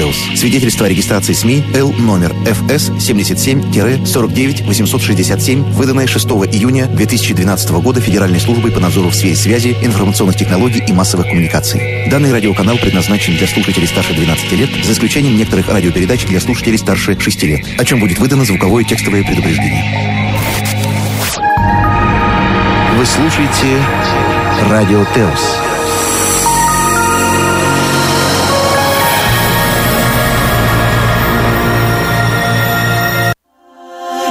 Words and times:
Теос. 0.00 0.16
Свидетельство 0.34 0.86
о 0.86 0.88
регистрации 0.88 1.34
СМИ 1.34 1.62
Л 1.74 1.92
номер 1.92 2.34
ФС 2.46 2.88
77-49-867, 2.88 5.72
выданное 5.72 6.06
6 6.06 6.26
июня 6.26 6.86
2012 6.86 7.70
года 7.82 8.00
Федеральной 8.00 8.40
службой 8.40 8.72
по 8.72 8.80
надзору 8.80 9.10
в 9.10 9.14
сфере 9.14 9.36
связи, 9.36 9.76
информационных 9.82 10.36
технологий 10.36 10.82
и 10.86 10.92
массовых 10.92 11.26
коммуникаций. 11.26 12.08
Данный 12.08 12.32
радиоканал 12.32 12.78
предназначен 12.78 13.36
для 13.36 13.46
слушателей 13.46 13.86
старше 13.86 14.14
12 14.14 14.52
лет, 14.52 14.70
за 14.82 14.92
исключением 14.92 15.36
некоторых 15.36 15.68
радиопередач 15.68 16.24
для 16.24 16.40
слушателей 16.40 16.78
старше 16.78 17.20
6 17.20 17.42
лет, 17.42 17.66
о 17.76 17.84
чем 17.84 18.00
будет 18.00 18.18
выдано 18.18 18.46
звуковое 18.46 18.84
текстовое 18.84 19.22
предупреждение. 19.22 19.84
Вы 22.96 23.04
слушаете 23.04 23.84
Радио 24.70 25.04
Теос. 25.14 25.69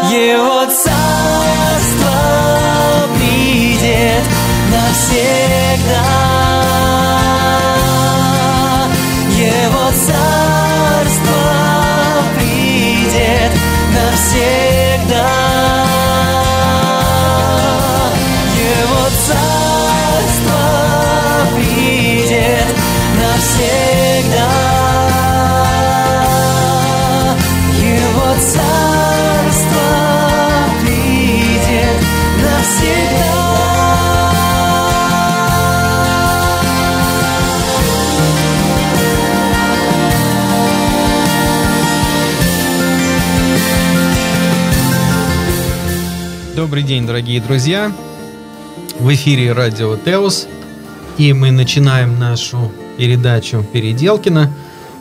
Его 0.10 0.66
царство 0.66 2.08
придет 3.16 4.26
навсегда. 4.72 6.04
Его 9.38 9.92
царство 9.92 11.34
придет 12.40 13.52
навсегда. 13.94 14.89
Добрый 46.60 46.84
день, 46.84 47.08
дорогие 47.08 47.40
друзья! 47.40 47.90
В 49.00 49.14
эфире 49.14 49.54
радио 49.54 49.96
Теос, 49.96 50.46
и 51.18 51.32
мы 51.32 51.52
начинаем 51.52 52.20
нашу 52.20 52.70
передачу 52.98 53.66
Переделкина. 53.72 54.54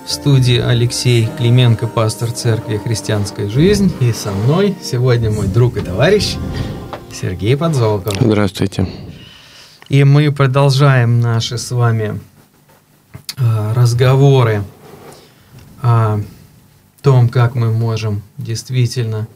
В 0.07 0.13
студии 0.13 0.61
Алексей 0.61 1.29
Клименко, 1.37 1.89
пастор 1.89 2.31
церкви 2.31 2.77
«Христианская 2.77 3.49
жизнь», 3.49 3.93
и 3.99 4.13
со 4.13 4.31
мной 4.31 4.77
сегодня 4.81 5.33
мой 5.33 5.49
друг 5.49 5.77
и 5.77 5.81
товарищ 5.81 6.37
Сергей 7.13 7.57
Подзолков. 7.57 8.17
Здравствуйте. 8.21 8.89
И 9.89 10.05
мы 10.05 10.31
продолжаем 10.31 11.21
наши 11.21 11.59
с 11.59 11.73
вами 11.73 12.21
а, 13.37 13.75
разговоры 13.75 14.63
о 15.83 16.21
том, 17.03 17.29
как 17.29 17.57
мы 17.57 17.73
можем 17.73 18.23
действительно 18.37 19.27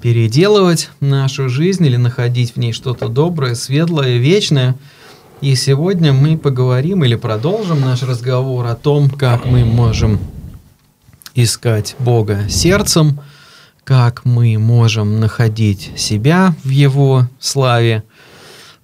переделывать 0.00 0.90
нашу 1.00 1.48
жизнь 1.48 1.84
или 1.86 1.96
находить 1.96 2.54
в 2.54 2.56
ней 2.58 2.72
что-то 2.72 3.08
доброе, 3.08 3.54
светлое, 3.54 4.18
вечное. 4.18 4.76
И 5.40 5.54
сегодня 5.54 6.12
мы 6.12 6.38
поговорим 6.38 7.04
или 7.04 7.14
продолжим 7.14 7.80
наш 7.80 8.02
разговор 8.02 8.66
о 8.66 8.74
том, 8.74 9.10
как 9.10 9.44
мы 9.44 9.64
можем 9.64 10.18
искать 11.34 11.94
Бога 11.98 12.48
сердцем, 12.48 13.20
как 13.84 14.24
мы 14.24 14.58
можем 14.58 15.20
находить 15.20 15.92
себя 15.96 16.54
в 16.64 16.70
Его 16.70 17.28
славе. 17.38 18.02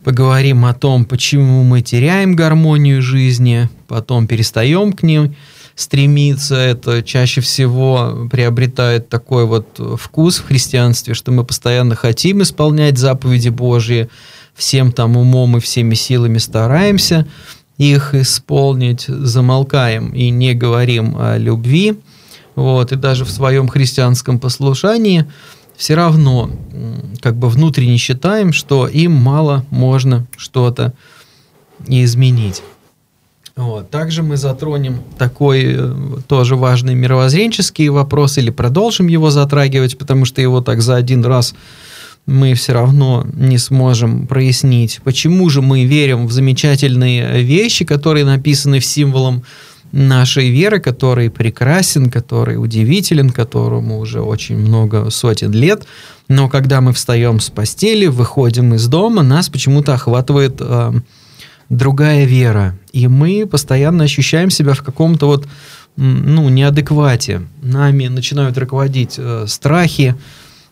Поговорим 0.04 0.64
о 0.64 0.74
том, 0.74 1.04
почему 1.04 1.62
мы 1.62 1.80
теряем 1.80 2.34
гармонию 2.34 3.00
жизни, 3.02 3.68
потом 3.88 4.26
перестаем 4.26 4.92
к 4.92 5.02
ним 5.02 5.34
стремиться. 5.82 6.54
Это 6.54 7.02
чаще 7.02 7.40
всего 7.40 8.28
приобретает 8.30 9.08
такой 9.08 9.46
вот 9.46 9.80
вкус 9.98 10.38
в 10.38 10.46
христианстве, 10.46 11.14
что 11.14 11.32
мы 11.32 11.44
постоянно 11.44 11.94
хотим 11.94 12.42
исполнять 12.42 12.98
заповеди 12.98 13.50
Божьи, 13.50 14.08
всем 14.54 14.92
там 14.92 15.16
умом 15.16 15.56
и 15.56 15.60
всеми 15.60 15.94
силами 15.94 16.38
стараемся 16.38 17.26
их 17.78 18.14
исполнить, 18.14 19.06
замолкаем 19.08 20.10
и 20.10 20.30
не 20.30 20.54
говорим 20.54 21.16
о 21.18 21.36
любви. 21.36 21.98
Вот, 22.54 22.92
и 22.92 22.96
даже 22.96 23.24
в 23.24 23.30
своем 23.30 23.66
христианском 23.68 24.38
послушании 24.38 25.26
все 25.76 25.94
равно 25.94 26.50
как 27.20 27.36
бы 27.36 27.48
внутренне 27.48 27.96
считаем, 27.96 28.52
что 28.52 28.86
им 28.86 29.12
мало 29.12 29.64
можно 29.70 30.26
что-то 30.36 30.92
изменить. 31.86 32.62
Вот. 33.54 33.90
Также 33.90 34.22
мы 34.22 34.36
затронем 34.36 35.02
такой 35.18 35.76
э, 35.76 35.94
тоже 36.26 36.56
важный 36.56 36.94
мировоззренческий 36.94 37.88
вопрос 37.88 38.38
или 38.38 38.50
продолжим 38.50 39.08
его 39.08 39.30
затрагивать, 39.30 39.98
потому 39.98 40.24
что 40.24 40.40
его 40.40 40.62
так 40.62 40.80
за 40.80 40.96
один 40.96 41.24
раз 41.24 41.54
мы 42.24 42.54
все 42.54 42.72
равно 42.72 43.26
не 43.34 43.58
сможем 43.58 44.26
прояснить. 44.26 45.00
Почему 45.04 45.50
же 45.50 45.60
мы 45.60 45.84
верим 45.84 46.26
в 46.26 46.32
замечательные 46.32 47.42
вещи, 47.42 47.84
которые 47.84 48.24
написаны 48.24 48.80
в 48.80 48.86
символом 48.86 49.42
нашей 49.92 50.48
веры, 50.48 50.80
который 50.80 51.30
прекрасен, 51.30 52.10
который 52.10 52.56
удивителен, 52.56 53.30
которому 53.30 53.98
уже 53.98 54.22
очень 54.22 54.56
много 54.56 55.10
сотен 55.10 55.52
лет. 55.52 55.84
Но 56.28 56.48
когда 56.48 56.80
мы 56.80 56.94
встаем 56.94 57.40
с 57.40 57.50
постели, 57.50 58.06
выходим 58.06 58.74
из 58.74 58.86
дома, 58.86 59.22
нас 59.22 59.50
почему-то 59.50 59.92
охватывает 59.92 60.56
э, 60.60 60.92
другая 61.72 62.26
вера. 62.26 62.78
И 62.92 63.08
мы 63.08 63.46
постоянно 63.46 64.04
ощущаем 64.04 64.50
себя 64.50 64.74
в 64.74 64.82
каком-то 64.82 65.26
вот, 65.26 65.48
ну, 65.96 66.48
неадеквате. 66.48 67.42
Нами 67.62 68.08
начинают 68.08 68.58
руководить 68.58 69.14
э, 69.16 69.46
страхи, 69.48 70.14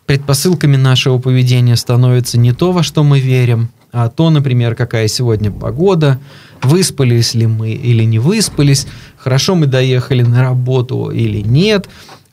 предпосылками 0.05 0.77
нашего 0.77 1.17
поведения 1.17 1.75
становится 1.75 2.37
не 2.37 2.53
то, 2.53 2.71
во 2.71 2.83
что 2.83 3.03
мы 3.03 3.19
верим, 3.19 3.69
а 3.91 4.09
то, 4.09 4.29
например, 4.29 4.75
какая 4.75 5.07
сегодня 5.07 5.51
погода, 5.51 6.19
выспались 6.61 7.33
ли 7.33 7.47
мы 7.47 7.71
или 7.71 8.03
не 8.03 8.19
выспались, 8.19 8.87
хорошо 9.17 9.55
мы 9.55 9.65
доехали 9.65 10.21
на 10.21 10.41
работу 10.41 11.09
или 11.09 11.41
нет, 11.41 11.89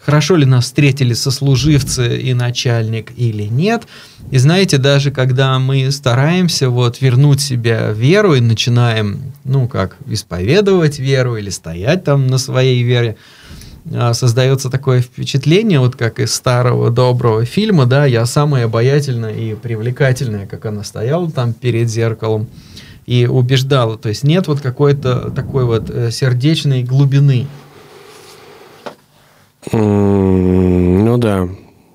хорошо 0.08 0.36
ли 0.36 0.46
нас 0.46 0.64
встретили 0.64 1.12
сослуживцы 1.12 2.16
и 2.16 2.32
начальник 2.32 3.12
или 3.18 3.42
нет. 3.42 3.82
И 4.30 4.38
знаете, 4.38 4.78
даже 4.78 5.10
когда 5.10 5.58
мы 5.58 5.90
стараемся 5.90 6.70
вот 6.70 7.02
вернуть 7.02 7.42
себе 7.42 7.92
веру 7.94 8.32
и 8.32 8.40
начинаем, 8.40 9.34
ну 9.44 9.68
как, 9.68 9.96
исповедовать 10.06 10.98
веру 10.98 11.36
или 11.36 11.50
стоять 11.50 12.04
там 12.04 12.26
на 12.26 12.38
своей 12.38 12.82
вере, 12.82 13.16
а, 13.92 14.14
создается 14.14 14.70
такое 14.70 15.02
впечатление, 15.02 15.78
вот 15.78 15.94
как 15.94 16.20
из 16.20 16.32
старого 16.32 16.90
доброго 16.90 17.44
фильма, 17.44 17.84
да, 17.84 18.06
я 18.06 18.24
самая 18.24 18.64
обаятельная 18.64 19.34
и 19.34 19.54
привлекательная, 19.56 20.46
как 20.46 20.64
она 20.64 20.84
стояла 20.84 21.30
там 21.30 21.52
перед 21.52 21.90
зеркалом 21.90 22.48
и 23.04 23.26
убеждала. 23.26 23.98
То 23.98 24.08
есть 24.08 24.24
нет 24.24 24.46
вот 24.46 24.62
какой-то 24.62 25.30
такой 25.36 25.66
вот 25.66 25.90
э, 25.90 26.10
сердечной 26.10 26.82
глубины. 26.82 27.46
Ну 29.72 31.18
да, 31.18 31.48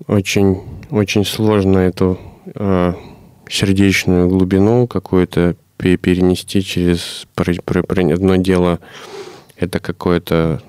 очень, 0.08 0.62
очень 0.92 1.26
сложно 1.26 1.80
эту 1.80 2.20
э, 2.54 2.94
сердечную 3.50 4.28
глубину 4.28 4.88
какую-то 4.88 5.56
пе- 5.78 5.98
перенести 5.98 6.62
через... 6.62 7.28
Одно 7.36 8.36
дело 8.36 8.80
это 9.58 9.80
какое-то 9.80 10.62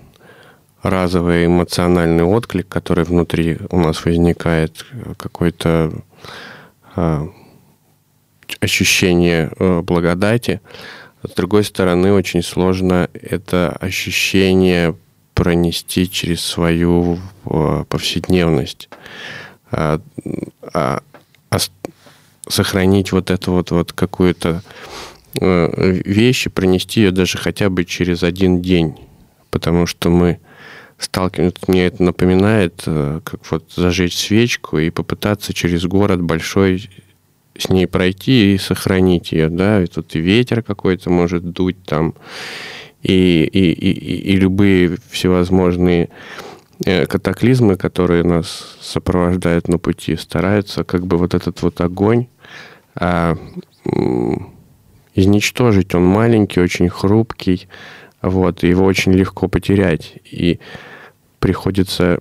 разовый 0.82 1.46
эмоциональный 1.46 2.24
отклик, 2.24 2.68
который 2.68 3.04
внутри 3.04 3.58
у 3.70 3.78
нас 3.78 4.04
возникает, 4.04 4.84
какое-то 5.16 5.92
э, 6.96 7.28
ощущение 8.60 9.50
э, 9.58 9.80
благодати. 9.80 10.60
С 11.22 11.30
другой 11.30 11.64
стороны, 11.64 12.12
очень 12.12 12.42
сложно 12.42 13.08
это 13.14 13.70
ощущение 13.80 14.94
пронести 15.34 16.08
через 16.08 16.40
свою 16.40 17.18
э, 17.44 17.84
повседневность. 17.88 18.88
А, 19.70 20.00
а, 20.72 21.02
ос- 21.50 21.72
сохранить 22.48 23.12
вот 23.12 23.30
эту 23.30 23.52
вот, 23.52 23.70
вот 23.70 23.92
какую-то 23.92 24.62
э, 25.40 26.00
вещь 26.04 26.46
и 26.46 26.50
пронести 26.50 27.00
ее 27.00 27.10
даже 27.10 27.38
хотя 27.38 27.68
бы 27.68 27.84
через 27.84 28.22
один 28.22 28.62
день. 28.62 28.96
Потому 29.50 29.86
что 29.86 30.10
мы 30.10 30.38
сталкиваемся, 30.98 31.56
мне 31.66 31.86
это 31.86 32.02
напоминает, 32.02 32.82
э, 32.86 33.20
как 33.24 33.40
вот 33.50 33.64
зажечь 33.74 34.16
свечку 34.16 34.78
и 34.78 34.90
попытаться 34.90 35.52
через 35.52 35.84
город 35.84 36.22
большой 36.22 36.88
с 37.56 37.68
ней 37.68 37.86
пройти 37.86 38.54
и 38.54 38.58
сохранить 38.58 39.32
ее, 39.32 39.48
да, 39.48 39.82
и 39.82 39.86
тут 39.86 40.14
и 40.16 40.20
ветер 40.20 40.62
какой-то 40.62 41.10
может 41.10 41.52
дуть 41.52 41.82
там, 41.84 42.14
и, 43.04 43.44
и, 43.44 43.72
и, 43.72 44.32
и 44.32 44.36
любые 44.36 44.96
всевозможные 45.10 46.08
э, 46.84 47.06
катаклизмы, 47.06 47.76
которые 47.76 48.24
нас 48.24 48.78
сопровождают 48.80 49.68
на 49.68 49.78
пути, 49.78 50.16
стараются 50.16 50.84
как 50.84 51.06
бы 51.06 51.18
вот 51.18 51.34
этот 51.34 51.60
вот 51.62 51.80
огонь 51.82 52.26
а, 52.96 53.36
изничтожить. 55.14 55.94
Он 55.94 56.04
маленький, 56.04 56.60
очень 56.60 56.88
хрупкий, 56.88 57.68
вот, 58.22 58.62
его 58.62 58.84
очень 58.86 59.12
легко 59.12 59.48
потерять. 59.48 60.14
И 60.24 60.58
приходится 61.40 62.20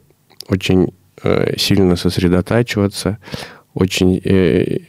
очень 0.49 0.93
э, 1.23 1.57
сильно 1.57 1.95
сосредотачиваться, 1.95 3.19
очень 3.73 4.21
э, 4.23 4.79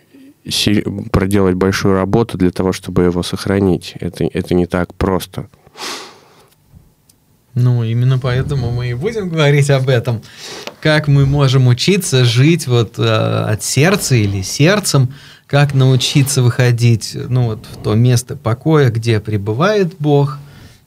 проделать 1.13 1.55
большую 1.55 1.95
работу 1.95 2.37
для 2.37 2.51
того, 2.51 2.73
чтобы 2.73 3.05
его 3.05 3.23
сохранить. 3.23 3.95
Это, 4.01 4.25
это 4.25 4.55
не 4.55 4.67
так 4.67 4.93
просто. 4.95 5.49
Ну, 7.55 7.85
именно 7.85 8.19
поэтому 8.19 8.71
мы 8.73 8.91
и 8.91 8.95
будем 8.95 9.29
говорить 9.29 9.71
об 9.71 9.89
этом. 9.89 10.23
Как 10.81 11.07
мы 11.07 11.25
можем 11.25 11.69
учиться 11.69 12.25
жить 12.25 12.67
вот 12.67 12.99
э, 12.99 13.03
от 13.03 13.63
сердца 13.63 14.17
или 14.17 14.43
сердцем, 14.43 15.15
как 15.47 15.73
научиться 15.73 16.43
выходить 16.43 17.17
ну, 17.29 17.47
вот, 17.47 17.67
в 17.71 17.83
то 17.83 17.95
место 17.95 18.35
покоя, 18.35 18.91
где 18.91 19.21
пребывает 19.21 19.95
Бог, 20.01 20.39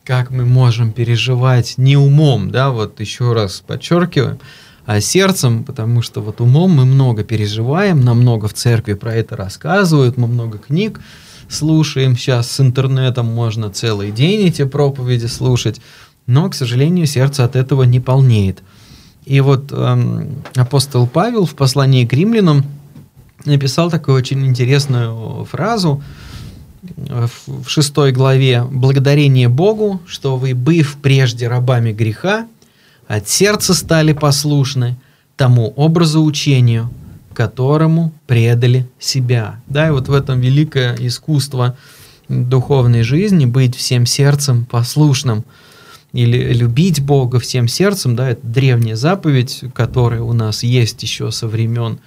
как 0.04 0.30
мы 0.30 0.46
можем 0.46 0.92
переживать 0.92 1.76
не 1.78 1.96
умом, 1.96 2.52
да, 2.52 2.70
вот 2.72 3.00
еще 3.00 3.34
раз 3.34 3.64
подчеркиваю, 3.66 4.40
а 4.86 5.02
сердцем, 5.02 5.64
потому 5.64 6.02
что 6.02 6.22
вот 6.22 6.42
умом 6.42 6.72
мы 6.72 6.86
много 6.86 7.24
переживаем, 7.24 8.02
нам 8.02 8.22
много 8.22 8.48
в 8.48 8.54
церкви 8.54 8.94
про 8.94 9.14
это 9.14 9.36
рассказывают, 9.36 10.18
мы 10.18 10.28
много 10.28 10.58
книг 10.58 11.00
слушаем, 11.50 12.16
сейчас 12.16 12.52
с 12.52 12.60
интернетом 12.60 13.28
можно 13.28 13.70
целый 13.70 14.12
день 14.12 14.48
эти 14.48 14.66
проповеди 14.66 15.26
слушать, 15.26 15.82
но, 16.26 16.50
к 16.50 16.56
сожалению, 16.56 17.08
сердце 17.08 17.46
от 17.46 17.56
этого 17.56 17.84
не 17.84 18.00
полнеет. 18.00 18.62
И 19.26 19.42
вот 19.42 19.72
эм, 19.72 20.44
апостол 20.56 21.08
Павел 21.08 21.46
в 21.46 21.56
послании 21.56 22.06
к 22.06 22.14
римлянам 22.14 22.66
написал 23.46 23.90
такую 23.90 24.18
очень 24.18 24.46
интересную 24.46 25.46
фразу 25.46 26.02
в 26.82 27.68
шестой 27.68 28.12
главе 28.12 28.64
«Благодарение 28.64 29.50
Богу, 29.50 30.02
что 30.06 30.38
вы, 30.38 30.54
быв 30.54 30.98
прежде 31.02 31.48
рабами 31.48 31.92
греха, 31.92 32.48
от 33.08 33.28
сердца 33.28 33.74
стали 33.74 34.14
послушны 34.14 34.98
тому 35.36 35.74
образу 35.76 36.24
учению, 36.24 36.90
которому 37.38 38.14
предали 38.26 38.90
себя. 38.98 39.62
Да, 39.68 39.90
и 39.90 39.92
вот 39.92 40.08
в 40.08 40.12
этом 40.12 40.42
великое 40.42 40.96
искусство 41.00 41.78
духовной 42.30 43.04
жизни 43.04 43.46
быть 43.46 43.76
всем 43.76 44.08
сердцем 44.08 44.66
послушным 44.66 45.46
или 46.14 46.52
любить 46.52 47.00
Бога 47.00 47.40
всем 47.40 47.68
сердцем, 47.68 48.16
да, 48.16 48.32
это 48.32 48.42
древняя 48.42 48.96
заповедь, 48.96 49.66
которая 49.76 50.24
у 50.24 50.34
нас 50.34 50.64
есть 50.64 51.04
еще 51.04 51.30
со 51.30 51.48
времен 51.48 52.00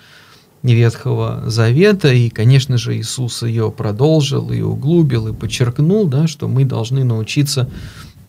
Ветхого 0.65 1.45
Завета, 1.47 2.13
и, 2.13 2.29
конечно 2.29 2.77
же, 2.77 2.99
Иисус 2.99 3.45
ее 3.45 3.71
продолжил 3.71 4.51
и 4.51 4.61
углубил, 4.61 5.29
и 5.29 5.33
подчеркнул, 5.33 6.09
да, 6.09 6.27
что 6.27 6.49
мы 6.49 6.65
должны 6.65 7.05
научиться 7.05 7.71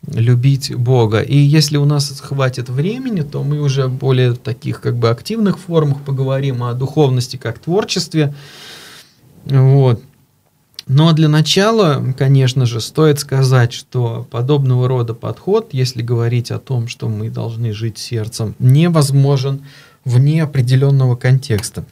любить 0.07 0.75
Бога. 0.75 1.21
И 1.21 1.37
если 1.37 1.77
у 1.77 1.85
нас 1.85 2.09
хватит 2.19 2.69
времени, 2.69 3.21
то 3.21 3.43
мы 3.43 3.61
уже 3.61 3.87
в 3.87 3.93
более 3.93 4.33
таких 4.33 4.81
как 4.81 4.95
бы 4.97 5.09
активных 5.09 5.59
формах 5.59 6.01
поговорим 6.01 6.63
о 6.63 6.73
духовности 6.73 7.37
как 7.37 7.59
творчестве. 7.59 8.33
Вот. 9.45 10.01
Но 10.87 11.13
для 11.13 11.29
начала, 11.29 12.13
конечно 12.17 12.65
же, 12.65 12.81
стоит 12.81 13.19
сказать, 13.19 13.71
что 13.71 14.27
подобного 14.29 14.87
рода 14.87 15.13
подход, 15.13 15.69
если 15.71 16.01
говорить 16.01 16.51
о 16.51 16.59
том, 16.59 16.87
что 16.87 17.07
мы 17.07 17.29
должны 17.29 17.71
жить 17.71 17.97
сердцем, 17.97 18.55
невозможен 18.59 19.61
вне 20.03 20.43
определенного 20.43 21.15
контекста. 21.15 21.85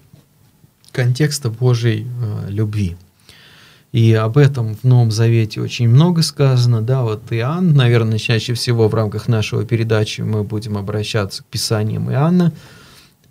Контекста 0.92 1.50
Божьей 1.50 2.08
э, 2.08 2.50
любви. 2.50 2.98
И 3.92 4.14
об 4.14 4.38
этом 4.38 4.76
в 4.76 4.84
Новом 4.84 5.10
Завете 5.10 5.62
очень 5.62 5.90
много 5.90 6.22
сказано. 6.22 6.82
Да, 6.82 7.02
вот 7.02 7.24
Иоанн, 7.32 7.74
наверное, 7.74 8.20
чаще 8.20 8.54
всего 8.54 8.88
в 8.88 8.94
рамках 8.94 9.28
нашего 9.28 9.66
передачи 9.66 10.22
мы 10.22 10.44
будем 10.44 10.78
обращаться 10.78 11.42
к 11.42 11.48
Писаниям 11.48 12.12
Иоанна, 12.12 12.54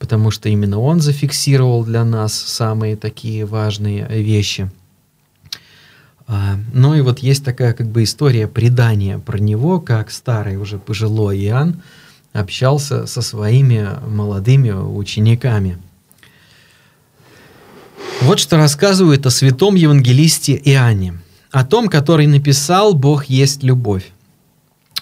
потому 0.01 0.33
что 0.33 0.49
именно 0.49 0.81
он 0.81 1.01
зафиксировал 1.01 1.85
для 1.85 2.05
нас 2.05 2.35
самые 2.35 2.97
такие 2.97 3.45
важные 3.45 4.07
вещи. 4.09 4.69
А, 6.27 6.57
ну 6.75 6.95
и 6.95 7.03
вот 7.03 7.21
есть 7.21 7.45
такая 7.45 7.73
как 7.73 7.87
бы 7.87 8.03
история 8.03 8.49
предания 8.49 9.21
про 9.21 9.39
него, 9.39 9.81
как 9.81 10.11
старый 10.11 10.57
уже 10.57 10.79
пожилой 10.79 11.39
Иоанн 11.39 11.83
общался 12.33 13.07
со 13.07 13.23
своими 13.23 13.89
молодыми 14.09 14.71
учениками– 14.71 15.79
вот 18.23 18.41
что 18.41 18.57
рассказывает 18.57 19.27
о 19.27 19.31
святом 19.31 19.75
евангелисте 19.75 20.61
Иоанне, 20.65 21.19
о 21.51 21.65
том, 21.65 21.89
который 21.89 22.27
написал 22.27 22.95
«Бог 22.95 23.27
есть 23.27 23.63
любовь». 23.63 24.13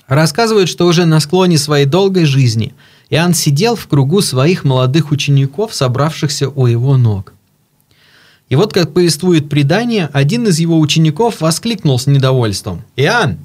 Рассказывает, 0.06 0.68
что 0.68 0.86
уже 0.86 1.04
на 1.04 1.18
склоне 1.20 1.58
своей 1.58 1.86
долгой 1.86 2.26
жизни 2.26 2.74
Иоанн 3.10 3.34
сидел 3.34 3.74
в 3.74 3.86
кругу 3.88 4.20
своих 4.20 4.64
молодых 4.64 5.10
учеников, 5.10 5.74
собравшихся 5.74 6.48
у 6.48 6.66
его 6.66 6.96
ног. 6.96 7.32
И 8.48 8.54
вот, 8.54 8.72
как 8.72 8.94
повествует 8.94 9.48
предание, 9.48 10.08
один 10.12 10.46
из 10.46 10.60
его 10.60 10.78
учеников 10.78 11.40
воскликнул 11.40 11.98
с 11.98 12.06
недовольством. 12.06 12.84
«Иоанн, 12.94 13.38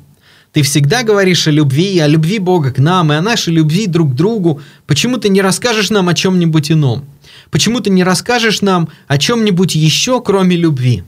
ты 0.53 0.61
всегда 0.63 1.03
говоришь 1.03 1.47
о 1.47 1.51
любви, 1.51 1.97
о 1.99 2.07
любви 2.07 2.37
Бога 2.37 2.71
к 2.71 2.77
нам 2.77 3.11
и 3.11 3.15
о 3.15 3.21
нашей 3.21 3.53
любви 3.53 3.87
друг 3.87 4.11
к 4.11 4.15
другу. 4.15 4.61
Почему 4.85 5.17
ты 5.17 5.29
не 5.29 5.41
расскажешь 5.41 5.89
нам 5.89 6.09
о 6.09 6.13
чем-нибудь 6.13 6.71
ином? 6.71 7.05
Почему 7.51 7.81
ты 7.81 7.89
не 7.89 8.03
расскажешь 8.03 8.61
нам 8.61 8.89
о 9.07 9.17
чем-нибудь 9.17 9.75
еще, 9.75 10.21
кроме 10.21 10.55
любви? 10.55 11.03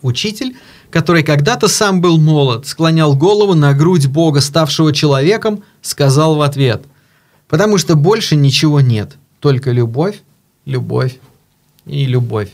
Учитель, 0.00 0.56
который 0.90 1.22
когда-то 1.22 1.68
сам 1.68 2.00
был 2.00 2.18
молод, 2.18 2.66
склонял 2.66 3.14
голову 3.14 3.54
на 3.54 3.74
грудь 3.74 4.06
Бога, 4.06 4.40
ставшего 4.40 4.92
человеком, 4.92 5.62
сказал 5.82 6.36
в 6.36 6.42
ответ, 6.42 6.84
потому 7.46 7.78
что 7.78 7.94
больше 7.94 8.34
ничего 8.34 8.80
нет, 8.80 9.16
только 9.38 9.70
любовь, 9.70 10.22
любовь 10.64 11.18
и 11.84 12.06
любовь. 12.06 12.50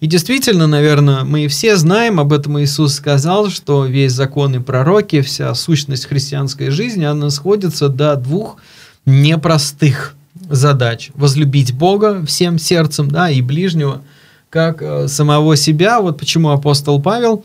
И 0.00 0.06
действительно, 0.06 0.66
наверное, 0.66 1.24
мы 1.24 1.46
все 1.48 1.76
знаем, 1.76 2.18
об 2.18 2.32
этом 2.32 2.60
Иисус 2.60 2.94
сказал, 2.94 3.50
что 3.50 3.86
весь 3.86 4.12
закон 4.12 4.54
и 4.56 4.58
пророки, 4.60 5.20
вся 5.20 5.54
сущность 5.54 6.06
христианской 6.06 6.70
жизни, 6.70 7.04
она 7.04 7.30
сходится 7.30 7.88
до 7.88 8.16
двух 8.16 8.56
непростых 9.04 10.14
задач. 10.52 11.10
Возлюбить 11.14 11.74
Бога 11.74 12.24
всем 12.26 12.58
сердцем, 12.58 13.10
да, 13.10 13.30
и 13.30 13.40
ближнего, 13.40 14.02
как 14.50 14.82
э, 14.82 15.08
самого 15.08 15.56
себя. 15.56 16.00
Вот 16.00 16.18
почему 16.18 16.50
апостол 16.50 17.00
Павел 17.00 17.44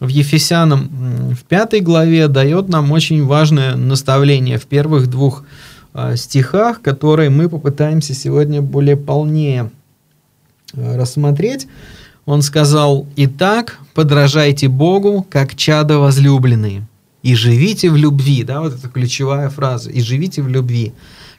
в 0.00 0.08
Ефесянам 0.08 1.34
в 1.34 1.44
пятой 1.44 1.80
главе 1.80 2.26
дает 2.28 2.68
нам 2.68 2.90
очень 2.90 3.24
важное 3.24 3.76
наставление 3.76 4.58
в 4.58 4.66
первых 4.66 5.08
двух 5.08 5.44
э, 5.94 6.16
стихах, 6.16 6.82
которые 6.82 7.30
мы 7.30 7.48
попытаемся 7.48 8.14
сегодня 8.14 8.60
более 8.60 8.96
полнее 8.96 9.70
э, 10.74 10.96
рассмотреть. 10.96 11.68
Он 12.26 12.42
сказал, 12.42 13.06
«Итак, 13.16 13.78
подражайте 13.94 14.68
Богу, 14.68 15.26
как 15.28 15.54
чада 15.54 15.98
возлюбленные, 15.98 16.86
и 17.22 17.34
живите 17.34 17.90
в 17.90 17.96
любви». 17.96 18.42
Да, 18.42 18.60
вот 18.60 18.74
это 18.74 18.88
ключевая 18.88 19.50
фраза. 19.50 19.90
«И 19.90 20.00
живите 20.00 20.42
в 20.42 20.48
любви, 20.48 20.92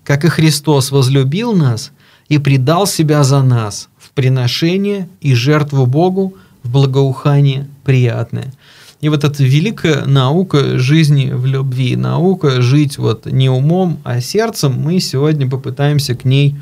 как 0.03 0.25
и 0.25 0.29
Христос 0.29 0.91
возлюбил 0.91 1.53
нас 1.53 1.91
и 2.29 2.37
предал 2.37 2.87
себя 2.87 3.23
за 3.23 3.41
нас 3.41 3.89
в 3.97 4.11
приношение 4.11 5.09
и 5.19 5.33
жертву 5.33 5.85
Богу 5.85 6.35
в 6.63 6.71
благоухание 6.71 7.67
приятное. 7.83 8.53
И 9.01 9.09
вот 9.09 9.23
эта 9.23 9.43
великая 9.43 10.05
наука 10.05 10.77
жизни 10.77 11.31
в 11.33 11.45
любви, 11.45 11.95
наука 11.95 12.61
жить 12.61 12.99
вот 12.99 13.25
не 13.25 13.49
умом, 13.49 13.99
а 14.03 14.21
сердцем, 14.21 14.73
мы 14.73 14.99
сегодня 14.99 15.49
попытаемся 15.49 16.13
к 16.13 16.23
ней 16.23 16.55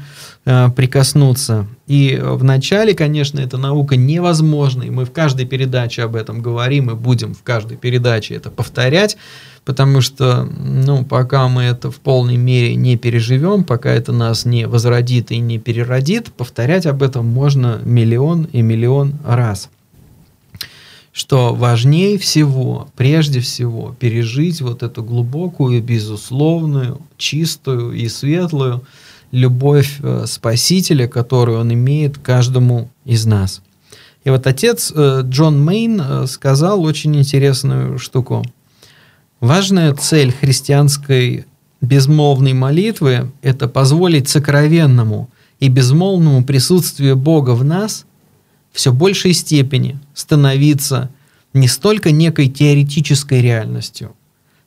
э, 0.46 0.70
прикоснуться. 0.76 1.68
И 1.88 2.20
вначале, 2.22 2.94
конечно, 2.94 3.40
эта 3.40 3.58
наука 3.58 3.96
невозможна, 3.96 4.84
и 4.84 4.90
мы 4.90 5.06
в 5.06 5.12
каждой 5.12 5.46
передаче 5.46 6.04
об 6.04 6.16
этом 6.16 6.42
говорим, 6.42 6.92
и 6.92 6.96
будем 6.96 7.34
в 7.34 7.44
каждой 7.44 7.78
передаче 7.78 8.36
это 8.36 8.52
повторять, 8.52 9.18
потому 9.66 10.02
что, 10.02 10.44
ну, 10.46 11.04
пока 11.04 11.48
мы 11.48 11.64
это 11.64 11.92
в 11.92 12.00
полной 12.00 12.38
мере 12.38 12.76
не 12.76 12.98
переживем, 12.98 13.64
пока 13.64 13.92
это 13.92 14.12
нас 14.12 14.46
не 14.46 14.68
возродит 14.68 15.32
и 15.32 15.38
не 15.40 15.60
переродит, 15.60 16.32
повторять 16.34 16.86
об 16.86 17.04
этом 17.04 17.28
можно 17.28 17.80
миллион 17.84 18.46
и 18.52 18.62
миллион 18.62 19.16
раз. 19.26 19.70
Что 21.12 21.54
важнее 21.54 22.18
всего, 22.18 22.88
прежде 22.96 23.40
всего, 23.42 23.96
пережить 24.00 24.62
вот 24.62 24.84
эту 24.84 25.04
глубокую, 25.04 25.82
безусловную, 25.82 27.02
чистую 27.18 27.92
и 27.94 28.08
светлую 28.08 28.84
любовь 29.32 29.98
э, 30.02 30.26
Спасителя, 30.28 31.08
которую 31.08 31.60
он 31.60 31.74
имеет 31.74 32.18
каждому 32.18 32.90
из 33.06 33.26
нас. 33.26 33.62
И 34.24 34.30
вот 34.30 34.48
отец 34.48 34.92
э, 34.96 35.22
Джон 35.24 35.64
Мейн 35.64 36.02
э, 36.02 36.28
сказал 36.28 36.84
очень 36.84 37.16
интересную 37.16 38.00
штуку– 38.00 38.44
Важная 39.40 39.94
цель 39.94 40.34
христианской 40.34 41.46
безмолвной 41.80 42.52
молитвы– 42.52 43.32
это 43.42 43.70
позволить 43.70 44.28
сокровенному 44.28 45.30
и 45.62 45.70
безмолвному 45.70 46.44
присутствию 46.44 47.16
Бога 47.16 47.52
в 47.52 47.64
нас 47.64 48.06
все 48.74 48.92
большей 48.92 49.34
степени 49.34 49.98
становиться 50.14 51.10
не 51.54 51.70
столько 51.70 52.12
некой 52.12 52.50
теоретической 52.50 53.42
реальностью, 53.42 54.14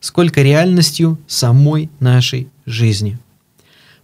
сколько 0.01 0.41
реальностью 0.41 1.19
самой 1.27 1.91
нашей 2.01 2.49
жизни. 2.65 3.19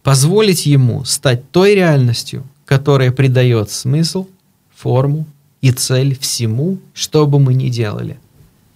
Позволить 0.09 0.65
ему 0.65 1.05
стать 1.05 1.50
той 1.50 1.75
реальностью, 1.75 2.47
которая 2.65 3.12
придает 3.12 3.71
смысл, 3.71 4.27
форму 4.75 5.27
и 5.61 5.71
цель 5.71 6.19
всему, 6.19 6.79
что 6.95 7.27
бы 7.27 7.38
мы 7.38 7.53
ни 7.53 7.69
делали. 7.69 8.19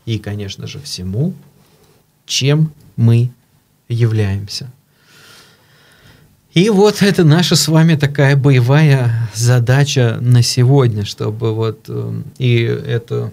И, 0.04 0.18
конечно 0.18 0.66
же, 0.66 0.78
всему, 0.78 1.32
чем 2.26 2.70
мы 2.96 3.30
являемся. 3.88 4.70
И 6.52 6.68
вот 6.68 7.00
это 7.00 7.24
наша 7.24 7.56
с 7.56 7.66
вами 7.66 7.94
такая 7.94 8.36
боевая 8.36 9.30
задача 9.32 10.18
на 10.20 10.42
сегодня, 10.42 11.06
чтобы 11.06 11.54
вот 11.54 11.86
э, 11.88 12.22
и 12.36 12.56
это 12.60 13.32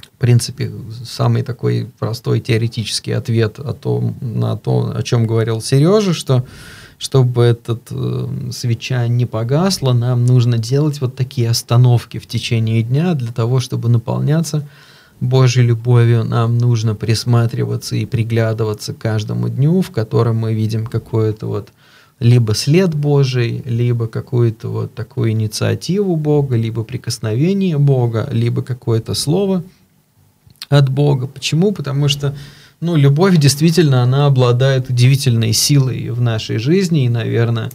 в 0.00 0.18
принципе 0.18 0.72
самый 1.04 1.42
такой 1.42 1.90
простой 1.98 2.40
теоретический 2.40 3.14
ответ 3.14 3.58
о 3.58 3.74
том, 3.74 4.16
на 4.22 4.56
то, 4.56 4.94
о 4.96 5.02
чем 5.02 5.26
говорил 5.26 5.60
Сережа, 5.60 6.14
что 6.14 6.46
чтобы 7.00 7.44
этот 7.44 7.88
э, 7.90 8.28
свеча 8.52 9.08
не 9.08 9.24
погасла, 9.24 9.94
нам 9.94 10.26
нужно 10.26 10.58
делать 10.58 11.00
вот 11.00 11.16
такие 11.16 11.48
остановки 11.48 12.18
в 12.18 12.26
течение 12.26 12.82
дня 12.82 13.14
для 13.14 13.32
того, 13.32 13.58
чтобы 13.58 13.88
наполняться 13.88 14.68
Божьей 15.18 15.64
любовью. 15.64 16.24
Нам 16.24 16.58
нужно 16.58 16.94
присматриваться 16.94 17.96
и 17.96 18.04
приглядываться 18.04 18.92
к 18.92 18.98
каждому 18.98 19.48
дню, 19.48 19.80
в 19.80 19.90
котором 19.90 20.36
мы 20.36 20.52
видим 20.52 20.86
какое-то 20.86 21.46
вот 21.46 21.70
либо 22.18 22.54
след 22.54 22.94
Божий, 22.94 23.62
либо 23.64 24.06
какую-то 24.06 24.68
вот 24.68 24.94
такую 24.94 25.30
инициативу 25.30 26.16
Бога, 26.16 26.54
либо 26.54 26.84
прикосновение 26.84 27.78
Бога, 27.78 28.28
либо 28.30 28.60
какое-то 28.60 29.14
слово 29.14 29.64
от 30.68 30.90
Бога. 30.90 31.26
Почему? 31.26 31.72
Потому 31.72 32.08
что 32.08 32.34
ну, 32.80 32.96
любовь 32.96 33.36
действительно, 33.36 34.02
она 34.02 34.26
обладает 34.26 34.88
удивительной 34.88 35.52
силой 35.52 36.10
в 36.10 36.20
нашей 36.20 36.58
жизни, 36.58 37.04
и, 37.04 37.08
наверное, 37.08 37.70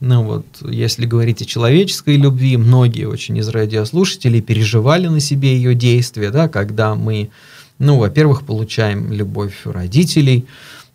ну 0.00 0.22
вот, 0.22 0.46
если 0.60 1.06
говорить 1.06 1.40
о 1.40 1.46
человеческой 1.46 2.16
любви, 2.16 2.56
многие 2.56 3.06
очень 3.06 3.38
из 3.38 3.48
радиослушателей 3.48 4.42
переживали 4.42 5.06
на 5.06 5.20
себе 5.20 5.56
ее 5.56 5.74
действия, 5.74 6.30
да, 6.30 6.48
когда 6.48 6.94
мы, 6.94 7.30
ну, 7.78 7.98
во-первых, 7.98 8.44
получаем 8.44 9.12
любовь 9.12 9.62
родителей, 9.64 10.44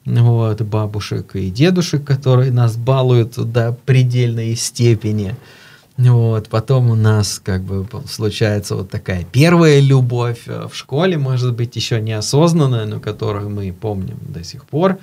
вот, 0.06 0.62
бабушек 0.62 1.36
и 1.36 1.50
дедушек, 1.50 2.04
которые 2.04 2.52
нас 2.52 2.78
балуют 2.78 3.34
до 3.52 3.78
предельной 3.86 4.56
степени– 4.56 5.36
вот, 6.08 6.48
потом 6.48 6.92
у 6.92 6.96
нас 6.96 7.42
как 7.44 7.62
бы 7.64 7.86
случается 8.08 8.76
вот 8.76 8.90
такая 8.90 9.26
первая 9.30 9.82
любовь 9.82 10.44
э, 10.46 10.68
в 10.72 10.76
школе, 10.76 11.18
может 11.18 11.54
быть, 11.56 11.76
еще 11.76 12.00
неосознанная, 12.00 12.86
но 12.86 13.02
которую 13.02 13.50
мы 13.50 13.74
помним 13.74 14.18
до 14.22 14.42
сих 14.44 14.64
пор. 14.64 14.98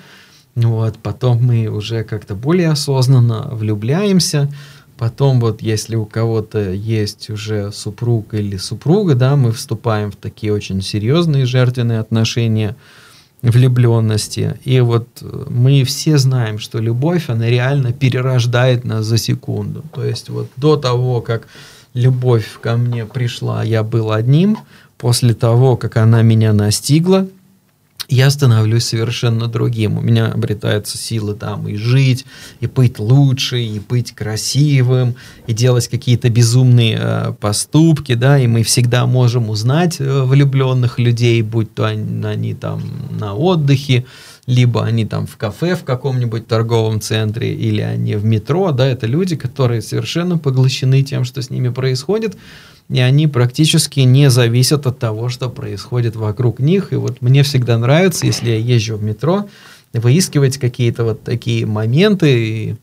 Вот, 0.54 0.96
потом 0.96 1.44
мы 1.44 1.66
уже 1.66 2.02
как-то 2.02 2.34
более 2.34 2.70
осознанно 2.70 3.50
влюбляемся. 3.52 4.50
Потом 4.96 5.38
вот 5.38 5.60
если 5.60 5.96
у 5.96 6.06
кого-то 6.06 6.72
есть 6.72 7.28
уже 7.28 7.72
супруг 7.72 8.32
или 8.32 8.56
супруга, 8.56 9.14
да, 9.14 9.36
мы 9.36 9.52
вступаем 9.52 10.10
в 10.10 10.16
такие 10.16 10.54
очень 10.54 10.80
серьезные 10.80 11.44
жертвенные 11.44 12.00
отношения– 12.00 12.74
влюбленности. 13.50 14.58
И 14.64 14.80
вот 14.80 15.06
э, 15.22 15.44
мы 15.48 15.84
все 15.84 16.18
знаем, 16.18 16.58
что 16.58 16.78
любовь, 16.78 17.28
она 17.28 17.46
реально 17.46 17.92
перерождает 17.92 18.84
нас 18.84 19.06
за 19.06 19.18
секунду. 19.18 19.84
То 19.94 20.04
есть 20.04 20.28
вот 20.28 20.48
до 20.56 20.76
того, 20.76 21.20
как 21.20 21.46
любовь 21.94 22.58
ко 22.60 22.76
мне 22.76 23.06
пришла, 23.06 23.62
я 23.64 23.82
был 23.82 24.12
одним. 24.12 24.58
После 24.98 25.34
того, 25.34 25.76
как 25.76 25.96
она 25.98 26.22
меня 26.22 26.52
настигла, 26.52 27.28
я 28.08 28.30
становлюсь 28.30 28.84
совершенно 28.84 29.48
другим. 29.48 29.98
У 29.98 30.00
меня 30.00 30.26
обретаются 30.26 30.98
силы 30.98 31.34
там 31.34 31.68
и 31.68 31.76
жить, 31.76 32.24
и 32.60 32.66
быть 32.66 32.98
лучше, 32.98 33.60
и 33.60 33.78
быть 33.78 34.12
красивым, 34.12 35.14
и 35.46 35.52
делать 35.52 35.88
какие-то 35.88 36.28
безумные 36.28 36.98
э, 37.00 37.32
поступки, 37.40 38.14
да, 38.14 38.38
и 38.38 38.46
мы 38.46 38.62
всегда 38.62 39.06
можем 39.06 39.50
узнать 39.50 39.96
э, 40.00 40.22
влюбленных 40.22 40.98
людей, 40.98 41.42
будь 41.42 41.74
то 41.74 41.86
они, 41.86 42.24
они 42.24 42.54
там 42.54 42.82
на 43.18 43.34
отдыхе, 43.34 44.06
либо 44.46 44.84
они 44.84 45.04
там 45.04 45.26
в 45.26 45.36
кафе 45.36 45.74
в 45.74 45.84
каком-нибудь 45.84 46.46
торговом 46.46 47.00
центре, 47.00 47.54
или 47.54 47.80
они 47.80 48.14
в 48.14 48.24
метро, 48.24 48.70
да, 48.70 48.86
это 48.86 49.06
люди, 49.06 49.36
которые 49.36 49.82
совершенно 49.82 50.38
поглощены 50.38 51.02
тем, 51.02 51.24
что 51.24 51.42
с 51.42 51.50
ними 51.50 51.68
происходит, 51.68 52.36
и 52.88 53.00
они 53.00 53.26
практически 53.26 54.00
не 54.00 54.30
зависят 54.30 54.86
от 54.86 54.98
того, 54.98 55.28
что 55.28 55.48
происходит 55.48 56.16
вокруг 56.16 56.60
них. 56.60 56.92
И 56.92 56.96
вот 56.96 57.20
мне 57.20 57.42
всегда 57.42 57.78
нравится, 57.78 58.26
если 58.26 58.50
я 58.50 58.58
езжу 58.58 58.96
в 58.96 59.02
метро, 59.02 59.48
выискивать 59.92 60.58
какие-то 60.58 61.04
вот 61.04 61.22
такие 61.22 61.66
моменты, 61.66 62.38
и 62.38 62.76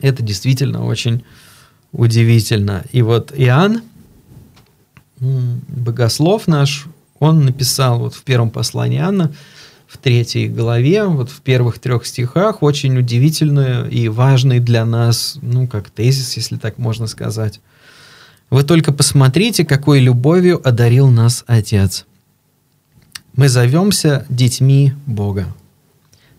это 0.00 0.22
действительно 0.22 0.84
очень 0.84 1.24
удивительно. 1.92 2.84
И 2.92 3.02
вот 3.02 3.32
Иоанн, 3.34 3.82
богослов 5.18 6.46
наш, 6.46 6.86
он 7.18 7.44
написал 7.44 8.00
вот 8.00 8.14
в 8.14 8.22
первом 8.22 8.50
послании 8.50 8.98
Иоанна, 8.98 9.32
в 9.86 9.98
третьей 9.98 10.48
главе, 10.48 11.04
вот 11.04 11.30
в 11.30 11.40
первых 11.40 11.78
трех 11.78 12.04
стихах, 12.06 12.62
очень 12.62 12.98
удивительный 12.98 13.88
и 13.88 14.08
важный 14.08 14.58
для 14.58 14.84
нас, 14.84 15.38
ну, 15.40 15.68
как 15.68 15.90
тезис, 15.90 16.36
если 16.36 16.56
так 16.56 16.76
можно 16.76 17.06
сказать. 17.06 17.60
Вы 18.48 18.62
только 18.62 18.92
посмотрите, 18.92 19.64
какой 19.64 20.00
любовью 20.00 20.66
одарил 20.66 21.08
нас 21.08 21.42
Отец. 21.46 22.06
Мы 23.34 23.48
зовемся 23.48 24.24
детьми 24.28 24.92
Бога. 25.04 25.52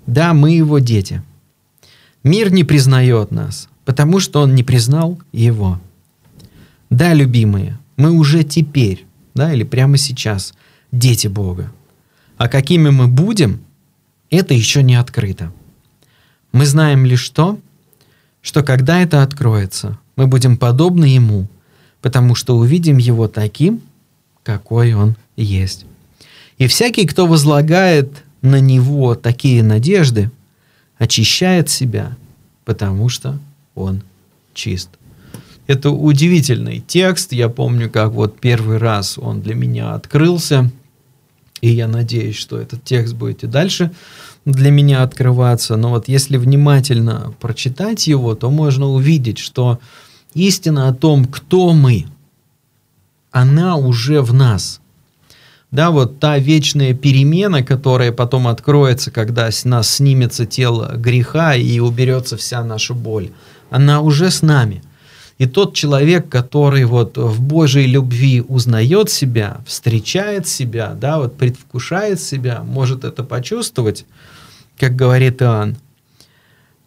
Да, 0.05 0.33
мы 0.33 0.51
Его 0.51 0.79
дети. 0.79 1.21
Мир 2.23 2.51
не 2.51 2.63
признает 2.63 3.31
нас, 3.31 3.67
потому 3.83 4.19
что 4.19 4.41
Он 4.41 4.55
не 4.55 4.63
признал 4.63 5.19
Его. 5.33 5.81
Да, 6.89 7.13
любимые, 7.13 7.77
мы 7.97 8.11
уже 8.11 8.43
теперь, 8.43 9.05
да, 9.35 9.53
или 9.53 9.63
прямо 9.63 9.97
сейчас, 9.97 10.53
дети 10.93 11.27
Бога. 11.27 11.73
А 12.37 12.47
какими 12.47 12.89
мы 12.89 13.07
будем, 13.07 13.59
это 14.29 14.53
еще 14.53 14.81
не 14.81 14.95
открыто. 14.95 15.51
Мы 16.53 16.65
знаем 16.65 17.05
лишь 17.05 17.29
то, 17.29 17.59
что 18.41 18.63
когда 18.63 19.01
это 19.01 19.23
откроется, 19.23 19.99
мы 20.15 20.27
будем 20.27 20.55
подобны 20.55 21.03
Ему– 21.03 21.49
потому 22.01 22.35
что 22.35 22.57
увидим 22.57 22.97
его 22.97 23.27
таким, 23.27 23.81
какой 24.43 24.93
он 24.93 25.15
есть. 25.35 25.85
И 26.57 26.67
всякий, 26.67 27.05
кто 27.05 27.27
возлагает 27.27 28.23
на 28.41 28.59
него 28.59 29.15
такие 29.15 29.63
надежды, 29.63 30.31
очищает 30.97 31.69
себя, 31.69 32.15
потому 32.65 33.09
что 33.09 33.37
он 33.75 34.01
чист. 34.53 34.89
Это 35.67 35.91
удивительный 35.91 36.79
текст. 36.79 37.33
Я 37.33 37.49
помню, 37.49 37.89
как 37.89 38.11
вот 38.11 38.39
первый 38.39 38.77
раз 38.77 39.17
он 39.17 39.41
для 39.41 39.53
меня 39.53 39.93
открылся. 39.93 40.71
И 41.59 41.69
я 41.69 41.87
надеюсь, 41.87 42.37
что 42.37 42.57
этот 42.57 42.83
текст 42.83 43.15
будет 43.15 43.43
и 43.43 43.47
дальше 43.47 43.91
для 44.45 44.71
меня 44.71 45.03
открываться. 45.03 45.75
Но 45.75 45.89
вот 45.89 46.07
если 46.07 46.37
внимательно 46.37 47.33
прочитать 47.41 48.07
его, 48.07 48.33
то 48.33 48.49
можно 48.49 48.87
увидеть, 48.87 49.39
что 49.39 49.79
истина 50.33 50.87
о 50.87 50.93
том, 50.93 51.25
кто 51.25 51.73
мы, 51.73 52.05
она 53.31 53.75
уже 53.75 54.21
в 54.21 54.33
нас. 54.33 54.81
Да, 55.69 55.91
вот 55.91 56.19
та 56.19 56.37
вечная 56.37 56.93
перемена, 56.93 57.61
которая 57.61 58.13
потом 58.13 58.47
откроется, 58.47 59.11
когда 59.11 59.51
с 59.51 59.65
нас 59.65 59.95
снимется 59.95 60.45
тело 60.45 60.93
греха 60.95 61.55
и 61.55 61.79
уберется 61.79 62.37
вся 62.37 62.63
наша 62.63 62.93
боль, 62.93 63.31
она 63.69 64.01
уже 64.01 64.31
с 64.31 64.41
нами. 64.41 64.81
И 65.37 65.45
тот 65.45 65.75
человек, 65.75 66.29
который 66.29 66.85
вот 66.85 67.17
в 67.17 67.41
Божьей 67.41 67.85
любви 67.85 68.41
узнает 68.41 69.11
себя, 69.11 69.57
встречает 69.67 70.47
себя, 70.47 70.95
да, 70.99 71.19
вот 71.19 71.37
предвкушает 71.37 72.19
себя, 72.19 72.63
может 72.63 73.03
это 73.03 73.23
почувствовать, 73.23 74.05
как 74.79 74.95
говорит 74.95 75.41
Иоанн, 75.41 75.77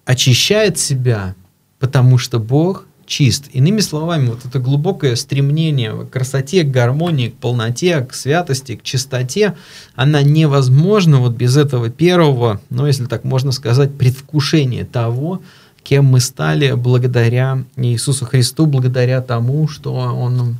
очищает 0.04 0.78
себя, 0.78 1.37
потому 1.78 2.18
что 2.18 2.40
Бог 2.40 2.87
чист. 3.11 3.49
Иными 3.52 3.81
словами, 3.81 4.29
вот 4.29 4.45
это 4.45 4.61
глубокое 4.61 5.17
стремление 5.17 5.93
к 6.07 6.11
красоте, 6.11 6.62
к 6.62 6.71
гармонии, 6.71 7.31
к 7.31 7.35
полноте, 7.35 8.00
к 8.02 8.14
святости, 8.14 8.76
к 8.76 8.85
чистоте, 8.85 9.57
она 9.97 10.23
невозможна 10.23 11.19
вот 11.19 11.33
без 11.33 11.57
этого 11.57 11.90
первого, 11.90 12.61
ну, 12.71 12.87
если 12.87 13.07
так 13.07 13.25
можно 13.25 13.50
сказать, 13.50 13.99
предвкушения 13.99 14.85
того, 14.85 15.43
кем 15.83 16.05
мы 16.05 16.21
стали 16.21 16.73
благодаря 16.73 17.64
Иисусу 17.76 18.26
Христу, 18.26 18.67
благодаря 18.67 19.21
тому, 19.21 19.67
что 19.67 19.93
Он 19.93 20.59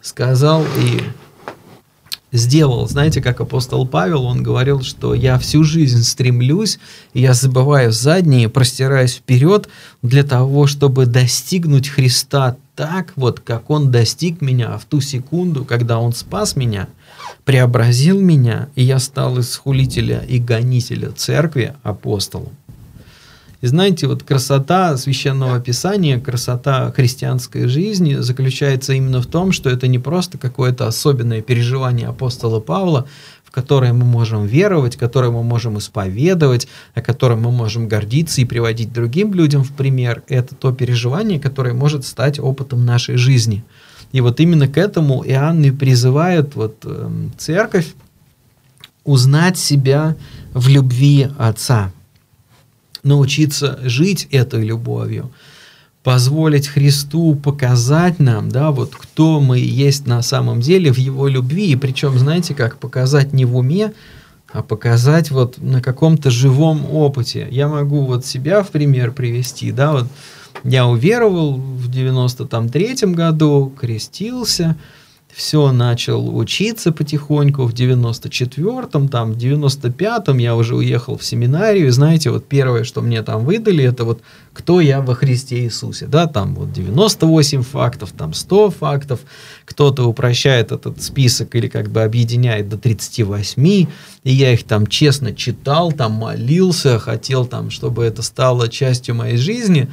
сказал 0.00 0.64
и 0.78 1.02
сделал. 2.32 2.88
Знаете, 2.88 3.20
как 3.20 3.40
апостол 3.40 3.86
Павел, 3.86 4.24
он 4.24 4.42
говорил, 4.42 4.82
что 4.82 5.14
я 5.14 5.38
всю 5.38 5.64
жизнь 5.64 6.02
стремлюсь, 6.02 6.78
я 7.14 7.34
забываю 7.34 7.92
задние, 7.92 8.48
простираюсь 8.48 9.14
вперед 9.14 9.68
для 10.02 10.22
того, 10.22 10.66
чтобы 10.66 11.06
достигнуть 11.06 11.88
Христа 11.88 12.56
так, 12.76 13.12
вот 13.16 13.40
как 13.40 13.68
Он 13.68 13.90
достиг 13.90 14.40
меня 14.40 14.78
в 14.78 14.84
ту 14.84 15.00
секунду, 15.00 15.64
когда 15.64 15.98
Он 15.98 16.12
спас 16.12 16.56
меня, 16.56 16.88
преобразил 17.44 18.20
меня, 18.20 18.68
и 18.74 18.82
я 18.82 18.98
стал 18.98 19.38
из 19.38 19.54
хулителя 19.56 20.20
и 20.20 20.38
гонителя 20.38 21.10
церкви 21.10 21.74
апостолом. 21.82 22.52
И 23.60 23.66
знаете, 23.66 24.06
вот 24.06 24.22
красота 24.22 24.96
священного 24.96 25.60
писания, 25.60 26.18
красота 26.18 26.90
христианской 26.92 27.66
жизни 27.66 28.14
заключается 28.14 28.94
именно 28.94 29.20
в 29.20 29.26
том, 29.26 29.52
что 29.52 29.68
это 29.68 29.86
не 29.86 29.98
просто 29.98 30.38
какое-то 30.38 30.86
особенное 30.86 31.42
переживание 31.42 32.08
апостола 32.08 32.60
Павла, 32.60 33.06
в 33.44 33.50
которое 33.50 33.92
мы 33.92 34.06
можем 34.06 34.46
веровать, 34.46 34.96
которое 34.96 35.30
мы 35.30 35.42
можем 35.42 35.76
исповедовать, 35.76 36.68
о 36.94 37.02
котором 37.02 37.42
мы 37.42 37.50
можем 37.50 37.86
гордиться 37.86 38.40
и 38.40 38.46
приводить 38.46 38.94
другим 38.94 39.34
людям 39.34 39.62
в 39.62 39.72
пример. 39.72 40.22
Это 40.28 40.54
то 40.54 40.72
переживание, 40.72 41.38
которое 41.38 41.74
может 41.74 42.06
стать 42.06 42.38
опытом 42.38 42.86
нашей 42.86 43.16
жизни. 43.16 43.62
И 44.12 44.22
вот 44.22 44.40
именно 44.40 44.68
к 44.68 44.78
этому 44.78 45.22
Иоанн 45.26 45.62
и 45.64 45.70
призывает 45.70 46.54
вот, 46.54 46.78
э, 46.84 47.10
церковь 47.36 47.88
узнать 49.04 49.58
себя 49.58 50.16
в 50.54 50.68
любви 50.68 51.28
Отца 51.38 51.92
научиться 53.02 53.78
жить 53.82 54.28
этой 54.30 54.64
любовью, 54.64 55.30
позволить 56.02 56.68
Христу 56.68 57.34
показать 57.34 58.18
нам, 58.18 58.48
да, 58.48 58.70
вот 58.70 58.94
кто 58.94 59.40
мы 59.40 59.58
есть 59.58 60.06
на 60.06 60.22
самом 60.22 60.60
деле 60.60 60.92
в 60.92 60.98
Его 60.98 61.28
любви, 61.28 61.72
и 61.72 61.76
причем, 61.76 62.18
знаете, 62.18 62.54
как 62.54 62.78
показать 62.78 63.32
не 63.32 63.44
в 63.44 63.56
уме, 63.56 63.92
а 64.52 64.62
показать 64.62 65.30
вот 65.30 65.58
на 65.58 65.80
каком-то 65.80 66.30
живом 66.30 66.84
опыте. 66.90 67.46
Я 67.50 67.68
могу 67.68 68.04
вот 68.04 68.26
себя 68.26 68.62
в 68.62 68.70
пример 68.70 69.12
привести, 69.12 69.72
да, 69.72 69.92
вот 69.92 70.06
я 70.64 70.86
уверовал 70.86 71.56
в 71.56 71.88
93-м 71.90 73.12
году, 73.12 73.72
крестился, 73.78 74.76
все 75.32 75.72
начал 75.72 76.36
учиться 76.36 76.92
потихоньку 76.92 77.64
в 77.64 77.72
94-м, 77.72 79.08
там 79.08 79.32
в 79.32 79.36
95-м 79.36 80.38
я 80.38 80.56
уже 80.56 80.76
уехал 80.76 81.16
в 81.16 81.24
семинарию, 81.24 81.88
и 81.88 81.90
знаете, 81.90 82.30
вот 82.30 82.46
первое, 82.46 82.84
что 82.84 83.00
мне 83.00 83.22
там 83.22 83.44
выдали, 83.44 83.84
это 83.84 84.04
вот 84.04 84.22
кто 84.52 84.80
я 84.80 85.00
во 85.00 85.14
Христе 85.14 85.64
Иисусе, 85.64 86.06
да, 86.06 86.26
там 86.26 86.54
вот 86.54 86.72
98 86.72 87.62
фактов, 87.62 88.12
там 88.16 88.34
100 88.34 88.70
фактов, 88.70 89.20
кто-то 89.64 90.04
упрощает 90.04 90.72
этот 90.72 91.00
список 91.02 91.54
или 91.54 91.68
как 91.68 91.90
бы 91.90 92.02
объединяет 92.02 92.68
до 92.68 92.76
38, 92.76 93.66
и 93.66 93.86
я 94.24 94.52
их 94.52 94.64
там 94.64 94.86
честно 94.86 95.34
читал, 95.34 95.92
там 95.92 96.12
молился, 96.12 96.98
хотел 96.98 97.46
там, 97.46 97.70
чтобы 97.70 98.04
это 98.04 98.22
стало 98.22 98.68
частью 98.68 99.14
моей 99.14 99.36
жизни, 99.36 99.88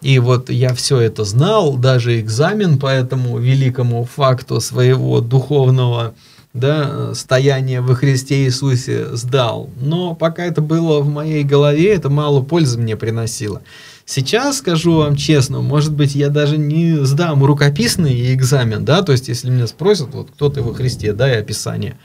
и 0.00 0.18
вот 0.18 0.50
я 0.50 0.74
все 0.74 1.00
это 1.00 1.24
знал, 1.24 1.76
даже 1.76 2.20
экзамен 2.20 2.78
по 2.78 2.86
этому 2.86 3.38
великому 3.38 4.04
факту 4.04 4.60
своего 4.60 5.20
духовного 5.20 6.14
да, 6.54 7.14
стояния 7.14 7.80
во 7.80 7.94
Христе 7.94 8.44
Иисусе 8.44 9.16
сдал. 9.16 9.70
Но 9.80 10.14
пока 10.14 10.44
это 10.44 10.60
было 10.60 11.00
в 11.00 11.08
моей 11.08 11.44
голове, 11.44 11.94
это 11.94 12.10
мало 12.10 12.42
пользы 12.42 12.78
мне 12.78 12.96
приносило. 12.96 13.62
Сейчас, 14.04 14.58
скажу 14.58 14.94
вам 14.94 15.16
честно, 15.16 15.60
может 15.60 15.92
быть, 15.92 16.14
я 16.14 16.30
даже 16.30 16.56
не 16.56 17.04
сдам 17.04 17.44
рукописный 17.44 18.32
экзамен, 18.32 18.84
да, 18.84 19.02
то 19.02 19.12
есть, 19.12 19.28
если 19.28 19.50
меня 19.50 19.66
спросят, 19.66 20.08
вот, 20.12 20.30
кто 20.30 20.48
ты 20.48 20.62
во 20.62 20.72
Христе, 20.72 21.12
да, 21.12 21.30
и 21.30 21.36
описание, 21.36 21.98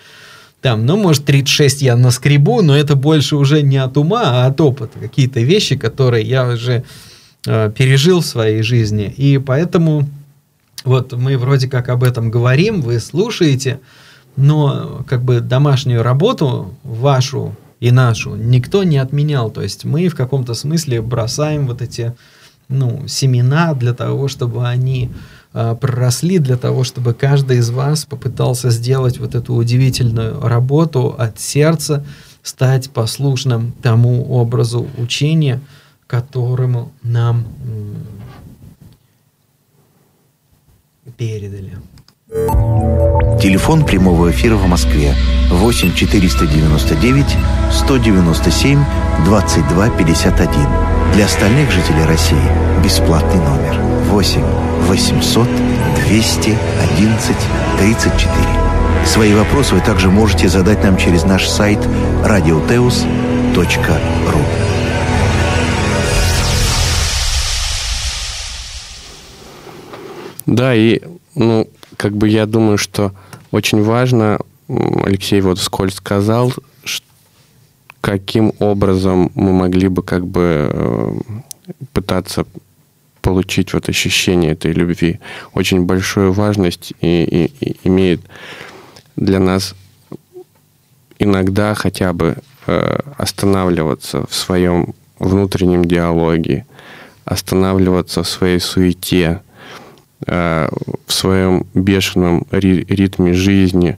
там, 0.60 0.86
ну, 0.86 0.98
может, 0.98 1.24
36 1.24 1.82
я 1.82 1.96
наскребу, 1.96 2.62
но 2.62 2.76
это 2.76 2.96
больше 2.96 3.38
уже 3.38 3.62
не 3.62 3.78
от 3.78 3.98
ума, 3.98 4.22
а 4.24 4.48
от 4.48 4.60
опыта. 4.60 5.00
Какие-то 5.00 5.40
вещи, 5.40 5.78
которые 5.78 6.26
я 6.26 6.48
уже 6.48 6.84
Э, 7.46 7.70
пережил 7.76 8.22
в 8.22 8.26
своей 8.26 8.62
жизни. 8.62 9.14
И 9.18 9.38
поэтому 9.38 10.08
вот 10.86 11.12
мы 11.12 11.38
вроде 11.38 11.68
как 11.68 11.90
об 11.90 12.04
этом 12.04 12.32
говорим, 12.32 12.82
вы 12.82 13.00
слушаете, 13.00 13.82
но 14.38 15.04
как 15.08 15.24
бы 15.24 15.42
домашнюю 15.42 16.04
работу 16.04 16.74
вашу 16.84 17.54
и 17.82 17.92
нашу 17.92 18.36
никто 18.36 18.84
не 18.84 18.98
отменял. 18.98 19.52
То 19.52 19.62
есть 19.62 19.84
мы 19.84 20.08
в 20.08 20.16
каком-то 20.16 20.54
смысле 20.54 21.02
бросаем 21.02 21.68
вот 21.68 21.82
эти 21.82 22.14
ну, 22.70 23.10
семена 23.10 23.74
для 23.74 23.94
того, 23.94 24.30
чтобы 24.30 24.66
они 24.66 25.12
э, 25.54 25.76
проросли, 25.82 26.40
для 26.40 26.56
того, 26.56 26.86
чтобы 26.86 27.14
каждый 27.14 27.58
из 27.58 27.70
вас 27.72 28.06
попытался 28.06 28.70
сделать 28.70 29.20
вот 29.20 29.36
эту 29.36 29.54
удивительную 29.54 30.40
работу 30.40 31.14
от 31.18 31.42
сердца, 31.42 32.06
стать 32.42 32.90
послушным 32.90 33.74
тому 33.82 34.32
образу 34.34 34.88
учения, 34.98 35.60
которому 36.08 36.92
нам 37.02 37.46
передали. 41.18 41.78
Телефон 43.42 43.86
прямого 43.86 44.32
эфира 44.32 44.56
в 44.56 44.68
Москве 44.68 45.14
8 45.50 45.94
499 45.94 47.26
197 47.72 48.84
22 49.26 49.90
51. 49.90 50.50
Для 51.14 51.26
остальных 51.26 51.72
жителей 51.72 52.06
России 52.06 52.38
бесплатный 52.84 53.40
номер 53.40 53.80
8 54.10 54.42
800 54.88 55.48
211 56.08 57.36
34. 57.80 58.64
Свои 59.06 59.34
вопросы 59.34 59.76
вы 59.76 59.82
также 59.82 60.10
можете 60.10 60.48
задать 60.48 60.84
нам 60.84 60.98
через 60.98 61.24
наш 61.24 61.48
сайт 61.48 61.80
radioteus.ru. 62.24 64.43
Да, 70.46 70.76
и, 70.76 71.02
ну, 71.36 71.70
как 71.98 72.16
бы 72.16 72.28
я 72.28 72.46
думаю, 72.46 72.78
что 72.78 73.14
очень 73.52 73.84
важно, 73.84 74.40
Алексей 74.68 75.42
вот 75.42 75.60
вскользь 75.60 75.96
сказал, 75.96 76.54
каким 78.02 78.54
образом 78.60 79.32
мы 79.36 79.54
могли 79.54 79.88
бы 79.88 80.04
как 80.04 80.28
бы 80.28 80.70
э, 80.70 81.16
пытаться 81.94 82.46
получить 83.22 83.74
вот 83.74 83.88
ощущение 83.88 84.52
этой 84.52 84.74
любви. 84.74 85.20
Очень 85.54 85.86
большую 85.86 86.34
важность 86.34 86.92
и, 87.00 87.24
и, 87.24 87.66
и 87.66 87.78
имеет 87.86 88.20
для 89.16 89.40
нас 89.40 89.76
иногда 91.18 91.74
хотя 91.74 92.12
бы 92.12 92.36
э, 92.68 93.00
останавливаться 93.18 94.26
в 94.28 94.36
своем 94.36 94.94
внутреннем 95.20 95.86
диалоге, 95.86 96.66
останавливаться 97.24 98.24
в 98.24 98.28
своей 98.28 98.60
суете, 98.60 99.42
в 100.26 101.12
своем 101.12 101.66
бешеном 101.74 102.46
ритме 102.52 103.34
жизни 103.34 103.98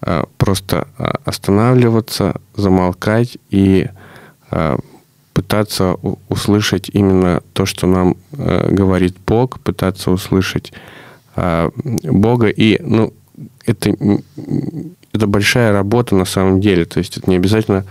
э, 0.00 0.24
просто 0.38 0.88
э, 0.98 1.12
останавливаться, 1.24 2.40
замолкать 2.54 3.38
и 3.50 3.88
пытаться 5.32 5.94
услышать 6.28 6.90
именно 6.92 7.42
то, 7.54 7.64
что 7.64 7.86
нам 7.86 8.16
говорит 8.32 9.16
Бог, 9.26 9.60
пытаться 9.60 10.10
услышать 10.10 10.74
Бога. 11.34 12.48
И 12.48 12.78
ну, 12.82 13.14
это, 13.64 13.96
это 15.14 15.26
большая 15.26 15.72
работа 15.72 16.14
на 16.16 16.26
самом 16.26 16.60
деле. 16.60 16.84
То 16.84 16.98
есть 16.98 17.16
это 17.16 17.30
не 17.30 17.36
обязательно 17.36 17.86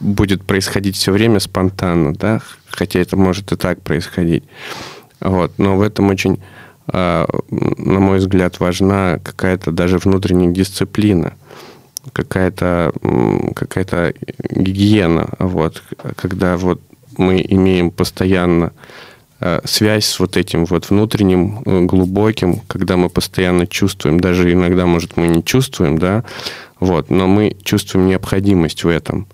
будет 0.00 0.44
происходить 0.44 0.96
все 0.96 1.12
время 1.12 1.40
спонтанно, 1.40 2.12
да, 2.14 2.40
хотя 2.68 3.00
это 3.00 3.16
может 3.16 3.52
и 3.52 3.56
так 3.56 3.82
происходить. 3.82 4.44
Вот. 5.22 5.52
Но 5.58 5.76
в 5.76 5.82
этом 5.82 6.08
очень, 6.10 6.40
а, 6.88 7.26
на 7.50 8.00
мой 8.00 8.18
взгляд, 8.18 8.60
важна 8.60 9.18
какая-то 9.22 9.70
даже 9.70 9.98
внутренняя 9.98 10.50
дисциплина, 10.50 11.34
какая-то 12.12 12.92
какая 13.54 14.14
гигиена, 14.50 15.30
вот, 15.38 15.82
когда 16.16 16.56
вот 16.56 16.80
мы 17.16 17.44
имеем 17.46 17.90
постоянно 17.90 18.72
а, 19.40 19.60
связь 19.64 20.06
с 20.06 20.18
вот 20.18 20.36
этим 20.36 20.64
вот 20.64 20.90
внутренним 20.90 21.62
э, 21.64 21.80
глубоким, 21.82 22.60
когда 22.66 22.96
мы 22.96 23.08
постоянно 23.08 23.66
чувствуем, 23.66 24.20
даже 24.20 24.52
иногда, 24.52 24.86
может, 24.86 25.16
мы 25.16 25.28
не 25.28 25.44
чувствуем, 25.44 25.98
да, 25.98 26.24
вот, 26.80 27.10
но 27.10 27.26
мы 27.26 27.56
чувствуем 27.62 28.08
необходимость 28.08 28.84
в 28.84 28.88
этом. 28.88 29.26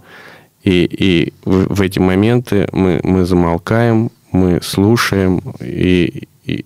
И, 0.63 0.85
и 0.85 1.33
в, 1.45 1.75
в 1.75 1.81
эти 1.83 1.99
моменты 1.99 2.69
мы, 2.73 3.01
мы 3.03 3.25
замолкаем, 3.25 4.11
мы 4.33 4.61
слушаем 4.63 5.39
и, 5.61 6.29
и, 6.45 6.65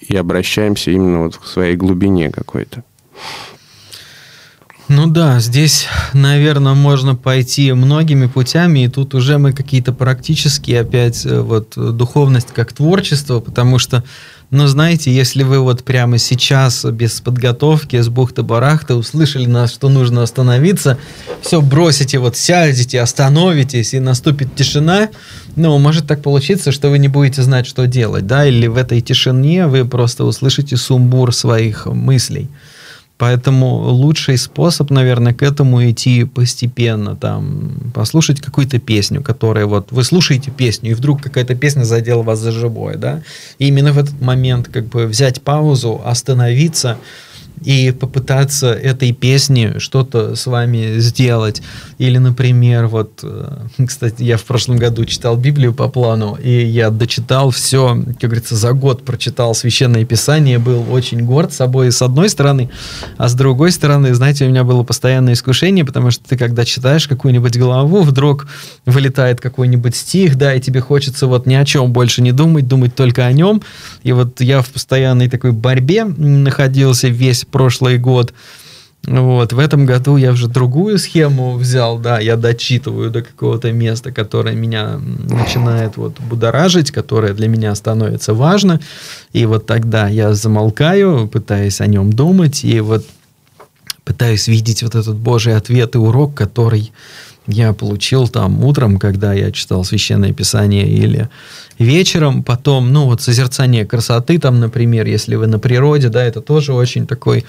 и 0.00 0.16
обращаемся 0.16 0.90
именно 0.90 1.22
вот 1.22 1.36
к 1.36 1.46
своей 1.46 1.76
глубине 1.76 2.30
какой-то. 2.30 2.84
Ну 4.88 5.08
да, 5.08 5.40
здесь, 5.40 5.88
наверное, 6.12 6.74
можно 6.74 7.16
пойти 7.16 7.72
многими 7.72 8.26
путями, 8.26 8.84
и 8.84 8.88
тут 8.88 9.14
уже 9.14 9.36
мы 9.36 9.52
какие-то 9.52 9.92
практические 9.92 10.82
опять, 10.82 11.26
э, 11.26 11.40
вот 11.40 11.72
духовность 11.76 12.52
как 12.54 12.72
творчество, 12.72 13.40
потому 13.40 13.80
что 13.80 14.04
Но 14.50 14.68
знаете, 14.68 15.12
если 15.12 15.42
вы 15.42 15.58
вот 15.58 15.82
прямо 15.82 16.18
сейчас 16.18 16.84
без 16.84 17.20
подготовки, 17.20 18.00
с 18.00 18.08
бухты-барахта 18.08 18.94
услышали 18.94 19.46
нас, 19.46 19.72
что 19.72 19.88
нужно 19.88 20.22
остановиться, 20.22 20.98
все 21.40 21.60
бросите, 21.60 22.18
вот 22.18 22.36
сядете, 22.36 23.00
остановитесь, 23.00 23.92
и 23.92 23.98
наступит 23.98 24.54
тишина, 24.54 25.08
ну, 25.56 25.76
может 25.78 26.06
так 26.06 26.22
получиться, 26.22 26.70
что 26.70 26.90
вы 26.90 26.98
не 26.98 27.08
будете 27.08 27.42
знать, 27.42 27.66
что 27.66 27.88
делать, 27.88 28.26
да, 28.26 28.46
или 28.46 28.68
в 28.68 28.76
этой 28.76 29.00
тишине 29.00 29.66
вы 29.66 29.84
просто 29.84 30.24
услышите 30.24 30.76
сумбур 30.76 31.34
своих 31.34 31.86
мыслей. 31.86 32.48
Поэтому 33.18 33.76
лучший 33.78 34.36
способ, 34.36 34.90
наверное, 34.90 35.32
к 35.32 35.42
этому 35.42 35.88
идти 35.90 36.24
постепенно, 36.24 37.16
там, 37.16 37.92
послушать 37.94 38.42
какую-то 38.42 38.78
песню, 38.78 39.22
которая 39.22 39.64
вот, 39.64 39.90
вы 39.90 40.04
слушаете 40.04 40.50
песню, 40.50 40.90
и 40.90 40.94
вдруг 40.94 41.22
какая-то 41.22 41.54
песня 41.54 41.84
задела 41.84 42.22
вас 42.22 42.40
за 42.40 42.52
живое, 42.52 42.96
да, 42.96 43.22
и 43.58 43.68
именно 43.68 43.92
в 43.92 43.98
этот 43.98 44.20
момент 44.20 44.68
как 44.68 44.86
бы 44.86 45.06
взять 45.06 45.40
паузу, 45.40 46.02
остановиться, 46.04 46.98
и 47.64 47.90
попытаться 47.90 48.72
этой 48.72 49.12
песни 49.12 49.78
что-то 49.78 50.36
с 50.36 50.46
вами 50.46 50.98
сделать. 50.98 51.62
Или, 51.98 52.18
например, 52.18 52.86
вот, 52.86 53.20
э, 53.22 53.66
кстати, 53.86 54.22
я 54.22 54.36
в 54.36 54.44
прошлом 54.44 54.76
году 54.76 55.04
читал 55.04 55.36
Библию 55.36 55.72
по 55.72 55.88
плану, 55.88 56.36
и 56.42 56.64
я 56.64 56.90
дочитал 56.90 57.50
все, 57.50 58.02
как 58.20 58.30
говорится, 58.30 58.56
за 58.56 58.72
год 58.72 59.04
прочитал 59.04 59.54
Священное 59.54 60.04
Писание, 60.04 60.58
был 60.58 60.84
очень 60.92 61.24
горд 61.24 61.52
собой 61.52 61.90
с 61.92 62.02
одной 62.02 62.28
стороны, 62.28 62.70
а 63.16 63.28
с 63.28 63.34
другой 63.34 63.72
стороны, 63.72 64.14
знаете, 64.14 64.44
у 64.44 64.48
меня 64.48 64.64
было 64.64 64.82
постоянное 64.82 65.32
искушение, 65.32 65.84
потому 65.84 66.10
что 66.10 66.24
ты, 66.28 66.36
когда 66.36 66.64
читаешь 66.64 67.08
какую-нибудь 67.08 67.58
главу, 67.58 68.02
вдруг 68.02 68.46
вылетает 68.84 69.40
какой-нибудь 69.40 69.96
стих, 69.96 70.36
да, 70.36 70.54
и 70.54 70.60
тебе 70.60 70.80
хочется 70.80 71.26
вот 71.26 71.46
ни 71.46 71.54
о 71.54 71.64
чем 71.64 71.92
больше 71.92 72.22
не 72.22 72.32
думать, 72.32 72.68
думать 72.68 72.94
только 72.94 73.26
о 73.26 73.32
нем. 73.32 73.62
И 74.02 74.12
вот 74.12 74.40
я 74.40 74.60
в 74.60 74.68
постоянной 74.68 75.28
такой 75.28 75.52
борьбе 75.52 76.04
находился 76.04 77.08
весь 77.08 77.45
прошлый 77.50 77.98
год. 77.98 78.32
Вот, 79.06 79.52
в 79.52 79.58
этом 79.60 79.86
году 79.86 80.16
я 80.16 80.32
уже 80.32 80.48
другую 80.48 80.98
схему 80.98 81.56
взял, 81.56 81.96
да, 81.98 82.18
я 82.18 82.36
дочитываю 82.36 83.10
до 83.10 83.22
какого-то 83.22 83.70
места, 83.70 84.10
которое 84.10 84.56
меня 84.56 84.98
начинает 84.98 85.96
вот 85.96 86.18
будоражить, 86.18 86.90
которое 86.90 87.32
для 87.32 87.46
меня 87.46 87.72
становится 87.76 88.34
важно, 88.34 88.80
и 89.32 89.46
вот 89.46 89.64
тогда 89.64 90.08
я 90.08 90.34
замолкаю, 90.34 91.28
пытаясь 91.28 91.80
о 91.80 91.86
нем 91.86 92.12
думать, 92.12 92.64
и 92.64 92.80
вот 92.80 93.06
пытаюсь 94.04 94.48
видеть 94.48 94.82
вот 94.82 94.96
этот 94.96 95.16
Божий 95.16 95.56
ответ 95.56 95.94
и 95.94 95.98
урок, 95.98 96.34
который 96.34 96.92
я 97.46 97.72
получил 97.72 98.28
там 98.28 98.64
утром, 98.64 98.98
когда 98.98 99.32
я 99.32 99.52
читал 99.52 99.84
Священное 99.84 100.32
Писание, 100.32 100.88
или 100.88 101.28
вечером, 101.78 102.42
потом, 102.42 102.92
ну, 102.92 103.06
вот 103.06 103.22
созерцание 103.22 103.84
красоты, 103.84 104.38
там, 104.38 104.60
например, 104.60 105.06
если 105.06 105.36
вы 105.36 105.46
на 105.46 105.58
природе, 105.58 106.08
да, 106.08 106.24
это 106.24 106.40
тоже 106.40 106.72
очень 106.72 107.06
такой 107.06 107.44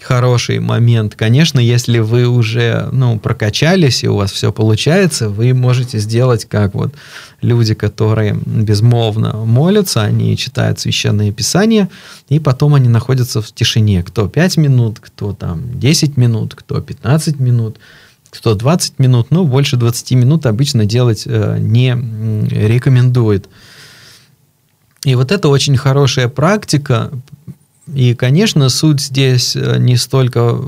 хороший 0.00 0.58
момент. 0.58 1.14
Конечно, 1.14 1.60
если 1.60 2.00
вы 2.00 2.26
уже, 2.26 2.88
ну, 2.92 3.18
прокачались, 3.18 4.02
и 4.02 4.08
у 4.08 4.16
вас 4.16 4.32
все 4.32 4.52
получается, 4.52 5.28
вы 5.28 5.54
можете 5.54 5.98
сделать, 5.98 6.44
как 6.44 6.74
вот 6.74 6.92
люди, 7.40 7.74
которые 7.74 8.36
безмолвно 8.44 9.44
молятся, 9.44 10.02
они 10.02 10.36
читают 10.36 10.80
Священное 10.80 11.32
Писание, 11.32 11.88
и 12.28 12.40
потом 12.40 12.74
они 12.74 12.88
находятся 12.88 13.40
в 13.40 13.52
тишине. 13.52 14.02
Кто 14.02 14.28
5 14.28 14.56
минут, 14.56 14.98
кто 15.00 15.32
там 15.32 15.78
10 15.78 16.16
минут, 16.16 16.54
кто 16.54 16.80
15 16.80 17.40
минут– 17.40 17.78
кто 18.32 18.54
20 18.54 18.98
минут, 18.98 19.26
ну, 19.28 19.44
больше 19.44 19.76
20 19.76 20.12
минут 20.12 20.46
обычно 20.46 20.86
делать 20.86 21.24
э, 21.26 21.58
не 21.60 21.90
рекомендует. 22.50 23.46
И 25.04 25.14
вот 25.16 25.30
это 25.30 25.48
очень 25.48 25.76
хорошая 25.76 26.28
практика. 26.28 27.10
И, 27.92 28.14
конечно, 28.14 28.70
суть 28.70 29.02
здесь 29.02 29.54
э, 29.54 29.76
не 29.78 29.96
столько 29.96 30.58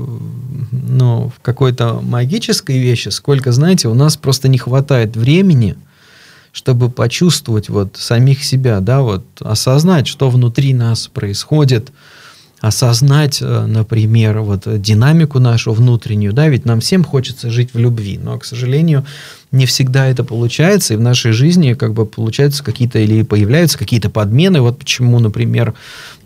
ну, 0.71 1.31
в 1.35 1.41
какой-то 1.41 2.01
магической 2.03 2.77
вещи, 2.77 3.09
сколько, 3.09 3.51
знаете, 3.51 3.87
у 3.87 3.95
нас 3.95 4.15
просто 4.15 4.47
не 4.47 4.59
хватает 4.59 5.17
времени, 5.17 5.75
чтобы 6.51 6.91
почувствовать 6.91 7.69
вот 7.69 7.97
самих 7.97 8.43
себя, 8.43 8.79
да, 8.79 9.01
вот 9.01 9.25
осознать, 9.39 10.05
что 10.05 10.29
внутри 10.29 10.75
нас 10.75 11.07
происходит, 11.07 11.91
осознать, 12.61 13.39
э, 13.41 13.65
например, 13.65 14.39
вот 14.39 14.63
динамику 14.81 15.39
нашу 15.39 15.73
внутреннюю, 15.73 16.33
да, 16.33 16.47
ведь 16.47 16.65
нам 16.65 16.79
всем 16.79 17.03
хочется 17.03 17.49
жить 17.49 17.73
в 17.73 17.77
любви, 17.77 18.19
но, 18.21 18.37
к 18.39 18.45
сожалению, 18.45 19.05
не 19.55 19.65
всегда 19.65 20.07
это 20.07 20.23
получается, 20.23 20.93
и 20.93 20.97
в 20.97 21.01
нашей 21.01 21.31
жизни 21.31 21.73
как 21.73 21.93
бы 21.93 22.05
получаются 22.05 22.63
какие-то 22.63 22.99
или 22.99 23.23
появляются 23.23 23.77
какие-то 23.77 24.09
подмены. 24.09 24.61
Вот 24.61 24.79
почему, 24.79 25.19
например, 25.19 25.73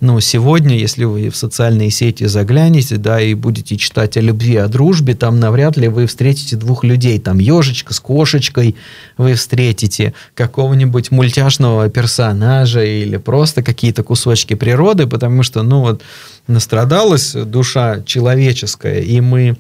ну, 0.02 0.20
сегодня, 0.20 0.78
если 0.78 1.04
вы 1.04 1.30
в 1.30 1.36
социальные 1.36 1.92
сети 1.92 2.26
заглянете, 2.26 2.98
да, 2.98 3.22
и 3.22 3.34
будете 3.36 3.78
читать 3.78 4.18
о 4.18 4.22
любви, 4.22 4.56
о 4.56 4.68
дружбе, 4.68 5.13
там 5.13 5.39
навряд 5.39 5.78
ли 5.78 5.88
вы 5.88 6.08
встретите 6.08 6.56
двух 6.56 6.84
людей, 6.84 7.20
там 7.20 7.39
ежечка 7.39 7.94
с 7.94 8.00
кошечкой, 8.00 8.76
вы 9.18 9.36
встретите 9.36 10.13
какого-нибудь 10.34 11.12
мультяшного 11.12 11.89
персонажа 11.89 12.84
или 12.84 13.18
просто 13.18 13.62
какие-то 13.62 14.04
кусочки 14.04 14.56
природы, 14.56 15.06
потому 15.06 15.44
что, 15.44 15.62
ну, 15.62 15.82
вот 15.82 16.02
настрадалась 16.48 17.34
душа 17.34 18.02
человеческая, 18.06 19.02
и 19.02 19.22
мы 19.22 19.58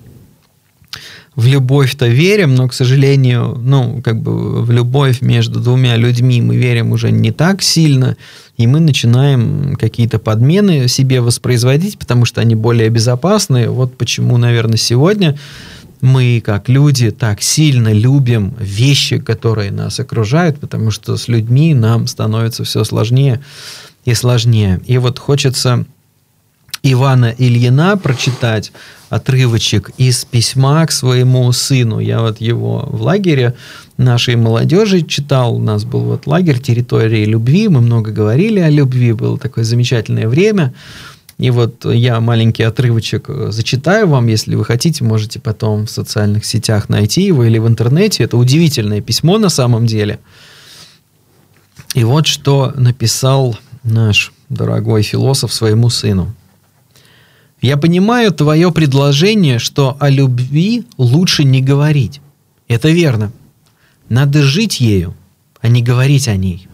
в 1.35 1.45
любовь-то 1.45 2.07
верим, 2.07 2.55
но, 2.55 2.67
к 2.67 2.73
сожалению, 2.73 3.57
ну, 3.63 4.01
как 4.03 4.21
бы 4.21 4.63
в 4.63 4.71
любовь 4.71 5.21
между 5.21 5.59
двумя 5.59 5.95
людьми 5.95 6.41
мы 6.41 6.57
верим 6.57 6.91
уже 6.91 7.11
не 7.11 7.31
так 7.31 7.61
сильно, 7.61 8.17
и 8.57 8.67
мы 8.67 8.79
начинаем 8.79 9.75
какие-то 9.75 10.19
подмены 10.19 10.87
себе 10.87 11.21
воспроизводить, 11.21 11.97
потому 11.97 12.25
что 12.25 12.41
они 12.41 12.55
более 12.55 12.89
безопасны. 12.89 13.69
Вот 13.69 13.97
почему, 13.97 14.37
наверное, 14.37 14.77
сегодня 14.77 15.37
мы, 16.01 16.41
как 16.43 16.69
люди, 16.69 17.11
так 17.11 17.41
сильно 17.41 17.91
любим 17.93 18.53
вещи, 18.59 19.19
которые 19.19 19.71
нас 19.71 19.99
окружают, 19.99 20.59
потому 20.59 20.91
что 20.91 21.17
с 21.17 21.27
людьми 21.27 21.73
нам 21.73 22.07
становится 22.07 22.63
все 22.63 22.83
сложнее 22.83 23.41
и 24.05 24.13
сложнее. 24.13 24.81
И 24.85 24.97
вот 24.97 25.19
хочется 25.19 25.85
Ивана 26.83 27.33
Ильина 27.37 27.97
прочитать 27.97 28.71
отрывочек 29.09 29.91
из 29.97 30.23
письма 30.25 30.85
к 30.85 30.91
своему 30.91 31.51
сыну. 31.51 31.99
Я 31.99 32.21
вот 32.21 32.39
его 32.39 32.87
в 32.89 33.01
лагере 33.01 33.55
нашей 33.97 34.35
молодежи 34.35 35.01
читал. 35.01 35.55
У 35.55 35.59
нас 35.59 35.83
был 35.83 36.01
вот 36.01 36.27
лагерь 36.27 36.59
территории 36.59 37.25
любви. 37.25 37.67
Мы 37.67 37.81
много 37.81 38.11
говорили 38.11 38.59
о 38.59 38.69
любви. 38.69 39.13
Было 39.13 39.37
такое 39.37 39.63
замечательное 39.63 40.27
время. 40.27 40.73
И 41.37 41.51
вот 41.51 41.85
я 41.85 42.19
маленький 42.19 42.63
отрывочек 42.63 43.29
зачитаю 43.47 44.07
вам, 44.07 44.27
если 44.27 44.55
вы 44.55 44.65
хотите, 44.65 45.05
можете 45.05 45.39
потом 45.39 45.85
в 45.85 45.89
социальных 45.89 46.43
сетях 46.43 46.89
найти 46.89 47.21
его 47.21 47.45
или 47.45 47.57
в 47.57 47.67
интернете. 47.67 48.25
Это 48.25 48.37
удивительное 48.37 49.01
письмо 49.01 49.37
на 49.37 49.49
самом 49.49 49.85
деле. 49.85 50.19
И 51.95 52.03
вот 52.03 52.27
что 52.27 52.73
написал 52.75 53.57
наш 53.83 54.33
дорогой 54.49 55.01
философ 55.01 55.53
своему 55.53 55.89
сыну. 55.89 56.35
Я 57.61 57.75
понимаю 57.75 58.31
твое 58.31 58.71
предложение, 58.71 59.59
что 59.59 59.97
о 59.99 60.09
любви 60.09 60.85
лучше 60.97 61.43
не 61.43 61.61
говорить. 61.61 62.21
Это 62.67 62.89
верно. 62.89 63.31
Надо 64.07 64.43
жить 64.43 64.79
ею, 64.79 65.13
а 65.59 65.67
не 65.67 65.83
говорить 65.83 66.27
о 66.27 66.35
ней. 66.35 66.67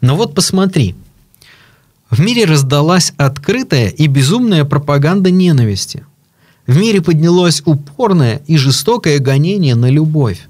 Но 0.00 0.16
вот 0.16 0.34
посмотри. 0.34 0.94
В 2.10 2.20
мире 2.20 2.44
раздалась 2.44 3.14
открытая 3.16 3.88
и 3.88 4.06
безумная 4.06 4.66
пропаганда 4.66 5.30
ненависти. 5.30 6.04
В 6.66 6.76
мире 6.76 7.00
поднялось 7.00 7.62
упорное 7.64 8.42
и 8.46 8.58
жестокое 8.58 9.18
гонение 9.18 9.74
на 9.74 9.88
любовь, 9.88 10.40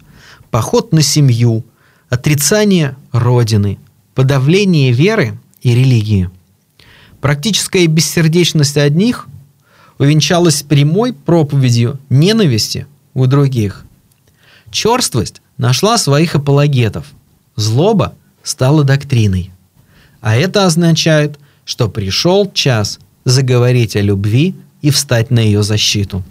поход 0.51 0.93
на 0.93 1.03
семью, 1.03 1.65
отрицание 2.09 2.97
Родины, 3.13 3.79
подавление 4.15 4.91
веры 4.91 5.39
и 5.63 5.75
религии. 5.75 6.31
Практическая 7.21 7.87
бессердечность 7.87 8.77
одних 8.77 9.29
увенчалась 10.03 10.63
прямой 10.63 11.13
проповедью 11.13 11.97
ненависти 12.11 12.89
у 13.15 13.27
других. 13.27 13.85
Черствость 14.73 15.41
нашла 15.59 15.97
своих 15.97 16.35
апологетов. 16.35 17.07
Злоба 17.55 18.15
стала 18.43 18.83
доктриной. 18.83 19.53
А 20.21 20.35
это 20.35 20.67
означает, 20.67 21.39
что 21.65 21.89
пришел 21.89 22.51
час 22.51 22.99
заговорить 23.25 23.95
о 23.95 24.01
любви 24.01 24.57
и 24.81 24.91
встать 24.91 25.31
на 25.31 25.39
ее 25.39 25.63
защиту. 25.63 26.25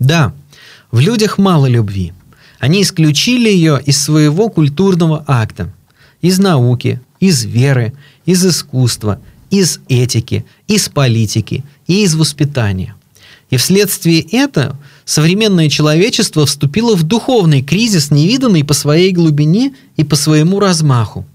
Да, 0.00 0.34
в 0.90 0.98
людях 0.98 1.38
мало 1.38 1.66
любви. 1.66 2.12
Они 2.58 2.82
исключили 2.82 3.48
ее 3.48 3.80
из 3.86 4.02
своего 4.02 4.48
культурного 4.48 5.22
акта, 5.28 5.72
из 6.20 6.40
науки, 6.40 7.00
из 7.20 7.44
веры, 7.44 7.92
из 8.26 8.44
искусства– 8.44 9.20
из 9.52 9.80
этики, 9.88 10.44
из 10.66 10.88
политики 10.88 11.62
и 11.86 12.02
из 12.02 12.16
воспитания. 12.16 12.96
И 13.50 13.58
вследствие 13.58 14.22
этого 14.22 14.78
современное 15.04 15.68
человечество 15.68 16.46
вступило 16.46 16.96
в 16.96 17.02
духовный 17.02 17.62
кризис, 17.62 18.10
невиданный 18.10 18.64
по 18.64 18.72
своей 18.72 19.12
глубине 19.12 19.74
и 19.96 20.04
по 20.04 20.16
своему 20.16 20.58
размаху. 20.58 21.26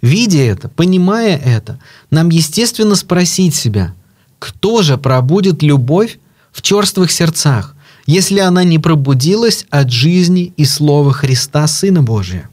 Видя 0.00 0.38
это, 0.38 0.70
понимая 0.70 1.36
это, 1.36 1.78
нам 2.10 2.30
естественно 2.30 2.94
спросить 2.96 3.54
себя, 3.54 3.94
кто 4.38 4.80
же 4.80 4.96
пробудит 4.96 5.62
любовь 5.62 6.18
в 6.52 6.62
черствых 6.62 7.12
сердцах, 7.12 7.76
если 8.06 8.38
она 8.40 8.64
не 8.64 8.78
пробудилась 8.78 9.66
от 9.68 9.92
жизни 9.92 10.54
и 10.56 10.64
слова 10.64 11.12
Христа, 11.12 11.66
Сына 11.66 12.02
Божия? 12.02 12.48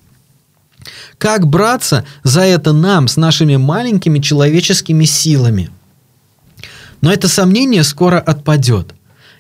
Как 1.18 1.48
браться 1.48 2.06
за 2.24 2.42
это 2.42 2.74
нам 2.74 3.08
с 3.08 3.18
нашими 3.18 3.58
маленькими 3.58 4.20
человеческими 4.20 5.06
силами? 5.06 5.70
Но 7.02 7.12
это 7.12 7.28
сомнение 7.28 7.84
скоро 7.84 8.20
отпадет, 8.20 8.94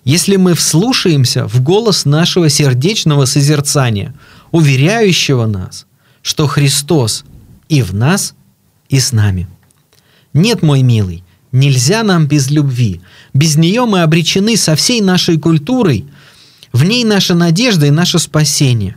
если 0.03 0.37
мы 0.37 0.53
вслушаемся 0.53 1.47
в 1.47 1.61
голос 1.61 2.05
нашего 2.05 2.49
сердечного 2.49 3.25
созерцания, 3.25 4.13
уверяющего 4.51 5.45
нас, 5.45 5.85
что 6.21 6.47
Христос 6.47 7.25
и 7.67 7.81
в 7.81 7.93
нас, 7.93 8.33
и 8.89 8.99
с 8.99 9.11
нами. 9.11 9.47
Нет, 10.33 10.61
мой 10.61 10.83
милый, 10.83 11.23
нельзя 11.51 12.03
нам 12.03 12.27
без 12.27 12.49
любви. 12.49 13.01
Без 13.33 13.55
нее 13.55 13.85
мы 13.85 14.01
обречены 14.01 14.57
со 14.57 14.75
всей 14.75 15.01
нашей 15.01 15.37
культурой. 15.37 16.05
В 16.71 16.83
ней 16.83 17.03
наша 17.03 17.35
надежда 17.35 17.87
и 17.87 17.91
наше 17.91 18.19
спасение. 18.19 18.95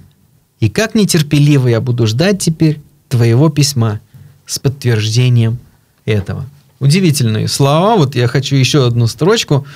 И 0.62 0.68
как 0.68 0.94
нетерпеливо 0.94 1.66
я 1.66 1.80
буду 1.80 2.06
ждать 2.06 2.38
теперь 2.38 2.80
твоего 3.08 3.48
письма 3.48 3.98
с 4.46 4.60
подтверждением 4.60 5.58
этого. 6.04 6.46
Удивительные 6.78 7.48
слова. 7.48 7.96
Вот 7.96 8.14
я 8.14 8.28
хочу 8.28 8.54
еще 8.54 8.86
одну 8.86 9.08
строчку 9.08 9.66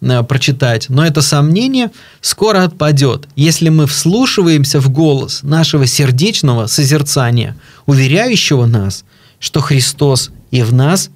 э, 0.00 0.22
прочитать. 0.22 0.88
Но 0.88 1.04
это 1.04 1.20
сомнение 1.20 1.90
скоро 2.20 2.62
отпадет, 2.62 3.26
если 3.34 3.70
мы 3.70 3.88
вслушиваемся 3.88 4.78
в 4.78 4.88
голос 4.88 5.42
нашего 5.42 5.84
сердечного 5.84 6.68
созерцания, 6.68 7.56
уверяющего 7.86 8.66
нас, 8.66 9.04
что 9.40 9.60
Христос 9.60 10.30
и 10.52 10.62
в 10.62 10.72
нас, 10.72 11.10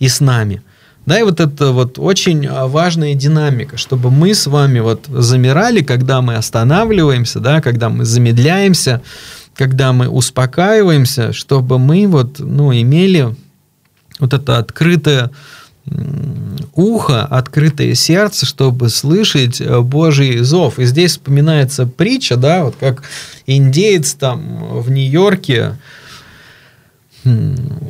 и 0.00 0.08
с 0.08 0.18
нами. 0.18 0.60
Да, 1.06 1.20
и 1.20 1.22
вот 1.22 1.38
это 1.38 1.70
вот 1.70 2.00
очень 2.00 2.46
а, 2.46 2.66
важная 2.66 3.14
динамика, 3.14 3.76
чтобы 3.76 4.10
мы 4.10 4.34
с 4.34 4.48
вами 4.48 4.80
вот 4.80 5.06
замирали, 5.06 5.82
когда 5.82 6.20
мы 6.20 6.34
останавливаемся, 6.34 7.38
да, 7.38 7.60
когда 7.60 7.88
мы 7.88 8.04
замедляемся, 8.04 9.02
когда 9.54 9.92
мы 9.92 10.08
успокаиваемся, 10.08 11.32
чтобы 11.32 11.78
мы 11.78 12.08
вот, 12.08 12.40
ну, 12.40 12.72
имели 12.72 13.34
вот 14.18 14.34
это 14.34 14.58
открытое 14.58 15.30
ухо, 16.74 17.22
открытое 17.24 17.94
сердце, 17.94 18.44
чтобы 18.44 18.88
слышать 18.88 19.60
э, 19.60 19.80
Божий 19.80 20.38
зов. 20.38 20.80
И 20.80 20.84
здесь 20.84 21.12
вспоминается 21.12 21.86
притча, 21.86 22.36
да, 22.36 22.64
вот 22.64 22.74
как 22.78 23.04
индеец 23.46 24.14
там 24.14 24.80
в 24.80 24.90
Нью-Йорке, 24.90 25.76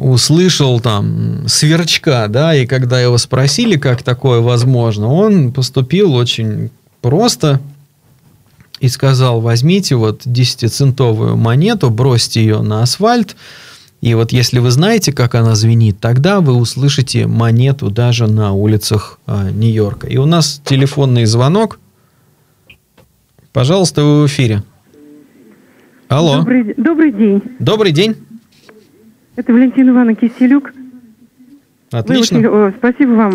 услышал 0.01 0.81
там 0.81 1.47
сверчка, 1.49 2.29
да, 2.29 2.55
и 2.55 2.67
когда 2.67 3.01
его 3.01 3.19
спросили, 3.19 3.77
как 3.77 4.03
такое 4.03 4.41
возможно, 4.41 5.09
он 5.09 5.53
поступил 5.53 6.15
очень 6.15 6.71
просто 7.03 7.61
и 8.81 8.89
сказал, 8.89 9.41
возьмите 9.41 9.97
вот 9.97 10.27
10-центовую 10.27 11.37
монету, 11.37 11.91
бросьте 11.91 12.41
ее 12.41 12.61
на 12.63 12.83
асфальт, 12.83 13.37
и 14.01 14.15
вот 14.15 14.33
если 14.33 14.59
вы 14.59 14.71
знаете, 14.71 15.13
как 15.13 15.35
она 15.35 15.55
звенит, 15.55 15.99
тогда 16.01 16.41
вы 16.41 16.53
услышите 16.55 17.27
монету 17.27 17.91
даже 17.91 18.27
на 18.27 18.53
улицах 18.53 19.19
э, 19.27 19.51
Нью-Йорка. 19.53 20.07
И 20.07 20.17
у 20.19 20.27
нас 20.27 20.61
телефонный 20.65 21.25
звонок. 21.25 21.81
Пожалуйста, 23.53 24.05
вы 24.05 24.23
в 24.23 24.27
эфире. 24.27 24.63
Алло. 26.09 26.37
Добрый, 26.37 26.75
добрый 26.77 27.13
день. 27.13 27.43
Добрый 27.59 27.93
день. 27.93 28.26
Это 29.37 29.53
Валентина 29.53 29.91
Ивановна 29.91 30.15
Киселюк. 30.15 30.73
Отлично. 31.93 32.41
Вы 32.41 32.67
очень, 32.67 32.77
спасибо 32.79 33.11
вам 33.13 33.33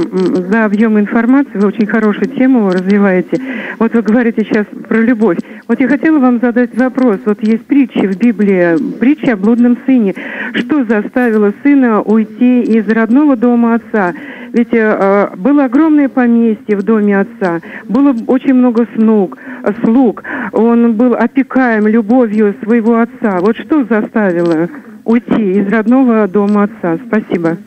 за 0.50 0.66
объем 0.66 1.00
информации. 1.00 1.58
Вы 1.58 1.68
очень 1.68 1.86
хорошую 1.86 2.28
тему 2.28 2.70
развиваете. 2.70 3.40
Вот 3.80 3.94
вы 3.94 4.02
говорите 4.02 4.44
сейчас 4.44 4.66
про 4.90 5.00
любовь. 5.00 5.38
Вот 5.68 5.80
я 5.80 5.88
хотела 5.88 6.20
вам 6.20 6.40
задать 6.42 6.76
вопрос. 6.76 7.20
Вот 7.26 7.42
есть 7.44 7.66
притчи 7.66 8.08
в 8.08 8.18
Библии, 8.18 8.98
притча 9.00 9.34
о 9.34 9.38
блудном 9.38 9.78
сыне. 9.86 10.16
Что 10.54 10.84
заставило 10.84 11.54
сына 11.64 12.02
уйти 12.02 12.64
из 12.64 12.88
родного 12.90 13.38
дома 13.38 13.76
отца? 13.76 14.14
Ведь 14.52 14.74
э, 14.74 15.30
было 15.38 15.66
огромное 15.66 16.10
поместье 16.10 16.76
в 16.76 16.84
доме 16.84 17.22
отца, 17.22 17.62
было 17.88 18.14
очень 18.28 18.54
много 18.54 18.86
слуг, 18.96 19.38
слуг. 19.82 20.24
Он 20.52 20.94
был 20.96 21.14
опекаем 21.14 21.88
любовью 21.88 22.54
своего 22.62 23.00
отца. 23.00 23.40
Вот 23.40 23.56
что 23.56 23.86
заставило 23.86 24.68
уйти 25.06 25.60
из 25.60 25.68
родного 25.68 26.28
дома 26.28 26.64
отца. 26.64 27.00
Спасибо. 27.08 27.58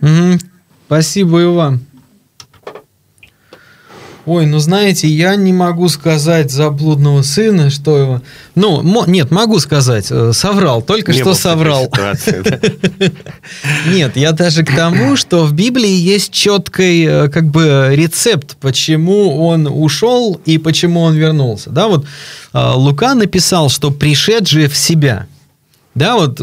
Угу. 0.00 0.38
Спасибо 0.86 1.42
и 1.42 1.46
вам. 1.46 1.80
Ой, 4.24 4.46
ну 4.46 4.60
знаете, 4.60 5.08
я 5.08 5.34
не 5.34 5.52
могу 5.52 5.88
сказать 5.88 6.52
за 6.52 6.70
блудного 6.70 7.22
сына, 7.22 7.70
что 7.70 7.98
его... 7.98 8.22
Ну, 8.54 8.80
мо... 8.82 9.04
нет, 9.08 9.32
могу 9.32 9.58
сказать, 9.58 10.06
э, 10.10 10.32
соврал, 10.32 10.80
только 10.80 11.12
не 11.12 11.18
что 11.18 11.34
соврал. 11.34 11.92
Нет, 13.88 14.16
я 14.16 14.30
даже 14.32 14.64
к 14.64 14.76
тому, 14.76 15.16
что 15.16 15.44
в 15.44 15.54
Библии 15.54 15.90
есть 15.90 16.32
четкий 16.32 17.04
э, 17.04 17.28
как 17.30 17.48
бы 17.48 17.88
рецепт, 17.94 18.56
почему 18.60 19.44
он 19.44 19.66
ушел 19.66 20.40
и 20.44 20.58
почему 20.58 21.00
он 21.00 21.14
вернулся. 21.14 21.70
Да, 21.70 21.88
вот 21.88 22.04
э, 22.52 22.72
Лука 22.74 23.14
написал, 23.14 23.70
что 23.70 23.90
пришедший 23.90 24.68
в 24.68 24.76
себя. 24.76 25.26
Да, 25.94 26.16
вот 26.16 26.40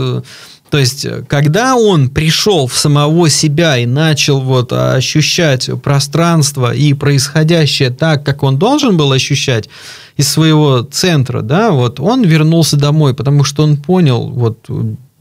то 0.69 0.77
есть, 0.77 1.05
э, 1.05 1.23
когда 1.27 1.75
он 1.75 2.09
пришел 2.09 2.67
в 2.67 2.77
самого 2.77 3.29
себя 3.29 3.77
и 3.77 3.85
начал 3.85 4.39
вот 4.39 4.71
ощущать 4.71 5.69
пространство 5.81 6.73
и 6.73 6.93
происходящее 6.93 7.89
так, 7.89 8.23
как 8.23 8.43
он 8.43 8.57
должен 8.57 8.97
был 8.97 9.12
ощущать 9.12 9.69
из 10.17 10.29
своего 10.29 10.81
центра, 10.81 11.41
да, 11.41 11.71
вот 11.71 11.99
он 11.99 12.23
вернулся 12.23 12.77
домой, 12.77 13.13
потому 13.13 13.43
что 13.43 13.63
он 13.63 13.77
понял, 13.77 14.29
вот 14.29 14.69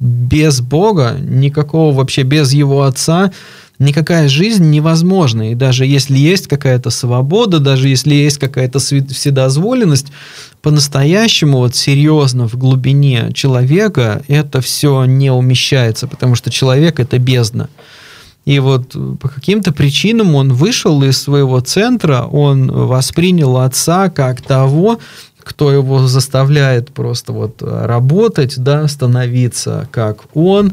без 0.00 0.60
Бога, 0.60 1.16
никакого 1.18 1.94
вообще, 1.94 2.22
без 2.22 2.52
его 2.52 2.82
отца, 2.82 3.32
никакая 3.78 4.28
жизнь 4.28 4.70
невозможна. 4.70 5.52
И 5.52 5.54
даже 5.54 5.86
если 5.86 6.16
есть 6.16 6.48
какая-то 6.48 6.90
свобода, 6.90 7.60
даже 7.60 7.88
если 7.88 8.14
есть 8.14 8.38
какая-то 8.38 8.78
вседозволенность, 8.78 10.08
по-настоящему 10.62 11.58
вот 11.58 11.76
серьезно 11.76 12.48
в 12.48 12.56
глубине 12.56 13.30
человека 13.32 14.22
это 14.28 14.60
все 14.60 15.04
не 15.04 15.30
умещается, 15.30 16.08
потому 16.08 16.34
что 16.34 16.50
человек 16.50 16.98
это 16.98 17.18
бездна. 17.18 17.68
И 18.44 18.60
вот 18.60 18.96
по 19.20 19.28
каким-то 19.28 19.72
причинам 19.72 20.34
он 20.34 20.52
вышел 20.52 21.02
из 21.02 21.20
своего 21.20 21.60
центра, 21.60 22.22
он 22.22 22.70
воспринял 22.70 23.58
отца 23.58 24.08
как 24.08 24.40
того, 24.40 24.98
кто 25.38 25.70
его 25.70 26.06
заставляет 26.06 26.90
просто 26.90 27.32
вот 27.32 27.62
работать, 27.62 28.58
да, 28.58 28.88
становиться 28.88 29.88
как 29.90 30.24
он, 30.34 30.72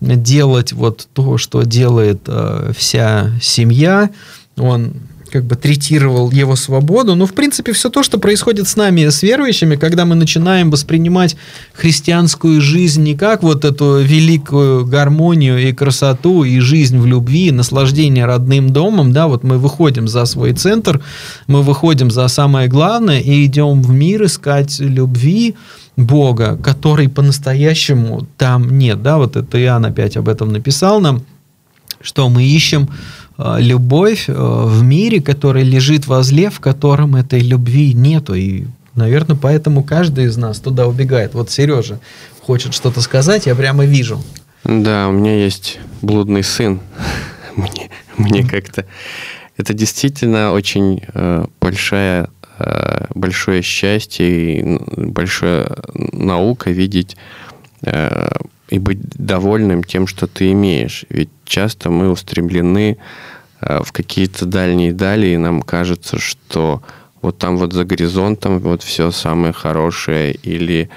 делать 0.00 0.72
вот 0.72 1.08
то, 1.12 1.38
что 1.38 1.62
делает 1.62 2.22
э, 2.26 2.72
вся 2.76 3.30
семья. 3.40 4.10
Он 4.56 4.94
как 5.34 5.42
бы 5.42 5.56
третировал 5.56 6.30
его 6.30 6.54
свободу. 6.54 7.16
Но, 7.16 7.26
в 7.26 7.34
принципе, 7.34 7.72
все 7.72 7.90
то, 7.90 8.04
что 8.04 8.18
происходит 8.18 8.68
с 8.68 8.76
нами, 8.76 9.08
с 9.08 9.20
верующими, 9.24 9.74
когда 9.74 10.04
мы 10.04 10.14
начинаем 10.14 10.70
воспринимать 10.70 11.34
христианскую 11.72 12.60
жизнь 12.60 13.02
не 13.02 13.16
как 13.16 13.42
вот 13.42 13.64
эту 13.64 13.98
великую 13.98 14.86
гармонию 14.86 15.58
и 15.58 15.72
красоту, 15.72 16.44
и 16.44 16.60
жизнь 16.60 16.96
в 16.98 17.06
любви, 17.06 17.48
и 17.48 17.50
наслаждение 17.50 18.26
родным 18.26 18.70
домом, 18.70 19.12
да, 19.12 19.26
вот 19.26 19.42
мы 19.42 19.58
выходим 19.58 20.06
за 20.06 20.24
свой 20.24 20.52
центр, 20.52 21.02
мы 21.48 21.62
выходим 21.62 22.12
за 22.12 22.28
самое 22.28 22.68
главное 22.68 23.18
и 23.18 23.44
идем 23.44 23.82
в 23.82 23.90
мир 23.90 24.26
искать 24.26 24.78
любви, 24.78 25.56
Бога, 25.96 26.56
который 26.56 27.08
по-настоящему 27.08 28.26
там 28.36 28.78
нет. 28.78 29.02
Да, 29.02 29.18
вот 29.18 29.36
это 29.36 29.60
Иоанн 29.62 29.86
опять 29.86 30.16
об 30.16 30.28
этом 30.28 30.52
написал 30.52 31.00
нам, 31.00 31.22
что 32.00 32.28
мы 32.28 32.44
ищем 32.44 32.88
э, 33.38 33.56
любовь 33.60 34.24
э, 34.28 34.32
в 34.32 34.82
мире, 34.82 35.20
который 35.20 35.62
лежит 35.62 36.06
возле, 36.06 36.50
в 36.50 36.60
котором 36.60 37.16
этой 37.16 37.40
любви 37.40 37.94
нету. 37.94 38.34
И, 38.34 38.64
наверное, 38.94 39.36
поэтому 39.36 39.82
каждый 39.82 40.26
из 40.26 40.36
нас 40.36 40.58
туда 40.60 40.86
убегает. 40.86 41.34
Вот 41.34 41.50
Сережа 41.50 42.00
хочет 42.42 42.74
что-то 42.74 43.00
сказать, 43.00 43.46
я 43.46 43.54
прямо 43.54 43.84
вижу. 43.84 44.22
Да, 44.64 45.08
у 45.08 45.12
меня 45.12 45.36
есть 45.36 45.78
блудный 46.02 46.42
сын. 46.42 46.80
мне 47.56 47.90
мне 48.16 48.44
как-то... 48.44 48.84
Это 49.56 49.72
действительно 49.72 50.52
очень 50.52 51.02
э, 51.14 51.46
большая 51.60 52.28
большое 53.14 53.62
счастье 53.62 54.60
и 54.60 54.78
большая 54.96 55.68
наука 56.12 56.70
видеть 56.70 57.16
э, 57.82 58.28
и 58.68 58.78
быть 58.78 59.00
довольным 59.00 59.82
тем, 59.84 60.06
что 60.06 60.26
ты 60.26 60.52
имеешь. 60.52 61.04
Ведь 61.08 61.30
часто 61.44 61.90
мы 61.90 62.10
устремлены 62.10 62.98
э, 63.60 63.82
в 63.82 63.92
какие-то 63.92 64.46
дальние 64.46 64.92
дали, 64.92 65.28
и 65.28 65.36
нам 65.36 65.62
кажется, 65.62 66.18
что 66.18 66.82
вот 67.22 67.38
там 67.38 67.56
вот 67.56 67.72
за 67.72 67.84
горизонтом 67.84 68.58
вот 68.58 68.82
все 68.82 69.10
самое 69.10 69.52
хорошее, 69.52 70.34
или 70.34 70.90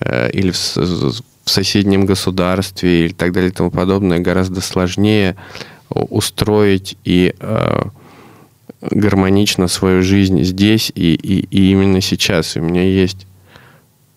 э, 0.00 0.30
или 0.30 0.50
в, 0.50 0.76
в 0.76 1.50
соседнем 1.50 2.06
государстве 2.06 3.06
и 3.06 3.12
так 3.12 3.32
далее 3.32 3.50
и 3.50 3.54
тому 3.54 3.70
подобное 3.70 4.18
гораздо 4.18 4.60
сложнее 4.60 5.36
устроить 5.88 6.96
и 7.04 7.34
э, 7.38 7.82
гармонично 8.90 9.68
свою 9.68 10.02
жизнь 10.02 10.42
здесь 10.42 10.92
и, 10.94 11.14
и, 11.14 11.46
и 11.50 11.70
именно 11.72 12.00
сейчас. 12.00 12.56
У 12.56 12.60
меня 12.60 12.82
есть 12.82 13.26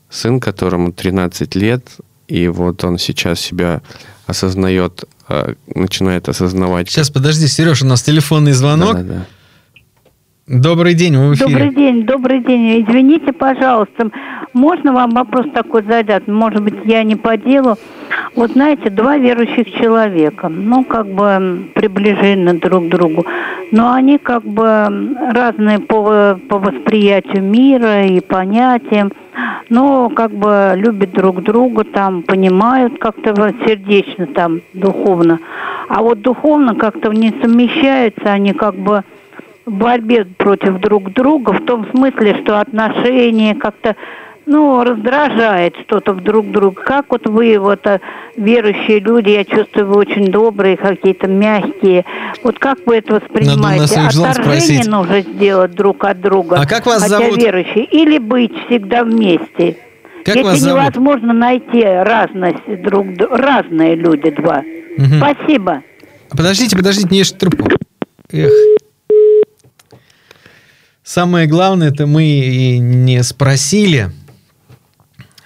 сын, 0.10 0.40
которому 0.40 0.92
13 0.92 1.56
лет, 1.56 1.84
и 2.28 2.48
вот 2.48 2.84
он 2.84 2.98
сейчас 2.98 3.40
себя 3.40 3.82
осознает, 4.28 5.06
э, 5.28 5.54
начинает 5.74 6.30
осознавать. 6.30 6.90
Сейчас, 6.90 7.10
подожди, 7.10 7.48
Сереж, 7.48 7.82
у 7.82 7.86
нас 7.86 8.02
телефонный 8.02 8.52
звонок. 8.52 8.94
Да-да-да. 8.94 9.26
Добрый 10.50 10.96
день, 10.96 11.16
вы 11.16 11.30
в 11.30 11.36
эфире. 11.36 11.52
Добрый 11.52 11.76
день, 11.76 12.06
добрый 12.08 12.44
день. 12.44 12.84
Извините, 12.84 13.34
пожалуйста, 13.34 14.10
можно 14.54 14.94
вам 14.94 15.12
вопрос 15.12 15.46
такой 15.54 15.84
задать? 15.84 16.28
Может 16.28 16.64
быть, 16.64 16.76
я 16.86 17.04
не 17.04 17.16
по 17.16 17.38
делу. 17.38 17.78
Вот 18.36 18.52
знаете, 18.52 18.90
два 18.90 19.18
верующих 19.18 19.72
человека, 19.74 20.50
ну, 20.50 20.84
как 20.84 21.08
бы 21.08 21.70
приближены 21.76 22.54
друг 22.56 22.88
к 22.88 22.90
другу, 22.90 23.26
но 23.72 23.94
они 23.94 24.18
как 24.18 24.44
бы 24.44 25.16
разные 25.32 25.80
по, 25.80 26.40
по 26.48 26.58
восприятию 26.58 27.44
мира 27.44 28.06
и 28.06 28.20
понятиям, 28.20 29.12
но 29.70 30.10
как 30.10 30.32
бы 30.32 30.74
любят 30.76 31.12
друг 31.12 31.44
друга, 31.44 31.84
там, 31.84 32.24
понимают 32.24 33.00
как-то 33.00 33.34
сердечно, 33.66 34.28
там, 34.28 34.62
духовно. 34.74 35.40
А 35.88 36.02
вот 36.02 36.22
духовно 36.22 36.76
как-то 36.76 37.10
не 37.12 37.34
совмещаются, 37.42 38.32
они 38.32 38.54
как 38.54 38.76
бы 38.76 39.04
в 39.66 39.72
борьбе 39.72 40.26
против 40.26 40.80
друг 40.80 41.14
друга, 41.14 41.54
в 41.54 41.66
том 41.66 41.88
смысле, 41.92 42.42
что 42.42 42.60
отношения 42.60 43.56
как-то, 43.56 43.96
ну, 44.50 44.84
раздражает 44.84 45.76
что-то 45.86 46.14
друг 46.16 46.52
друга. 46.52 46.82
Как 46.82 47.06
вот 47.10 47.28
вы, 47.28 47.60
вот 47.60 47.86
э, 47.86 48.00
верующие 48.36 49.00
люди, 49.00 49.30
я 49.30 49.46
чувствую, 49.46 49.86
вы 49.86 49.96
очень 49.98 50.32
добрые, 50.32 50.76
какие-то 50.76 51.28
мягкие. 51.28 52.04
Вот 52.44 52.58
как 52.58 52.80
вы 52.88 52.98
это 52.98 53.14
Надо 53.14 53.26
воспринимаете? 53.26 54.10
Жан 54.10 54.26
Отторжение 54.26 54.90
нужно 54.90 55.22
сделать 55.22 55.72
друг 55.76 56.04
от 56.04 56.20
друга. 56.20 56.60
А 56.60 56.66
как 56.66 56.88
вас 56.88 57.04
хотя 57.04 57.20
зовут? 57.20 57.38
верующие. 57.38 57.86
Или 57.86 58.18
быть 58.18 58.52
всегда 58.66 59.04
вместе. 59.04 59.78
Как 60.26 60.36
Если 60.36 60.50
вас 60.50 60.60
зовут? 60.60 60.82
невозможно 60.82 61.34
найти 61.34 61.84
разность 61.84 62.82
друг 62.82 63.06
разные 63.30 63.96
люди 63.96 64.32
два. 64.32 64.64
Мгм. 64.98 65.18
Спасибо. 65.18 65.84
Подождите, 66.32 66.76
подождите, 66.76 67.08
не 67.12 67.20
ешьте 67.20 67.38
трубку. 67.38 67.70
Эх. 68.32 68.52
Самое 71.04 71.48
главное, 71.48 71.90
это 71.90 72.06
мы 72.06 72.24
и 72.24 72.78
не 72.78 73.24
спросили, 73.24 74.12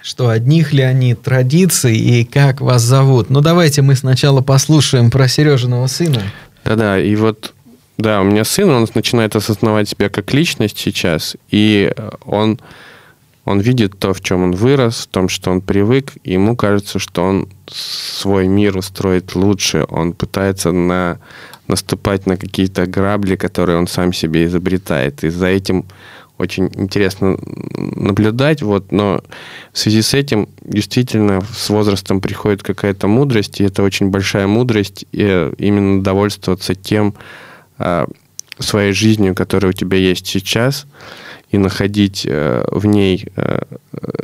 что 0.04 0.28
одних 0.28 0.74
ли 0.74 0.82
они 0.82 1.14
традиций 1.14 1.96
и 1.96 2.24
как 2.24 2.60
вас 2.60 2.82
зовут. 2.82 3.30
Ну 3.30 3.40
давайте 3.40 3.80
мы 3.80 3.94
сначала 3.94 4.42
послушаем 4.42 5.10
про 5.10 5.28
Сережиного 5.28 5.86
сына. 5.86 6.22
Да-да, 6.62 7.00
и 7.00 7.16
вот, 7.16 7.54
да, 7.96 8.20
у 8.20 8.24
меня 8.24 8.44
сын, 8.44 8.68
он 8.68 8.86
начинает 8.94 9.34
осознавать 9.34 9.88
себя 9.88 10.10
как 10.10 10.34
личность 10.34 10.78
сейчас, 10.78 11.36
и 11.50 11.90
э, 11.96 12.10
он, 12.26 12.60
он 13.46 13.60
видит 13.60 13.98
то, 13.98 14.12
в 14.12 14.20
чем 14.20 14.42
он 14.42 14.52
вырос, 14.52 15.04
в 15.04 15.06
том, 15.06 15.30
что 15.30 15.50
он 15.50 15.62
привык, 15.62 16.12
и 16.22 16.34
ему 16.34 16.54
кажется, 16.54 16.98
что 16.98 17.22
он 17.24 17.48
свой 17.66 18.46
мир 18.46 18.76
устроит 18.76 19.34
лучше, 19.34 19.86
он 19.88 20.12
пытается 20.12 20.70
на, 20.70 21.18
наступать 21.66 22.26
на 22.26 22.36
какие-то 22.36 22.84
грабли, 22.86 23.36
которые 23.36 23.78
он 23.78 23.86
сам 23.86 24.12
себе 24.12 24.44
изобретает, 24.44 25.24
и 25.24 25.30
за 25.30 25.46
этим 25.46 25.86
очень 26.38 26.70
интересно 26.74 27.38
наблюдать, 27.76 28.62
вот, 28.62 28.90
но 28.90 29.22
в 29.72 29.78
связи 29.78 30.02
с 30.02 30.14
этим 30.14 30.48
действительно 30.62 31.40
с 31.56 31.70
возрастом 31.70 32.20
приходит 32.20 32.62
какая-то 32.62 33.06
мудрость, 33.06 33.60
и 33.60 33.64
это 33.64 33.82
очень 33.82 34.10
большая 34.10 34.46
мудрость, 34.46 35.04
и 35.12 35.22
э, 35.22 35.54
именно 35.58 36.02
довольствоваться 36.02 36.74
тем 36.74 37.14
а, 37.78 38.06
своей 38.58 38.92
жизнью, 38.92 39.34
которая 39.34 39.70
у 39.70 39.72
тебя 39.72 39.98
есть 39.98 40.26
сейчас, 40.26 40.86
и 41.50 41.58
находить 41.58 42.26
э, 42.28 42.64
в 42.70 42.84
ней 42.86 43.26
э, 43.36 43.60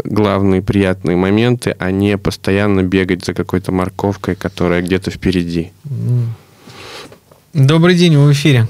главные 0.05 0.63
приятные 0.63 1.17
моменты, 1.17 1.77
а 1.79 1.93
не 1.93 2.19
постоянно 2.19 2.83
бегать 2.83 3.25
за 3.25 3.35
какой-то 3.35 3.71
морковкой, 3.71 4.35
которая 4.35 4.83
где-то 4.83 5.13
впереди. 5.13 5.71
Добрый 7.53 7.95
день, 7.95 8.17
вы 8.17 8.29
в 8.29 8.33
эфире. 8.33 8.67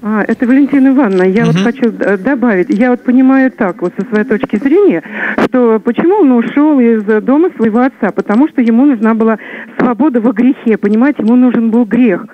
А, 0.00 0.22
это 0.22 0.46
Валентина 0.46 0.88
Ивановна. 0.88 1.24
Я 1.24 1.44
вот 1.44 1.56
Мгм. 1.56 1.64
хочу 1.64 1.92
э, 1.92 2.16
добавить. 2.18 2.68
Я 2.70 2.90
вот 2.90 3.02
понимаю 3.02 3.50
так, 3.50 3.82
вот 3.82 3.92
со 3.98 4.06
своей 4.06 4.24
точки 4.24 4.56
зрения, 4.56 5.02
что 5.44 5.80
почему 5.80 6.20
он 6.20 6.32
ушел 6.32 6.78
из 6.78 7.02
дома 7.22 7.50
своего 7.56 7.80
отца? 7.80 8.12
Потому 8.12 8.48
что 8.48 8.62
ему 8.62 8.84
нужна 8.86 9.14
была 9.14 9.38
свобода 9.78 10.20
во 10.20 10.32
грехе, 10.32 10.76
понимаете, 10.76 11.24
ему 11.24 11.34
нужен 11.34 11.70
был 11.70 11.84
грех. 11.84 12.26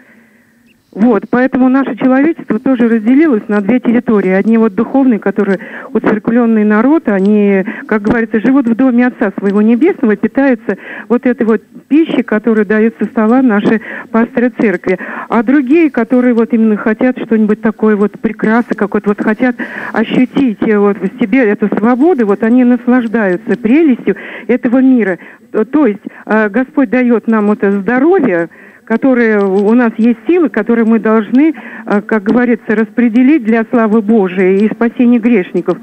Вот, 0.94 1.24
поэтому 1.28 1.68
наше 1.68 1.96
человечество 1.96 2.61
тоже 2.61 2.88
разделилось 2.88 3.42
на 3.48 3.61
две 3.61 3.80
территории. 3.80 4.30
Одни 4.30 4.59
вот 4.59 4.76
духовные, 4.76 5.18
которые 5.18 5.59
уцерквленный 5.92 6.62
народ, 6.62 7.09
они, 7.09 7.64
как 7.87 8.02
говорится, 8.02 8.40
живут 8.40 8.68
в 8.68 8.76
доме 8.76 9.09
Отца 9.09 9.33
своего 9.37 9.61
Небесного, 9.61 10.14
питаются 10.14 10.78
вот 11.09 11.26
этой 11.26 11.46
вот 11.46 11.62
пищей, 11.88 12.22
которая 12.22 12.64
дает 12.64 12.94
со 13.00 13.07
стола 13.07 13.42
наши 13.42 13.80
пасторы 14.12 14.50
церкви. 14.50 15.00
А 15.28 15.42
другие, 15.42 15.90
которые 15.90 16.33
вот 16.33 16.52
именно 16.52 16.76
хотят 16.76 17.18
что-нибудь 17.18 17.61
такое 17.61 17.96
вот 17.96 18.12
прекрасное, 18.20 18.76
какое-то 18.76 19.09
вот 19.09 19.20
хотят 19.20 19.57
ощутить 19.92 20.62
э, 20.62 20.78
вот 20.78 20.96
в 20.98 21.20
себе 21.20 21.44
эту 21.44 21.68
свободу, 21.76 22.24
вот 22.24 22.44
они 22.44 22.62
наслаждаются 22.62 23.59
прелестью 23.59 24.14
этого 24.46 24.78
мира. 24.78 25.18
То 25.50 25.87
есть 25.87 26.02
э, 26.26 26.48
Господь 26.50 26.90
дает 26.90 27.26
нам 27.26 27.50
это 27.50 27.72
здоровье, 27.72 28.48
которые 28.84 29.38
у 29.40 29.72
нас 29.74 29.92
есть 29.96 30.18
силы, 30.26 30.48
которые 30.48 30.84
мы 30.84 30.98
должны, 30.98 31.54
э, 31.86 32.02
как 32.02 32.22
говорится, 32.22 32.74
распределить 32.74 33.44
для 33.44 33.64
славы 33.70 34.02
Божией 34.02 34.64
и 34.64 34.72
спасения 34.72 35.18
грешников. 35.18 35.78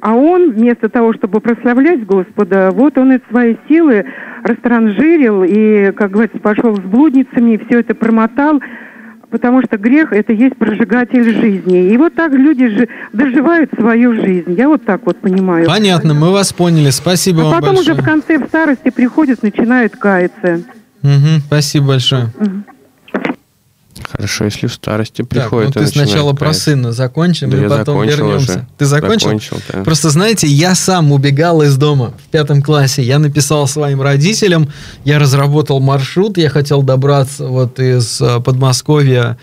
А 0.00 0.14
он, 0.14 0.50
вместо 0.50 0.88
того, 0.90 1.14
чтобы 1.14 1.40
прославлять 1.40 2.04
Господа, 2.04 2.70
вот 2.72 2.98
он 2.98 3.12
эти 3.12 3.22
свои 3.30 3.56
силы 3.68 4.04
растранжирил 4.42 5.42
и, 5.44 5.92
как 5.92 6.10
говорится, 6.10 6.38
пошел 6.38 6.76
с 6.76 6.80
блудницами, 6.80 7.58
все 7.66 7.80
это 7.80 7.94
промотал, 7.94 8.60
потому 9.30 9.62
что 9.62 9.78
грех– 9.78 10.12
это 10.12 10.34
есть 10.34 10.56
прожигатель 10.56 11.24
жизни. 11.24 11.90
И 11.90 11.96
вот 11.96 12.14
так 12.14 12.32
люди 12.34 12.68
же 12.68 12.88
доживают 13.14 13.70
свою 13.76 14.12
жизнь. 14.14 14.52
Я 14.52 14.68
вот 14.68 14.84
так 14.84 15.06
вот 15.06 15.16
понимаю. 15.16 15.66
Понятно, 15.66 16.12
мы 16.12 16.30
вас 16.30 16.52
поняли. 16.52 16.90
Спасибо 16.90 17.40
А 17.40 17.44
вам 17.44 17.54
потом 17.54 17.76
большое. 17.76 17.94
уже 17.94 18.02
в 18.02 18.04
конце, 18.04 18.38
в 18.38 18.46
старости 18.46 18.90
приходят, 18.90 19.42
начинают 19.42 19.96
каяться. 19.96 20.60
Мгм, 21.04 21.42
спасибо 21.46 21.86
большое. 21.88 22.32
Хорошо, 24.10 24.44
если 24.46 24.66
в 24.66 24.72
старости 24.72 25.22
Так, 25.22 25.28
ну 25.30 25.58
приходит. 25.60 25.74
ты 25.74 25.86
сначала 25.86 26.32
про 26.32 26.46
каяться. 26.46 26.62
сына 26.62 26.92
закончим, 26.92 27.50
Да 27.50 27.64
и 27.64 27.68
потом 27.68 28.02
вернемся. 28.02 28.52
уже. 28.52 28.66
Ты 28.78 28.86
закончил? 28.86 29.26
Закончил, 29.28 29.56
да. 29.72 29.82
Просто, 29.84 30.10
знаете, 30.10 30.46
я 30.46 30.74
сам 30.74 31.12
убегал 31.12 31.62
из 31.62 31.76
дома 31.76 32.12
в 32.26 32.30
пятом 32.30 32.60
классе. 32.62 33.02
Я 33.02 33.18
написал 33.18 33.66
своим 33.68 34.02
родителям, 34.02 34.68
я 35.04 35.18
разработал 35.18 35.78
маршрут, 35.80 36.38
я 36.38 36.48
хотел 36.50 36.82
добраться 36.82 37.46
вот 37.46 37.78
из 37.78 38.20
э, 38.20 38.40
Подмосковья 38.40 39.36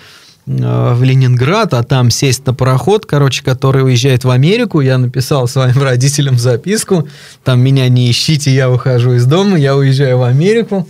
э, 0.47 0.93
в 0.93 1.01
Ленинград, 1.03 1.73
а 1.73 1.83
там 1.83 2.09
сесть 2.09 2.45
на 2.45 2.53
пароход, 2.53 3.05
короче, 3.05 3.43
который 3.43 3.83
уезжает 3.83 4.23
в 4.25 4.29
Америку. 4.29 4.81
Я 4.81 4.97
написал 4.97 5.47
своим 5.47 5.77
родителям 5.81 6.37
записку, 6.37 7.07
там 7.43 7.61
меня 7.61 7.87
не 7.89 8.09
ищите, 8.11 8.53
я 8.53 8.69
выхожу 8.69 9.13
из 9.13 9.25
дома, 9.25 9.57
я 9.57 9.75
уезжаю 9.75 10.17
в 10.19 10.23
Америку. 10.23 10.87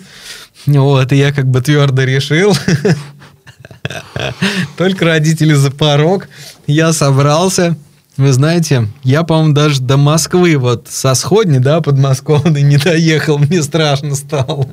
Вот, 0.66 1.12
и 1.12 1.16
я 1.16 1.32
как 1.32 1.48
бы 1.48 1.62
твердо 1.62 2.04
решил, 2.04 2.56
только 4.78 5.06
родители 5.06 5.54
за 5.54 5.72
порог. 5.72 6.28
Я 6.68 6.94
собрался. 6.94 7.76
Вы 8.18 8.34
знаете, 8.34 8.88
я, 9.04 9.24
по-моему, 9.24 9.54
даже 9.54 9.82
до 9.82 9.98
Москвы, 9.98 10.58
вот 10.58 10.88
со 10.90 11.16
сходни, 11.16 11.58
да, 11.58 11.82
подмосковной 11.82 12.62
не 12.62 12.78
доехал, 12.78 13.38
мне 13.38 13.64
страшно 13.64 14.16
стало. 14.16 14.68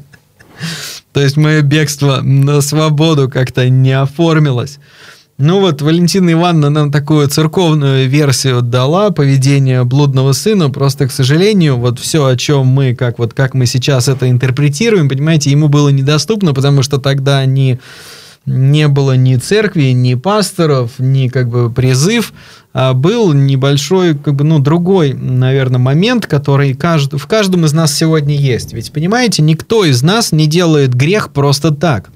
То 1.13 1.21
есть 1.21 1.37
мое 1.37 1.63
бегство 1.63 2.21
на 2.21 2.61
свободу 2.61 3.29
как-то 3.29 3.69
не 3.69 3.93
оформилось. 3.93 4.79
Ну 5.41 5.61
вот, 5.61 5.83
Валентина 5.83 6.33
Ивановна 6.33 6.69
нам 6.69 6.91
такую 6.91 7.29
церковную 7.29 8.09
версию 8.09 8.61
дала 8.61 9.11
поведения 9.11 9.85
блудного 9.85 10.33
сына. 10.33 10.69
Просто, 10.69 11.07
к 11.07 11.13
сожалению, 11.13 11.77
вот 11.77 12.01
все, 12.01 12.27
о 12.27 12.37
чем 12.37 12.67
мы, 12.67 12.97
как 12.97 13.21
вот 13.21 13.35
как 13.35 13.55
мы 13.55 13.67
сейчас 13.67 14.09
это 14.09 14.29
интерпретируем, 14.29 15.09
понимаете, 15.09 15.53
ему 15.53 15.69
было 15.69 15.91
недоступно, 15.91 16.55
потому 16.55 16.83
что 16.83 16.99
тогда 16.99 17.45
не 17.45 17.79
не 18.47 18.89
было 18.89 19.15
ни 19.15 19.37
церкви, 19.37 19.91
ни 19.91 20.15
пасторов, 20.15 20.93
ни 20.99 21.29
как 21.29 21.49
бы 21.51 21.71
призыв, 21.71 22.33
а 22.73 22.95
был 22.95 23.33
небольшой, 23.33 24.17
как 24.17 24.35
бы, 24.37 24.45
ну, 24.45 24.59
другой, 24.59 25.13
наверное, 25.13 25.79
момент, 25.79 26.27
который 26.27 26.73
кажд... 26.73 27.13
в 27.13 27.27
каждом 27.27 27.67
из 27.67 27.75
нас 27.75 27.95
сегодня 27.95 28.35
есть. 28.35 28.73
Ведь, 28.73 28.91
понимаете, 28.91 29.43
никто 29.43 29.85
из 29.85 30.03
нас 30.03 30.33
не 30.33 30.47
делает 30.47 30.95
грех 30.95 31.31
просто 31.33 31.73
так. 31.73 32.09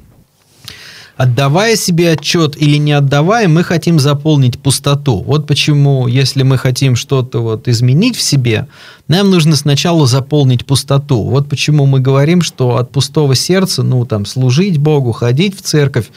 Отдавая 1.17 1.77
себе 1.77 2.13
отчет 2.13 2.61
или 2.61 2.77
не 2.77 2.93
отдавая, 2.93 3.49
мы 3.49 3.63
хотим 3.63 3.99
заполнить 3.99 4.59
пустоту. 4.59 5.23
Вот 5.23 5.47
почему, 5.47 6.07
если 6.07 6.43
мы 6.43 6.59
хотим 6.59 6.97
что-то 6.97 7.41
вот 7.41 7.69
изменить 7.69 8.17
в 8.17 8.23
себе, 8.23 8.69
нам 9.09 9.31
нужно 9.31 9.57
сначала 9.57 10.07
заполнить 10.07 10.65
пустоту. 10.65 11.23
Вот 11.23 11.49
почему 11.49 11.87
мы 11.87 12.01
говорим, 12.01 12.43
что 12.43 12.77
от 12.77 12.91
пустого 12.91 13.35
сердца, 13.35 13.83
ну, 13.83 14.05
там, 14.05 14.27
служить 14.27 14.79
Богу, 14.79 15.13
ходить 15.13 15.57
в 15.57 15.63
церковь, 15.63 16.11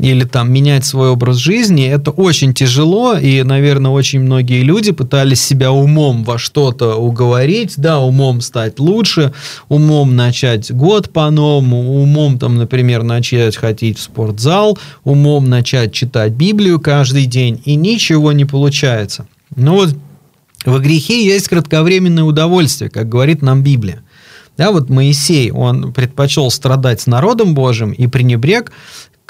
или 0.00 0.24
там 0.24 0.50
менять 0.50 0.84
свой 0.86 1.10
образ 1.10 1.36
жизни, 1.36 1.86
это 1.86 2.10
очень 2.10 2.54
тяжело, 2.54 3.14
и, 3.14 3.42
наверное, 3.42 3.90
очень 3.90 4.20
многие 4.20 4.62
люди 4.62 4.92
пытались 4.92 5.42
себя 5.42 5.72
умом 5.72 6.24
во 6.24 6.38
что-то 6.38 6.96
уговорить, 6.96 7.74
да, 7.76 7.98
умом 7.98 8.40
стать 8.40 8.78
лучше, 8.78 9.32
умом 9.68 10.16
начать 10.16 10.72
год 10.72 11.10
по-новому, 11.10 12.02
умом, 12.02 12.38
там, 12.38 12.56
например, 12.56 13.02
начать 13.02 13.56
ходить 13.56 13.98
в 13.98 14.02
спортзал, 14.02 14.78
умом 15.04 15.50
начать 15.50 15.92
читать 15.92 16.32
Библию 16.32 16.80
каждый 16.80 17.26
день, 17.26 17.60
и 17.66 17.74
ничего 17.74 18.32
не 18.32 18.46
получается. 18.46 19.26
Но 19.54 19.74
вот 19.74 19.96
во 20.64 20.78
грехе 20.78 21.24
есть 21.24 21.48
кратковременное 21.48 22.24
удовольствие, 22.24 22.90
как 22.90 23.08
говорит 23.08 23.42
нам 23.42 23.62
Библия. 23.62 24.02
Да, 24.56 24.72
вот 24.72 24.90
Моисей, 24.90 25.50
он 25.50 25.92
предпочел 25.94 26.50
страдать 26.50 27.00
с 27.00 27.06
народом 27.06 27.54
Божьим 27.54 27.92
и 27.92 28.06
пренебрег 28.06 28.72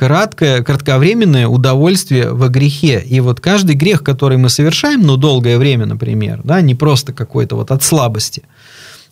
краткое, 0.01 0.62
кратковременное 0.62 1.46
удовольствие 1.46 2.30
во 2.32 2.48
грехе. 2.48 3.05
И 3.07 3.20
вот 3.20 3.38
каждый 3.38 3.76
грех, 3.76 4.03
который 4.03 4.38
мы 4.38 4.48
совершаем, 4.48 5.03
ну, 5.03 5.18
долгое 5.18 5.59
время, 5.59 5.84
например, 5.84 6.40
да, 6.42 6.62
не 6.62 6.74
просто 6.74 7.12
какой-то 7.12 7.57
вот 7.57 7.70
от 7.70 7.82
слабости, 7.82 8.44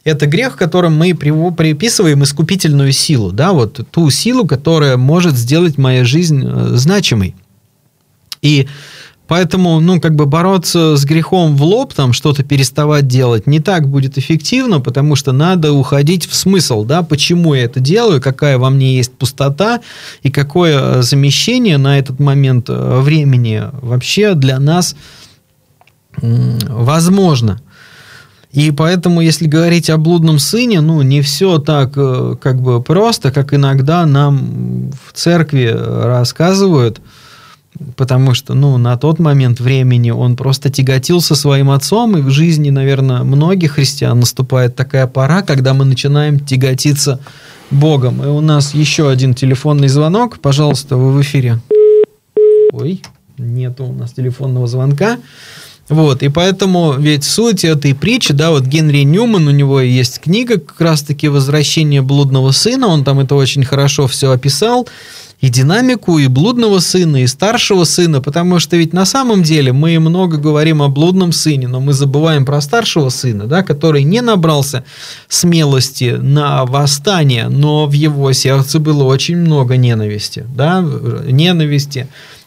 это 0.04 0.26
грех, 0.26 0.56
которым 0.56 0.96
мы 0.96 1.14
приписываем 1.14 2.22
искупительную 2.22 2.92
силу, 2.92 3.32
да, 3.32 3.52
вот 3.52 3.86
ту 3.90 4.08
силу, 4.08 4.46
которая 4.46 4.96
может 4.96 5.36
сделать 5.36 5.76
мою 5.76 6.06
жизнь 6.06 6.42
э, 6.42 6.68
значимой. 6.76 7.34
И 8.40 8.66
Поэтому, 9.28 9.78
ну, 9.78 10.00
как 10.00 10.14
бы 10.14 10.24
бороться 10.24 10.96
с 10.96 11.04
грехом 11.04 11.54
в 11.54 11.62
лоб, 11.62 11.92
там 11.92 12.14
что-то 12.14 12.42
переставать 12.42 13.06
делать, 13.06 13.46
не 13.46 13.60
так 13.60 13.86
будет 13.86 14.16
эффективно, 14.16 14.80
потому 14.80 15.16
что 15.16 15.32
надо 15.32 15.72
уходить 15.72 16.26
в 16.26 16.34
смысл, 16.34 16.82
да, 16.82 17.02
почему 17.02 17.52
я 17.52 17.64
это 17.64 17.78
делаю, 17.78 18.22
какая 18.22 18.56
во 18.56 18.70
мне 18.70 18.96
есть 18.96 19.12
пустота 19.12 19.80
и 20.22 20.30
какое 20.30 20.80
э, 20.80 21.02
замещение 21.02 21.76
на 21.76 21.98
этот 21.98 22.18
момент 22.18 22.70
э, 22.70 23.00
времени 23.00 23.64
вообще 23.82 24.32
для 24.32 24.58
нас 24.58 24.96
возможно. 26.16 27.60
И 28.50 28.70
поэтому, 28.70 29.20
если 29.20 29.46
говорить 29.46 29.90
о 29.90 29.98
блудном 29.98 30.38
сыне, 30.38 30.80
ну, 30.80 31.02
не 31.02 31.20
все 31.20 31.58
так 31.58 31.92
э, 31.96 32.36
как 32.40 32.62
бы 32.62 32.82
просто, 32.82 33.30
как 33.30 33.52
иногда 33.52 34.06
нам 34.06 34.90
в 34.90 35.12
церкви 35.12 35.66
рассказывают– 35.66 37.02
потому 37.96 38.34
что, 38.34 38.54
ну, 38.54 38.76
на 38.78 38.96
тот 38.96 39.18
момент 39.18 39.60
времени 39.60 40.10
он 40.10 40.36
просто 40.36 40.70
тяготился 40.70 41.34
своим 41.34 41.70
отцом, 41.70 42.16
и 42.16 42.20
в 42.20 42.30
жизни, 42.30 42.70
наверное, 42.70 43.22
многих 43.22 43.72
христиан 43.72 44.20
наступает 44.20 44.76
такая 44.76 45.06
пора, 45.06 45.42
когда 45.42 45.74
мы 45.74 45.84
начинаем 45.84 46.40
тяготиться 46.40 47.20
Богом. 47.70 48.22
И 48.22 48.26
у 48.26 48.40
нас 48.40 48.74
еще 48.74 49.10
один 49.10 49.34
телефонный 49.34 49.88
звонок. 49.88 50.38
Пожалуйста, 50.38 50.96
вы 50.96 51.12
в 51.12 51.20
эфире. 51.22 51.60
Ой, 52.72 53.02
нету 53.36 53.84
у 53.84 53.92
нас 53.92 54.12
телефонного 54.12 54.66
звонка. 54.66 55.18
Вот, 55.88 56.22
и 56.22 56.28
поэтому 56.28 56.92
ведь 56.98 57.24
суть 57.24 57.64
этой 57.64 57.94
притчи, 57.94 58.34
да, 58.34 58.50
вот 58.50 58.64
Генри 58.64 59.04
Ньюман, 59.04 59.48
у 59.48 59.50
него 59.50 59.80
есть 59.80 60.20
книга 60.20 60.58
как 60.58 60.78
раз-таки 60.80 61.28
«Возвращение 61.28 62.02
блудного 62.02 62.50
сына», 62.50 62.88
он 62.88 63.04
там 63.04 63.20
это 63.20 63.34
очень 63.34 63.64
хорошо 63.64 64.06
все 64.06 64.30
описал, 64.30 64.86
и 65.40 65.48
динамику 65.48 66.18
и 66.18 66.26
блудного 66.26 66.80
сына, 66.80 67.22
и 67.22 67.26
старшего 67.26 67.84
сына, 67.84 68.20
потому 68.20 68.58
что 68.58 68.76
ведь 68.76 68.92
на 68.92 69.04
самом 69.04 69.42
деле 69.42 69.72
мы 69.72 69.98
много 70.00 70.36
говорим 70.36 70.82
о 70.82 70.88
блудном 70.88 71.32
сыне, 71.32 71.68
но 71.68 71.80
мы 71.80 71.92
забываем 71.92 72.44
про 72.44 72.60
старшего 72.60 73.08
сына, 73.08 73.46
да, 73.46 73.62
который 73.62 74.02
не 74.02 74.20
набрался 74.20 74.84
смелости 75.28 76.16
на 76.20 76.64
восстание, 76.64 77.48
но 77.48 77.86
в 77.86 77.92
его 77.92 78.32
сердце 78.32 78.80
было 78.80 79.04
очень 79.04 79.36
много 79.36 79.76
ненависти, 79.76 80.44
да, 80.54 80.80
ненависти, 80.80 82.08
Э, 82.08 82.37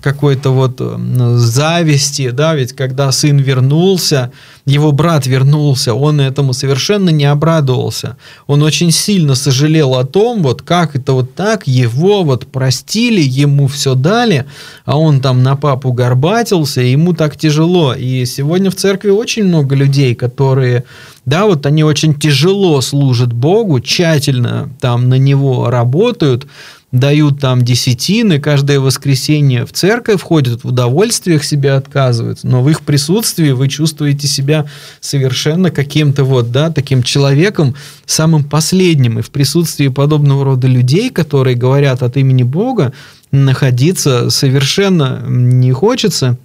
какой-то 0.00 0.50
вот 0.50 0.80
э, 0.80 0.96
зависти, 1.36 2.30
да, 2.30 2.54
ведь 2.54 2.72
когда 2.72 3.12
сын 3.12 3.36
вернулся, 3.36 4.32
его 4.64 4.92
брат 4.92 5.26
вернулся, 5.26 5.92
он 5.92 6.20
этому 6.20 6.54
совершенно 6.54 7.10
не 7.10 7.26
обрадовался. 7.26 8.16
Он 8.46 8.62
очень 8.62 8.90
сильно 8.90 9.34
сожалел 9.34 9.94
о 9.94 10.04
том, 10.04 10.42
вот 10.42 10.62
как 10.62 10.96
это 10.96 11.12
вот 11.12 11.34
так, 11.34 11.66
его 11.66 12.22
вот 12.22 12.46
простили, 12.46 13.20
ему 13.20 13.66
все 13.66 13.94
дали, 13.94 14.46
а 14.86 14.98
он 14.98 15.20
там 15.20 15.42
на 15.42 15.54
папу 15.54 15.92
горбатился, 15.92 16.80
и 16.80 16.92
ему 16.92 17.12
так 17.12 17.36
тяжело. 17.36 17.92
И 17.94 18.24
сегодня 18.24 18.70
в 18.70 18.74
церкви 18.74 19.10
очень 19.10 19.44
много 19.44 19.74
людей, 19.74 20.14
которые, 20.14 20.84
да, 21.26 21.44
вот 21.44 21.66
они 21.66 21.84
очень 21.84 22.14
тяжело 22.14 22.80
служат 22.80 23.34
Богу, 23.34 23.80
тщательно 23.80 24.70
там 24.80 25.10
на 25.10 25.18
него 25.18 25.68
работают, 25.68 26.46
дают 26.90 27.38
там 27.38 27.64
десятины, 27.64 28.40
каждое 28.40 28.80
воскресенье 28.80 29.66
в 29.66 29.72
церковь 29.72 30.20
входят, 30.20 30.64
в 30.64 30.68
удовольствиях 30.68 31.44
себя 31.44 31.76
отказывают, 31.76 32.44
но 32.44 32.62
в 32.62 32.70
их 32.70 32.80
присутствии 32.80 33.50
вы 33.50 33.68
чувствуете 33.68 34.26
себя 34.26 34.66
совершенно 35.00 35.70
каким-то 35.70 36.24
вот, 36.24 36.50
да, 36.50 36.70
таким 36.70 37.02
человеком, 37.02 37.74
самым 38.06 38.42
последним, 38.42 39.18
и 39.18 39.22
в 39.22 39.30
присутствии 39.30 39.88
подобного 39.88 40.44
рода 40.44 40.66
людей, 40.66 41.10
которые 41.10 41.56
говорят 41.56 42.02
от 42.02 42.16
имени 42.16 42.42
Бога, 42.42 42.94
находиться 43.32 44.30
совершенно 44.30 45.22
не 45.28 45.72
хочется. 45.72 46.38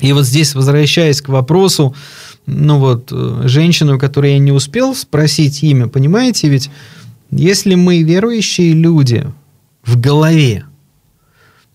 И 0.00 0.12
вот 0.12 0.26
здесь, 0.26 0.54
возвращаясь 0.54 1.22
к 1.22 1.28
вопросу, 1.30 1.94
ну 2.44 2.78
вот, 2.78 3.08
э, 3.12 3.42
женщину, 3.44 3.98
которую 3.98 4.32
я 4.32 4.38
не 4.38 4.52
успел 4.52 4.94
спросить 4.94 5.62
имя, 5.62 5.88
понимаете, 5.88 6.48
ведь 6.48 6.70
если 7.30 7.76
мы 7.76 8.02
верующие 8.02 8.72
люди, 8.72 9.26
в 9.84 9.98
голове, 9.98 10.64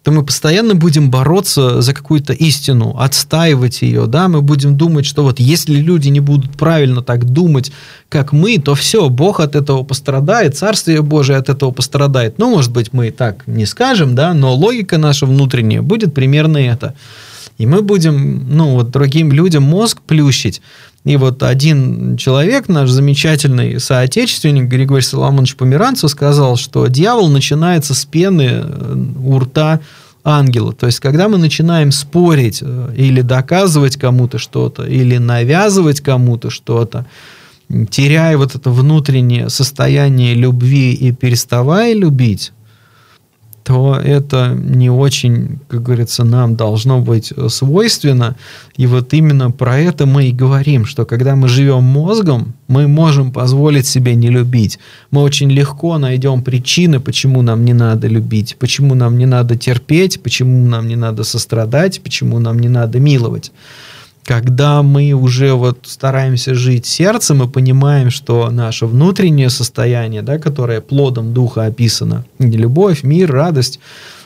то 0.06 0.12
мы 0.12 0.24
постоянно 0.24 0.76
будем 0.76 1.10
бороться 1.10 1.82
за 1.82 1.92
какую-то 1.96 2.32
истину, 2.32 2.96
отстаивать 2.96 3.82
ее, 3.82 4.06
да, 4.06 4.28
мы 4.28 4.44
будем 4.44 4.78
думать, 4.78 5.08
что 5.08 5.24
вот 5.24 5.40
если 5.40 5.78
люди 5.78 6.10
не 6.10 6.20
будут 6.20 6.56
правильно 6.58 7.02
так 7.02 7.26
думать, 7.26 7.72
как 8.08 8.32
мы, 8.32 8.60
то 8.60 8.76
все, 8.76 9.10
Бог 9.10 9.40
от 9.40 9.56
этого 9.56 9.82
пострадает, 9.82 10.56
Царствие 10.56 11.02
Божие 11.02 11.40
от 11.40 11.50
этого 11.50 11.72
пострадает. 11.72 12.38
Ну, 12.38 12.52
может 12.52 12.72
быть, 12.72 12.94
мы 12.94 13.10
так 13.10 13.48
не 13.48 13.66
скажем, 13.66 14.14
да, 14.14 14.36
но 14.36 14.54
логика 14.54 15.00
наша 15.00 15.26
внутренняя 15.26 15.82
будет 15.82 16.14
примерно 16.14 16.60
это. 16.60 16.94
И 17.58 17.66
мы 17.66 17.82
будем, 17.82 18.48
ну, 18.56 18.76
вот 18.76 18.92
другим 18.92 19.32
людям 19.32 19.64
мозг 19.64 20.02
плющить, 20.02 20.62
и 21.06 21.18
вот 21.18 21.44
один 21.44 22.18
человек, 22.18 22.68
наш 22.68 22.90
замечательный 22.90 23.80
соотечественник 23.80 24.64
Григорий 24.64 25.04
Соломонович 25.04 25.56
Померанцев, 25.56 26.10
сказал, 26.10 26.58
что 26.58 26.88
дьявол 26.88 27.30
начинается 27.30 27.94
с 27.94 28.06
пены 28.06 28.50
э, 28.64 28.96
у 29.24 29.40
рта 29.40 29.82
ангела. 30.24 30.74
То 30.74 30.88
есть, 30.88 31.00
когда 31.00 31.30
мы 31.30 31.38
начинаем 31.38 31.92
спорить 31.92 32.64
э, 32.64 32.94
или 32.98 33.22
доказывать 33.22 33.98
кому-то 33.98 34.40
что-то, 34.40 34.84
или 34.84 35.18
навязывать 35.18 36.02
кому-то 36.02 36.50
что-то, 36.50 37.06
теряя 37.92 38.36
вот 38.36 38.56
это 38.56 38.72
внутреннее 38.72 39.50
состояние 39.50 40.34
любви 40.34 40.92
и 40.94 41.12
переставая 41.12 41.94
любить, 41.94 42.52
то 43.66 44.00
это 44.00 44.56
не 44.56 44.92
очень, 44.92 45.60
как 45.68 45.82
говорится, 45.82 46.24
нам 46.24 46.56
должно 46.56 47.02
быть 47.02 47.34
свойственно. 47.50 48.36
И 48.78 48.86
вот 48.86 49.12
именно 49.14 49.50
про 49.50 49.80
это 49.80 50.06
мы 50.06 50.26
и 50.26 50.32
говорим, 50.32 50.86
что 50.86 51.06
когда 51.06 51.36
мы 51.36 51.48
живем 51.48 51.84
мозгом, 51.84 52.54
мы 52.68 52.88
можем 52.88 53.32
позволить 53.32 53.88
себе 53.88 54.14
не 54.14 54.30
любить. 54.30 54.78
Мы 55.10 55.24
очень 55.24 55.50
легко 55.50 55.98
найдем 55.98 56.44
причины, 56.44 57.00
почему 57.00 57.42
нам 57.42 57.66
не 57.66 57.74
надо 57.74 58.08
любить, 58.08 58.56
почему 58.60 58.94
нам 58.94 59.18
не 59.18 59.26
надо 59.26 59.58
терпеть, 59.58 60.22
почему 60.22 60.68
нам 60.68 60.88
не 60.88 60.96
надо 60.96 61.24
сострадать, 61.24 62.02
почему 62.02 62.38
нам 62.40 62.60
не 62.60 62.70
надо 62.70 63.00
миловать 63.00 63.52
когда 64.26 64.82
мы 64.82 65.12
уже 65.14 65.54
вот 65.54 65.80
стараемся 65.84 66.56
жить 66.56 66.88
сердцем 66.88 67.44
и 67.44 67.48
понимаем, 67.48 68.10
что 68.10 68.50
наше 68.50 68.88
внутреннее 68.88 69.52
состояние, 69.52 70.24
да, 70.24 70.40
которое 70.40 70.82
плодом 70.82 71.34
духа 71.34 71.66
описано, 71.66 72.26
любовь, 72.40 73.04
мир, 73.04 73.32
радость, 73.32 73.80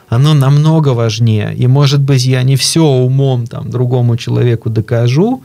оно 0.07 0.33
намного 0.33 0.89
важнее. 0.89 1.53
И, 1.53 1.67
может 1.67 2.01
быть, 2.01 2.25
я 2.25 2.43
не 2.43 2.55
все 2.55 2.83
умом 2.83 3.45
там 3.45 3.69
другому 3.69 4.15
человеку 4.15 4.69
докажу, 4.69 5.43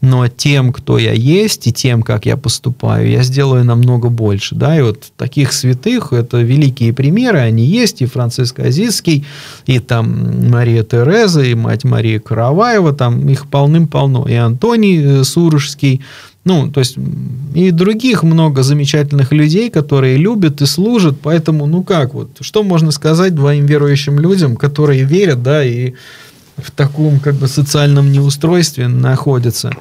но 0.00 0.28
тем, 0.28 0.72
кто 0.72 0.98
я 0.98 1.12
есть, 1.12 1.66
и 1.66 1.72
тем, 1.72 2.02
как 2.02 2.26
я 2.26 2.36
поступаю, 2.36 3.08
я 3.08 3.22
сделаю 3.22 3.64
намного 3.64 4.10
больше. 4.10 4.54
Да? 4.54 4.78
И 4.78 4.82
вот 4.82 5.04
таких 5.16 5.52
святых, 5.52 6.12
это 6.12 6.42
великие 6.42 6.92
примеры, 6.92 7.38
они 7.38 7.64
есть, 7.64 8.02
и 8.02 8.06
Франциск 8.06 8.60
Азизский, 8.60 9.24
и 9.66 9.78
там 9.78 10.50
Мария 10.50 10.82
Тереза, 10.82 11.42
и 11.42 11.54
мать 11.54 11.84
Мария 11.84 12.20
Караваева, 12.20 12.92
там 12.92 13.28
их 13.28 13.46
полным-полно, 13.46 14.26
и 14.28 14.34
Антоний 14.34 15.20
э, 15.20 15.24
Сурожский, 15.24 16.02
Ну, 16.44 16.70
то 16.70 16.80
есть 16.80 16.98
и 17.54 17.70
других 17.70 18.22
много 18.22 18.62
замечательных 18.62 19.32
людей, 19.32 19.70
которые 19.70 20.18
любят 20.18 20.60
и 20.60 20.66
служат, 20.66 21.16
поэтому, 21.22 21.66
ну 21.66 21.82
как 21.82 22.12
вот, 22.14 22.28
что 22.40 22.62
можно 22.62 22.90
сказать 22.90 23.34
двоим 23.34 23.64
верующим 23.64 24.20
людям, 24.20 24.56
которые 24.56 25.04
верят, 25.04 25.42
да, 25.42 25.64
и 25.64 25.94
в 26.56 26.70
таком 26.70 27.20
как 27.20 27.34
бы 27.34 27.48
социальном 27.48 28.10
неустройстве 28.12 28.88
находятся? 28.88 29.72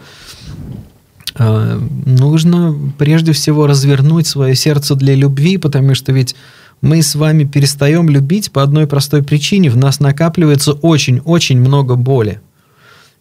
А, 1.35 1.79
нужно 2.05 2.75
прежде 2.97 3.31
всего 3.31 3.67
развернуть 3.67 4.27
свое 4.27 4.55
сердце 4.55 4.95
для 4.95 5.15
любви, 5.15 5.57
потому 5.57 5.95
что 5.95 6.11
ведь 6.11 6.35
мы 6.81 7.01
с 7.01 7.15
вами 7.15 7.45
перестаем 7.45 8.09
любить 8.09 8.51
по 8.51 8.61
одной 8.61 8.87
простой 8.87 9.23
причине. 9.23 9.69
В 9.69 9.77
нас 9.77 9.99
накапливается 9.99 10.73
очень-очень 10.73 11.59
много 11.59 11.95
боли. 11.95 12.41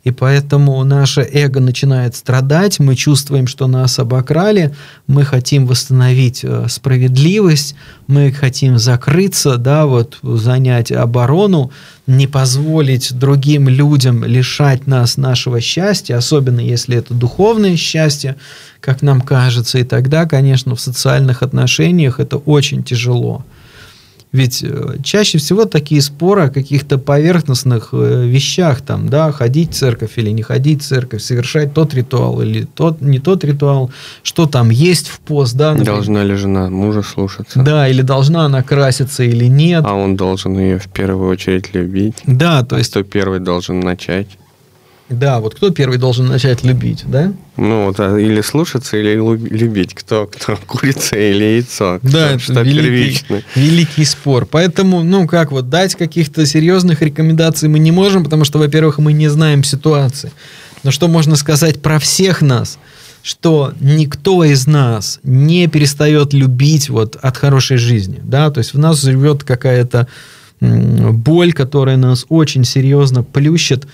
И 0.05 0.11
поэтому 0.11 0.83
наше 0.83 1.21
эго 1.21 1.61
начинает 1.61 2.17
страдать, 2.17 2.81
мы 2.81 2.97
чувствуем, 2.97 3.47
что 3.47 3.69
нас 3.69 4.01
обокрали, 4.01 4.75
мы 5.07 5.25
хотим 5.25 5.67
восстановить 5.67 6.41
э, 6.43 6.67
справедливость, 6.69 7.77
мы 8.09 8.33
хотим 8.33 8.79
закрыться, 8.79 9.59
да, 9.59 9.87
вот 9.87 10.19
занять 10.23 10.91
оборону, 10.91 11.71
не 12.09 12.27
позволить 12.27 13.17
другим 13.17 13.69
людям 13.69 14.25
лишать 14.25 14.89
нас 14.89 15.17
нашего 15.17 15.61
счастья, 15.61 16.17
особенно 16.17 16.59
если 16.59 16.97
это 16.97 17.15
духовное 17.15 17.77
счастье, 17.77 18.37
как 18.81 19.03
нам 19.03 19.21
кажется. 19.21 19.79
И 19.79 19.85
тогда, 19.85 20.27
конечно, 20.27 20.75
в 20.75 20.81
социальных 20.81 21.45
отношениях 21.45 22.19
это 22.19 22.39
очень 22.39 22.83
тяжело. 22.83 23.45
Ведь 24.33 24.63
э, 24.63 24.97
чаще 25.03 25.37
всего 25.37 25.67
такие 25.67 26.01
споры 26.01 26.45
о 26.45 26.49
каких-то 26.49 26.97
поверхностных 26.97 27.91
э, 27.93 28.27
вещах, 28.27 28.81
там, 28.81 29.11
да, 29.11 29.31
ходить 29.31 29.73
в 29.73 29.75
церковь 29.75 30.13
или 30.17 30.31
не 30.31 30.43
ходить 30.43 30.83
в 30.83 30.87
церковь, 30.87 31.23
совершать 31.23 31.75
тот 31.75 31.93
ритуал 31.93 32.41
или 32.41 32.65
тот, 32.65 33.03
не 33.03 33.19
тот 33.19 33.45
ритуал, 33.45 33.91
что 34.23 34.47
там 34.47 34.71
есть 34.71 35.09
в 35.09 35.21
пост, 35.21 35.55
да. 35.55 35.73
Например. 35.73 35.95
Должна 35.95 36.25
ли 36.25 36.35
жена 36.35 36.71
мужа 36.71 37.03
слушаться? 37.03 37.63
Да, 37.63 37.87
или 37.87 38.01
должна 38.01 38.47
она 38.47 38.63
краситься 38.63 39.23
или 39.23 39.45
нет. 39.45 39.85
А 39.87 39.95
он 39.95 40.17
должен 40.17 40.59
ее 40.59 40.79
в 40.79 40.89
первую 40.89 41.31
очередь 41.31 41.75
любить. 41.75 42.23
Да, 42.27 42.65
то 42.65 42.77
а 42.77 42.79
есть... 42.79 42.91
кто 42.91 43.03
первый 43.03 43.39
должен 43.39 43.81
начать? 43.81 44.29
Да, 45.13 45.41
вот 45.41 45.55
кто 45.55 45.71
первый 45.71 45.99
должен 45.99 46.27
начать 46.27 46.65
любить, 46.65 47.05
да? 47.07 47.33
Ну, 47.57 47.87
вот, 47.87 48.01
а 48.01 48.19
или 48.19 48.41
слушаться, 48.41 48.97
или 48.97 49.15
любить. 49.15 49.95
Кто, 49.95 50.27
кто 50.27 50.57
курица 50.67 51.17
или 51.17 51.45
яйцо? 51.45 51.99
Кто, 51.99 52.11
да, 52.11 52.39
что 52.39 52.53
это 52.55 52.63
великий, 52.63 53.45
великий 53.55 54.05
спор. 54.05 54.47
Поэтому, 54.47 55.03
ну, 55.03 55.27
как 55.27 55.53
вот, 55.53 55.69
дать 55.69 55.95
каких-то 55.95 56.47
серьезных 56.47 57.03
рекомендаций 57.03 57.69
мы 57.69 57.79
не 57.79 57.93
можем, 57.93 58.25
потому 58.25 58.45
что, 58.45 58.59
во-первых, 58.59 58.99
мы 58.99 59.13
не 59.13 59.29
знаем 59.29 59.65
ситуации. 59.65 60.33
Но 60.83 60.91
что 60.91 61.09
можно 61.09 61.37
сказать 61.37 61.81
про 61.81 61.99
всех 61.99 62.43
нас? 62.43 62.79
что 63.25 63.73
никто 63.79 64.43
из 64.43 64.67
нас 64.67 65.21
не 65.23 65.69
перестает 65.69 66.33
любить 66.33 66.89
вот 66.89 67.17
от 67.23 67.37
хорошей 67.37 67.77
жизни, 67.77 68.21
да, 68.21 68.51
то 68.51 68.59
есть 68.59 68.75
в 68.75 68.79
нас 68.79 69.01
живет 69.01 69.45
какая-то 69.45 70.09
боль, 70.61 71.53
которая 71.53 71.97
нас 71.97 72.25
очень 72.29 72.65
серьезно 72.65 73.23
плющит, 73.23 73.87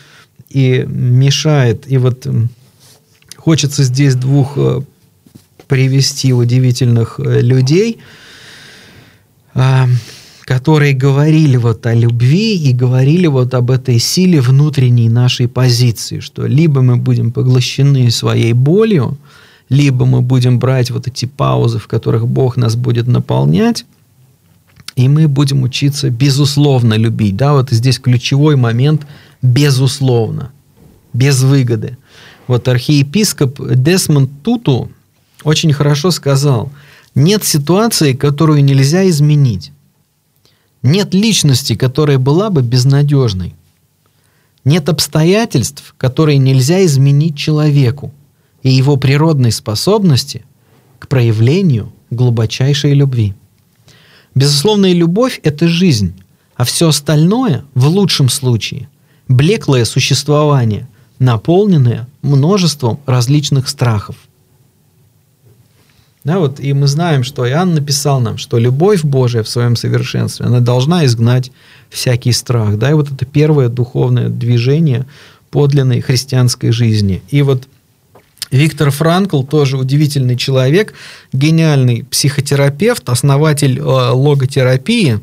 и 0.51 0.85
мешает. 0.87 1.91
И 1.91 1.99
вот 1.99 2.27
хочется 3.37 3.85
здесь 3.85 4.15
двух 4.15 4.55
э, 4.57 4.81
привести 5.67 6.33
удивительных 6.33 7.21
э, 7.21 7.41
людей, 7.41 7.99
а, 9.55 9.87
которые 10.45 10.95
говорили 10.95 11.57
вот 11.57 11.85
о 11.87 11.95
любви 11.95 12.57
и 12.57 12.73
говорили 12.73 13.27
вот 13.27 13.55
об 13.55 13.71
этой 13.71 13.99
силе 13.99 14.41
внутренней 14.41 15.09
нашей 15.09 15.49
позиции, 15.49 16.21
что 16.21 16.47
либо 16.47 16.81
мы 16.81 16.97
будем 16.97 17.33
поглощены 17.33 18.11
своей 18.11 18.55
болью, 18.55 19.19
либо 19.69 20.07
мы 20.07 20.23
будем 20.23 20.59
брать 20.59 20.91
вот 20.91 21.07
эти 21.07 21.27
паузы, 21.27 21.79
в 21.79 21.87
которых 21.87 22.27
Бог 22.27 22.57
нас 22.57 22.77
будет 22.77 23.07
наполнять, 23.07 23.85
и 24.97 25.09
мы 25.09 25.29
будем 25.29 25.63
учиться 25.63 26.09
безусловно 26.09 26.95
любить. 26.95 27.37
Да, 27.37 27.53
вот 27.53 27.71
здесь 27.71 27.99
ключевой 27.99 28.57
момент– 28.57 29.07
безусловно, 29.43 30.53
без 31.13 31.43
выгоды. 31.43 31.97
Вот 32.47 32.69
архиепископ 32.69 33.61
Десмонд 33.75 34.31
Туту 34.43 34.91
очень 35.45 35.73
хорошо 35.73 36.11
сказал, 36.11 36.71
нет 37.15 37.45
ситуации, 37.45 38.13
которую 38.13 38.65
нельзя 38.65 39.09
изменить. 39.09 39.73
Нет 40.83 41.15
личности, 41.15 41.75
которая 41.75 42.19
была 42.19 42.51
бы 42.51 42.63
безнадежной. 42.63 43.55
Нет 44.65 44.89
обстоятельств, 44.89 45.95
которые 45.97 46.39
нельзя 46.39 46.85
изменить 46.85 47.37
человеку 47.37 48.13
и 48.63 48.71
его 48.71 48.97
природной 48.97 49.53
способности 49.53 50.45
к 50.99 51.09
проявлению 51.09 51.93
глубочайшей 52.11 52.95
любви. 52.95 53.35
Безусловная 54.35 54.93
любовь– 54.93 55.41
это 55.43 55.69
жизнь, 55.69 56.15
а 56.55 56.65
все 56.65 56.89
остальное, 56.89 57.65
в 57.75 57.87
лучшем 57.89 58.29
случае– 58.29 58.89
блеклое 59.29 59.85
существование, 59.85 60.89
наполненное 61.19 62.07
множеством 62.23 63.01
различных 63.07 63.69
страхов. 63.69 64.17
Да, 66.25 66.41
вот, 66.41 66.61
и 66.61 66.73
мы 66.73 66.87
знаем, 66.89 67.25
что 67.25 67.49
Иоанн 67.49 67.75
написал 67.75 68.21
нам, 68.21 68.39
что 68.39 68.59
любовь 68.59 69.03
Божия 69.03 69.43
в 69.43 69.49
своем 69.49 69.77
совершенстве, 69.77 70.47
она 70.47 70.61
должна 70.61 71.07
изгнать 71.07 71.53
всякий 71.89 72.33
страх. 72.33 72.77
Да, 72.77 72.91
и 72.91 72.95
вот 72.95 73.11
это 73.11 73.25
первое 73.25 73.69
духовное 73.69 74.29
движение 74.29 75.07
подлинной 75.51 76.01
христианской 76.01 76.71
жизни. 76.71 77.23
И 77.31 77.43
вот 77.43 77.67
Виктор 78.51 78.91
Франкл 78.91 79.43
тоже 79.43 79.77
удивительный 79.77 80.37
человек, 80.37 80.95
гениальный 81.33 82.05
психотерапевт, 82.05 83.09
основатель 83.09 83.79
э, 83.79 83.83
логотерапии, 83.83 85.21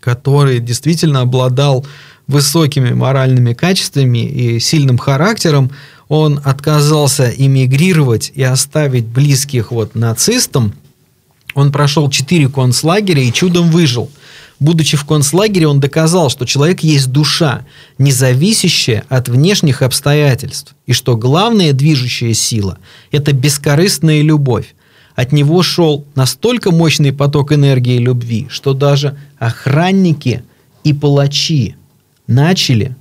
который 0.00 0.60
действительно 0.60 1.20
обладал 1.20 1.86
высокими 2.26 2.92
моральными 2.92 3.52
качествами 3.52 4.26
и 4.26 4.60
сильным 4.60 4.98
характером, 4.98 5.70
он 6.08 6.40
отказался 6.44 7.30
эмигрировать 7.30 8.32
и 8.34 8.42
оставить 8.42 9.06
близких 9.06 9.72
вот 9.72 9.94
нацистам. 9.94 10.74
Он 11.54 11.72
прошел 11.72 12.10
четыре 12.10 12.48
концлагеря 12.48 13.22
и 13.22 13.32
чудом 13.32 13.70
выжил. 13.70 14.10
Будучи 14.58 14.96
в 14.96 15.04
концлагере, 15.04 15.68
он 15.68 15.80
доказал, 15.80 16.30
что 16.30 16.46
человек 16.46 16.80
есть 16.80 17.10
душа, 17.10 17.66
не 17.98 18.10
зависящая 18.10 19.04
от 19.08 19.28
внешних 19.28 19.82
обстоятельств, 19.82 20.74
и 20.86 20.92
что 20.92 21.16
главная 21.16 21.72
движущая 21.72 22.32
сила– 22.32 22.78
это 23.10 23.32
бескорыстная 23.32 24.22
любовь. 24.22 24.74
От 25.14 25.32
него 25.32 25.62
шел 25.62 26.06
настолько 26.14 26.70
мощный 26.70 27.12
поток 27.12 27.52
энергии 27.52 27.98
любви, 27.98 28.46
что 28.50 28.72
даже 28.72 29.18
охранники 29.38 30.42
и 30.84 30.92
палачи 30.92 31.76
начали 32.26 32.94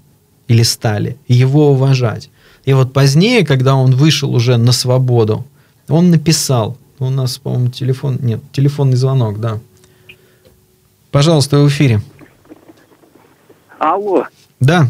или 0.48 0.64
стали 0.64 1.18
его 1.28 1.72
уважать. 1.72 2.30
И 2.66 2.74
вот 2.74 2.94
позднее, 2.94 3.46
когда 3.46 3.76
он 3.76 3.92
вышел 3.92 4.34
уже 4.34 4.58
на 4.58 4.72
свободу, 4.72 5.46
он 5.88 6.10
написал, 6.10 6.78
у 7.00 7.10
нас, 7.10 7.38
по-моему, 7.38 7.70
телефон, 7.70 8.18
нет, 8.22 8.40
телефонный 8.52 8.96
звонок, 8.96 9.40
да. 9.40 9.60
Пожалуйста, 11.12 11.60
в 11.60 11.68
эфире. 11.68 12.02
Алло. 13.78 14.26
Да. 14.60 14.88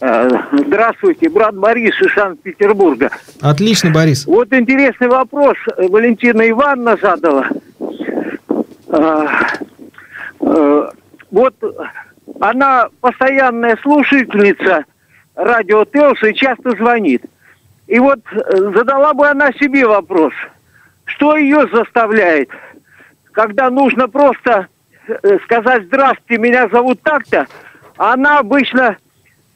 Э, 0.00 0.28
здравствуйте, 0.52 1.28
брат 1.28 1.54
Борис 1.56 1.94
из 2.00 2.12
Санкт-Петербурга. 2.14 3.10
Отлично, 3.40 3.90
Борис. 3.90 4.26
Вот 4.26 4.52
интересный 4.52 5.08
вопрос 5.08 5.56
Валентина 5.76 6.48
Ивановна 6.48 6.96
задала. 7.00 7.48
Э, 8.88 9.26
э, 10.40 10.90
вот 11.30 11.54
она 12.40 12.88
постоянная 13.00 13.76
слушательница 13.82 14.84
радио 15.34 15.84
Телса 15.84 16.28
и 16.28 16.34
часто 16.34 16.70
звонит. 16.70 17.22
И 17.86 17.98
вот 17.98 18.20
э, 18.32 18.56
задала 18.74 19.14
бы 19.14 19.26
она 19.26 19.52
себе 19.52 19.86
вопрос, 19.86 20.32
что 21.04 21.36
ее 21.36 21.66
заставляет, 21.72 22.50
когда 23.32 23.70
нужно 23.70 24.08
просто 24.08 24.68
э, 25.06 25.38
сказать 25.44 25.84
«Здравствуйте, 25.86 26.42
меня 26.42 26.68
зовут 26.68 27.00
так-то», 27.02 27.46
она 27.96 28.38
обычно 28.38 28.96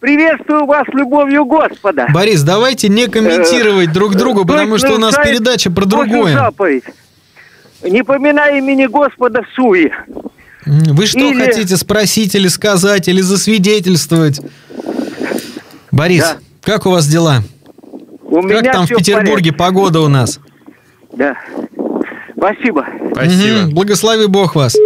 Приветствую 0.02 0.66
вас 0.66 0.84
любовью 0.88 1.44
Господа. 1.44 2.08
Борис, 2.12 2.42
давайте 2.42 2.88
не 2.88 3.06
комментировать 3.06 3.90
э, 3.90 3.92
друг 3.92 4.16
друга, 4.16 4.44
потому 4.44 4.76
что 4.76 4.94
у 4.94 4.98
нас 4.98 5.14
передача 5.14 5.70
про 5.70 5.84
другое. 5.84 6.32
Заповедь. 6.32 6.82
Не 7.84 8.02
поминай 8.02 8.58
имени 8.58 8.86
Господа 8.86 9.42
в 9.42 9.54
суе. 9.54 9.92
Вы 10.64 11.06
что 11.06 11.30
или... 11.30 11.44
хотите 11.44 11.76
спросить 11.76 12.34
или 12.34 12.48
сказать, 12.48 13.08
или 13.08 13.20
засвидетельствовать? 13.20 14.40
Борис, 15.90 16.22
да. 16.22 16.38
как 16.62 16.86
у 16.86 16.90
вас 16.90 17.06
дела? 17.06 17.42
У 18.22 18.36
как 18.36 18.44
меня 18.44 18.72
там 18.72 18.86
в 18.86 18.88
Петербурге 18.88 19.52
в 19.52 19.56
погода 19.56 20.00
у 20.00 20.08
нас? 20.08 20.40
Да. 21.12 21.36
Спасибо. 22.36 22.86
Спасибо. 23.12 23.66
Угу. 23.66 23.72
Благослови 23.72 24.26
Бог 24.26 24.54
вас. 24.54 24.76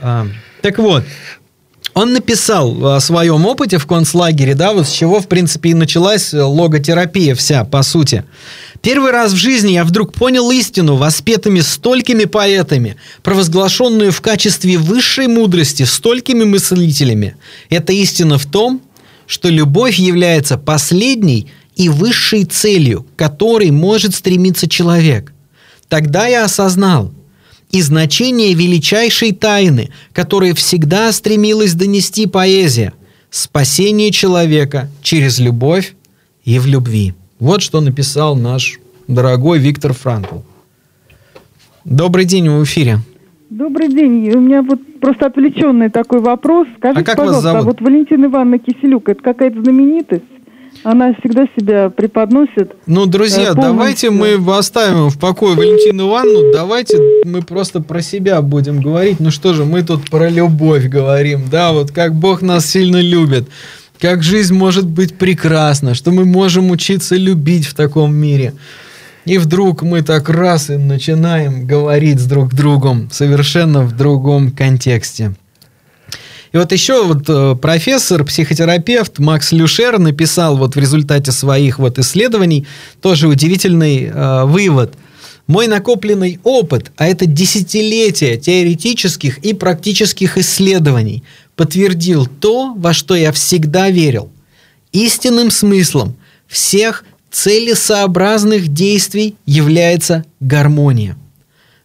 А, 0.00 0.26
так 0.60 0.78
вот, 0.78 1.04
Он 1.94 2.12
написал 2.12 2.94
о 2.94 3.00
своем 3.00 3.46
опыте 3.46 3.78
в 3.78 3.86
концлагере, 3.86 4.54
да, 4.54 4.72
вот 4.72 4.86
с 4.86 4.90
чего, 4.90 5.20
в 5.20 5.28
принципе, 5.28 5.70
и 5.70 5.74
началась 5.74 6.32
логотерапия 6.32 7.34
вся, 7.34 7.64
по 7.64 7.82
сути. 7.82 8.24
Первый 8.82 9.12
раз 9.12 9.32
в 9.32 9.36
жизни 9.36 9.72
я 9.72 9.84
вдруг 9.84 10.12
понял 10.12 10.50
истину, 10.50 10.96
воспетыми 10.96 11.60
столькими 11.60 12.24
поэтами, 12.24 12.96
провозглашенную 13.22 14.10
в 14.10 14.20
качестве 14.20 14.76
высшей 14.76 15.28
мудрости 15.28 15.84
столькими 15.84 16.42
мыслителями. 16.42 17.36
Эта 17.70 17.92
истина 17.92 18.38
в 18.38 18.46
том, 18.46 18.82
что 19.28 19.48
любовь 19.48 20.00
является 20.00 20.58
последней 20.58 21.46
и 21.76 21.88
высшей 21.88 22.44
целью, 22.44 23.06
которой 23.16 23.70
может 23.70 24.16
стремиться 24.16 24.68
человек. 24.68 25.32
Тогда 25.88 26.26
я 26.26 26.44
осознал 26.44 27.14
и 27.70 27.80
значение 27.82 28.52
величайшей 28.52 29.30
тайны, 29.32 29.90
которой 30.12 30.54
всегда 30.54 31.12
стремилась 31.12 31.74
донести 31.74 32.26
поэзия– 32.26 32.92
спасение 33.30 34.10
человека 34.10 34.90
через 35.02 35.38
любовь 35.38 35.94
и 36.44 36.58
в 36.58 36.66
любви. 36.66 37.14
Вот 37.42 37.60
что 37.60 37.80
написал 37.80 38.36
наш 38.36 38.78
дорогой 39.08 39.58
Виктор 39.58 39.92
Франкл. 39.92 40.36
Добрый 41.84 42.24
день, 42.24 42.48
в 42.48 42.62
эфире. 42.62 42.98
Добрый 43.50 43.88
день. 43.88 44.30
У 44.30 44.38
меня 44.38 44.62
вот 44.62 44.78
просто 45.00 45.26
отвлеченный 45.26 45.90
такой 45.90 46.20
вопрос. 46.20 46.68
Скажите, 46.78 47.00
а 47.00 47.04
как 47.04 47.16
пожалуйста, 47.16 47.42
вас 47.42 47.42
зовут? 47.42 47.62
а 47.62 47.64
вот 47.64 47.80
Валентина 47.80 48.26
Ивановна 48.26 48.60
Киселюк, 48.60 49.08
это 49.08 49.20
какая-то 49.20 49.60
знаменитость? 49.60 50.22
Она 50.84 51.14
всегда 51.14 51.48
себя 51.58 51.90
преподносит. 51.90 52.76
Ну, 52.86 53.06
друзья, 53.06 53.50
э, 53.50 53.54
давайте 53.56 54.10
мы 54.10 54.34
оставим 54.56 55.08
в 55.08 55.18
покое 55.18 55.56
Валентину 55.56 56.10
Ивановну. 56.10 56.52
Давайте 56.52 56.96
мы 57.24 57.42
просто 57.42 57.82
про 57.82 58.02
себя 58.02 58.40
будем 58.40 58.80
говорить. 58.80 59.18
Ну 59.18 59.32
что 59.32 59.52
же, 59.52 59.64
мы 59.64 59.82
тут 59.82 60.08
про 60.08 60.28
любовь 60.28 60.86
говорим, 60.86 61.40
да, 61.50 61.72
вот 61.72 61.90
как 61.90 62.14
Бог 62.14 62.40
нас 62.40 62.66
сильно 62.66 63.00
любит, 63.00 63.48
как 64.02 64.24
жизнь 64.24 64.52
может 64.52 64.84
быть 64.84 65.16
прекрасна, 65.16 65.94
что 65.94 66.10
мы 66.10 66.24
можем 66.24 66.72
учиться 66.72 67.14
любить 67.14 67.66
в 67.66 67.74
таком 67.74 68.12
мире. 68.12 68.52
И 69.24 69.38
вдруг 69.38 69.82
мы 69.82 70.02
так 70.02 70.28
раз 70.28 70.70
и 70.70 70.76
начинаем 70.76 71.68
говорить 71.68 72.18
с 72.18 72.24
друг 72.24 72.52
другом 72.52 73.08
совершенно 73.12 73.84
в 73.84 73.96
другом 73.96 74.50
контексте. 74.50 75.36
И 76.50 76.56
вот 76.56 76.72
еще 76.72 77.04
вот 77.04 77.26
э, 77.28 77.54
профессор, 77.54 78.24
психотерапевт 78.24 79.20
Макс 79.20 79.52
Люшер 79.52 80.00
написал 80.00 80.56
вот 80.56 80.74
в 80.74 80.80
результате 80.80 81.30
своих 81.30 81.78
вот 81.78 82.00
исследований 82.00 82.66
тоже 83.00 83.28
удивительный 83.28 84.10
э, 84.12 84.44
вывод. 84.46 84.94
Мой 85.46 85.68
накопленный 85.68 86.40
опыт, 86.42 86.90
а 86.96 87.06
это 87.06 87.26
десятилетия 87.26 88.36
теоретических 88.36 89.38
и 89.38 89.54
практических 89.54 90.38
исследований, 90.38 91.22
подтвердил 91.62 92.26
то, 92.26 92.74
во 92.74 92.92
что 92.92 93.14
я 93.14 93.30
всегда 93.30 93.88
верил. 93.88 94.30
Истинным 94.90 95.52
смыслом 95.52 96.16
всех 96.48 97.04
целесообразных 97.30 98.66
действий 98.66 99.36
является 99.46 100.24
гармония. 100.40 101.16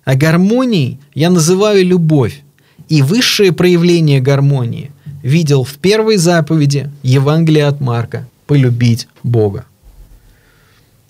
А 0.03 0.15
гармонией 0.15 0.97
я 1.13 1.29
называю 1.29 1.85
любовь. 1.85 2.41
И 2.89 3.03
высшее 3.03 3.51
проявление 3.51 4.19
гармонии 4.19 4.89
видел 5.21 5.63
в 5.63 5.75
первой 5.75 6.17
заповеди 6.17 6.89
Евангелия 7.03 7.67
от 7.67 7.79
Марка– 7.79 8.27
полюбить 8.47 9.07
Бога. 9.21 9.65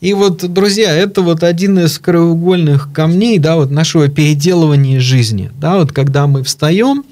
И 0.02 0.14
вот, 0.14 0.52
друзья, 0.52 0.94
это 0.94 1.22
вот 1.22 1.42
один 1.44 1.80
из 1.80 2.00
краеугольных 2.00 2.90
камней, 2.92 3.40
да, 3.40 3.56
вот 3.56 3.72
нашего 3.72 4.10
переделывания 4.10 5.00
жизни. 5.00 5.52
Да, 5.58 5.78
вот 5.78 5.94
когда 5.94 6.28
мы 6.28 6.44
встаем, 6.44 7.06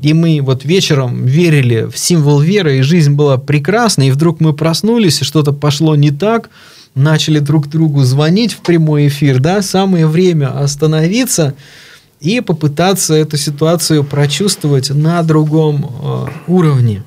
и 0.00 0.12
мы 0.14 0.40
вот 0.40 0.64
вечером 0.64 1.26
верили 1.26 1.88
в 1.90 1.98
символ 1.98 2.40
веры, 2.40 2.78
и 2.78 2.82
жизнь 2.82 3.14
была 3.14 3.36
прекрасна, 3.36 4.06
и 4.06 4.10
вдруг 4.10 4.40
мы 4.40 4.52
проснулись, 4.52 5.20
и 5.20 5.24
что-то 5.24 5.52
пошло 5.52 5.96
не 5.96 6.10
так, 6.10 6.50
начали 6.94 7.40
друг 7.40 7.68
другу 7.68 8.04
звонить 8.04 8.52
в 8.52 8.58
прямой 8.58 9.08
эфир, 9.08 9.40
да, 9.40 9.60
самое 9.60 10.06
время 10.06 10.56
остановиться 10.56 11.54
и 12.20 12.40
попытаться 12.40 13.14
эту 13.14 13.36
ситуацию 13.36 14.04
прочувствовать 14.04 14.90
на 14.90 15.22
другом 15.22 15.86
э, 15.86 16.26
уровне. 16.46 17.02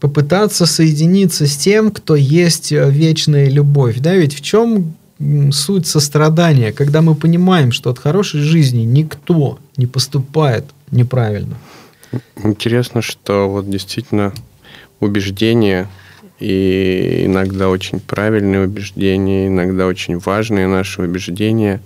Попытаться 0.00 0.66
соединиться 0.66 1.46
с 1.46 1.56
тем, 1.56 1.90
кто 1.90 2.14
есть 2.14 2.72
э, 2.72 2.90
вечная 2.90 3.48
любовь. 3.48 3.98
Да, 3.98 4.14
ведь 4.14 4.34
в 4.34 4.40
чем 4.40 4.94
суть 5.52 5.86
сострадания, 5.86 6.72
когда 6.72 7.02
мы 7.02 7.14
понимаем, 7.14 7.72
что 7.72 7.90
от 7.90 7.98
хорошей 7.98 8.40
жизни 8.40 8.82
никто 8.82 9.58
не 9.76 9.86
поступает 9.86 10.64
неправильно. 10.90 11.56
Интересно, 12.42 13.02
что 13.02 13.48
вот 13.48 13.68
действительно 13.68 14.32
убеждения 15.00 15.88
и 16.40 17.22
иногда 17.26 17.68
очень 17.68 18.00
правильные 18.00 18.64
убеждения, 18.64 19.46
иногда 19.46 19.86
очень 19.86 20.18
важные 20.18 20.66
наши 20.66 21.02
убеждения, 21.02 21.80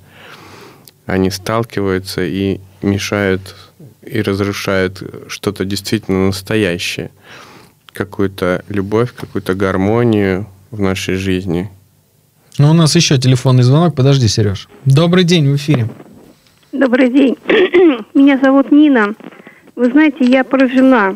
они 1.06 1.30
сталкиваются 1.30 2.24
и 2.24 2.60
мешают 2.82 3.54
и 4.02 4.22
разрушают 4.22 5.02
что-то 5.28 5.64
действительно 5.64 6.26
настоящее, 6.26 7.10
какую-то 7.92 8.64
любовь, 8.68 9.12
какую-то 9.14 9.54
гармонию 9.54 10.46
в 10.70 10.80
нашей 10.80 11.16
жизни. 11.16 11.70
Ну, 12.58 12.70
у 12.70 12.74
нас 12.74 12.96
еще 12.96 13.18
телефонный 13.18 13.62
звонок. 13.62 13.94
Подожди, 13.94 14.28
Сереж. 14.28 14.68
Добрый 14.84 15.24
день, 15.24 15.48
в 15.48 15.56
эфире. 15.56 15.88
Добрый 16.72 17.10
день. 17.10 17.36
Меня 18.14 18.38
зовут 18.38 18.72
Нина. 18.72 19.14
Вы 19.78 19.92
знаете, 19.92 20.24
я 20.24 20.42
поражена 20.42 21.14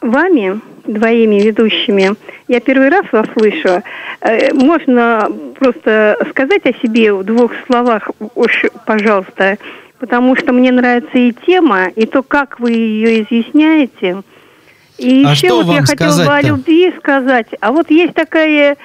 вами, 0.00 0.58
двоими 0.86 1.42
ведущими. 1.42 2.14
Я 2.48 2.60
первый 2.60 2.88
раз 2.88 3.04
вас 3.12 3.26
слышу. 3.36 3.82
Э, 4.22 4.54
Можно 4.54 5.30
просто 5.58 6.16
сказать 6.30 6.64
о 6.64 6.72
себе 6.80 7.12
в 7.12 7.24
двух 7.24 7.52
словах, 7.66 8.08
уж, 8.34 8.64
пожалуйста, 8.86 9.58
потому 9.98 10.34
что 10.34 10.54
мне 10.54 10.72
нравится 10.72 11.18
и 11.18 11.34
тема, 11.46 11.88
и 11.88 12.06
то, 12.06 12.22
как 12.22 12.58
вы 12.58 12.72
ее 12.72 13.22
изъясняете. 13.22 14.22
И 14.96 15.22
А 15.26 15.32
еще 15.32 15.48
что 15.48 15.62
вот 15.62 15.74
я 15.74 15.82
хотела 15.82 16.24
бы 16.24 16.34
о 16.34 16.40
любви 16.40 16.90
сказать. 16.96 17.48
А 17.60 17.70
вот 17.70 17.90
есть 17.90 18.14
такая 18.14 18.78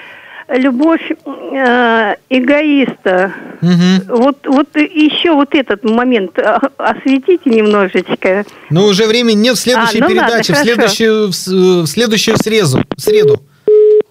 любовь 0.49 1.11
э, 1.11 2.15
эгоиста. 2.29 3.33
Мгм. 3.61 4.01
Вот, 4.17 4.47
вот 4.47 4.75
еще 4.75 5.33
вот 5.33 5.53
этот 5.53 5.83
момент 5.83 6.37
а, 6.39 6.59
осветите 6.77 7.49
немножечко. 7.49 8.45
Ну, 8.69 8.85
уже 8.85 9.05
времени 9.05 9.35
нет 9.35 9.55
в 9.57 9.59
следующей 9.59 9.99
А, 9.99 10.01
ну 10.01 10.07
ладно, 10.15 10.27
передаче, 10.27 10.53
в 10.53 10.55
хорошо. 10.55 10.73
следующую, 10.73 11.27
в, 11.27 11.33
с- 11.33 11.47
в 11.47 11.87
следующую 11.87 12.37
среду, 12.37 12.79
в 12.95 13.01
среду. 13.01 13.41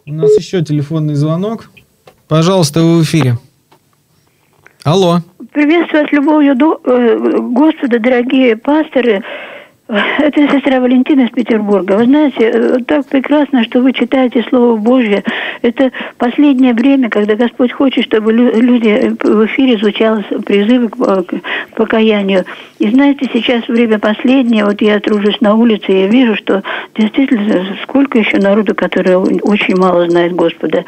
У 0.06 0.12
нас 0.12 0.36
еще 0.38 0.62
телефонный 0.62 1.14
звонок. 1.14 1.70
Пожалуйста, 2.28 2.80
вы 2.82 2.98
в 2.98 3.02
эфире. 3.04 3.38
Алло. 4.84 5.20
Приветствую 5.52 6.02
вас 6.04 6.12
любовью 6.12 6.56
до, 6.56 6.80
э, 6.84 7.18
Господа, 7.40 7.98
дорогие 7.98 8.56
пасторы. 8.56 9.22
Это 10.18 10.46
сестра 10.50 10.80
Валентина 10.80 11.22
из 11.22 11.30
Петербурга. 11.30 11.92
Вы 11.92 12.04
знаете, 12.04 12.50
э, 12.52 12.78
так 12.86 13.06
прекрасно, 13.06 13.64
что 13.64 13.80
вы 13.80 13.94
читаете 13.94 14.44
Слово 14.50 14.76
Божье. 14.76 15.24
Это 15.62 15.92
последнее 16.18 16.74
время, 16.74 17.08
когда 17.08 17.36
Господь 17.36 17.72
хочет, 17.72 18.04
чтобы 18.04 18.34
лю- 18.34 18.60
люди 18.60 18.88
э, 18.88 19.08
в 19.10 19.46
эфире 19.46 19.78
звучал 19.78 20.22
призывы 20.44 20.90
к, 20.90 20.96
э, 21.00 21.22
к 21.22 21.74
покаянию. 21.74 22.44
И 22.78 22.90
знаете, 22.90 23.30
сейчас 23.32 23.66
время 23.66 23.98
последнее, 23.98 24.66
вот 24.66 24.82
я 24.82 25.00
тружусь 25.00 25.40
на 25.40 25.54
улице, 25.54 25.86
и 25.88 26.00
я 26.02 26.06
вижу, 26.08 26.36
что 26.36 26.62
действительно 26.94 27.64
сколько 27.82 28.18
еще 28.18 28.36
народу, 28.36 28.74
который 28.74 29.16
очень 29.16 29.74
мало 29.74 30.06
знает 30.10 30.34
Господа. 30.34 30.84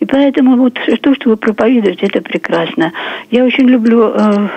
И 0.00 0.04
поэтому 0.04 0.56
вот 0.56 0.80
то, 1.00 1.14
что 1.14 1.30
вы 1.30 1.36
проповедуете, 1.36 2.06
это 2.06 2.20
прекрасно. 2.20 2.92
Я 3.30 3.44
очень 3.44 3.68
люблю 3.68 4.12
э, 4.12 4.48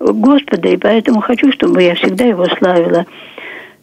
Господа, 0.00 0.70
и 0.70 0.76
поэтому 0.76 1.20
хочу, 1.20 1.52
чтобы 1.52 1.84
я 1.84 1.94
всегда 1.94 2.24
его 2.24 2.44
славила. 2.46 3.06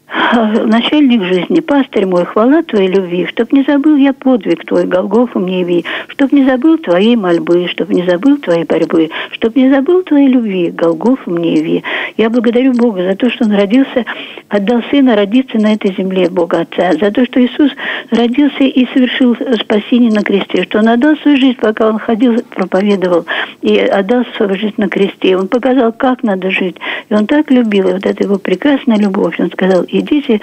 А, 0.08 0.36
Начальник 0.66 1.24
жизни, 1.24 1.62
пастырь 1.62 2.06
мой, 2.06 2.26
хвала 2.26 2.62
твоей 2.62 2.90
любви, 2.90 3.26
чтоб 3.28 3.52
не 3.52 3.64
забыл 3.64 3.96
я 3.96 4.14
подвиг 4.14 4.64
твой, 4.66 4.86
Голгофу 4.86 5.40
мне 5.40 5.62
яви, 5.62 5.84
чтоб 6.10 6.32
не 6.32 6.46
забыл 6.46 6.78
твоей 6.78 7.16
мольбы, 7.16 7.68
чтоб 7.68 7.90
не 7.90 8.04
забыл 8.04 8.38
твоей 8.38 8.66
борьбы, 8.66 9.10
чтоб 9.32 9.56
не 9.56 9.70
забыл 9.70 10.04
твоей 10.04 10.28
любви, 10.28 10.70
Голгофу 10.70 11.32
мне 11.32 11.56
яви. 11.56 11.84
Я 12.18 12.30
благодарю 12.30 12.74
Бога 12.74 13.04
за 13.04 13.16
то, 13.16 13.30
что 13.32 13.46
Он 13.46 13.52
родился, 13.54 14.06
отдал 14.50 14.84
Сына 14.92 15.16
родиться 15.16 15.58
на 15.58 15.74
этой 15.74 15.94
земле, 15.96 16.30
Бога 16.30 16.62
Отца, 16.62 16.94
за 16.94 17.12
то, 17.12 17.26
что 17.26 17.44
Иисус 17.44 17.72
родился 18.12 18.64
и 18.64 18.86
совершил 18.94 19.36
спасение 19.60 20.12
на 20.12 20.24
кресте, 20.24 20.64
что 20.64 20.80
Он 20.80 20.90
отдал 20.90 21.18
свою 21.18 21.38
жизнь, 21.38 21.58
пока 21.60 21.90
Он 21.90 21.98
ходил, 21.98 22.42
проповедовал, 22.52 23.26
и 23.62 23.78
отдал 23.80 24.24
свою 24.38 24.56
жизнь 24.56 24.76
на 24.78 24.88
кресте. 24.88 25.36
Он 25.36 25.48
показал, 25.48 25.92
как 25.92 26.22
надо 26.24 26.52
жить. 26.52 26.76
И 27.10 27.14
Он 27.14 27.26
так 27.26 27.50
любил, 27.50 27.90
и 27.90 27.94
вот 27.94 28.06
эта 28.06 28.24
его 28.24 28.38
прекрасная 28.38 28.98
любовь. 28.98 29.40
Он 29.40 29.50
сказал, 29.50 29.84
идите 30.00 30.42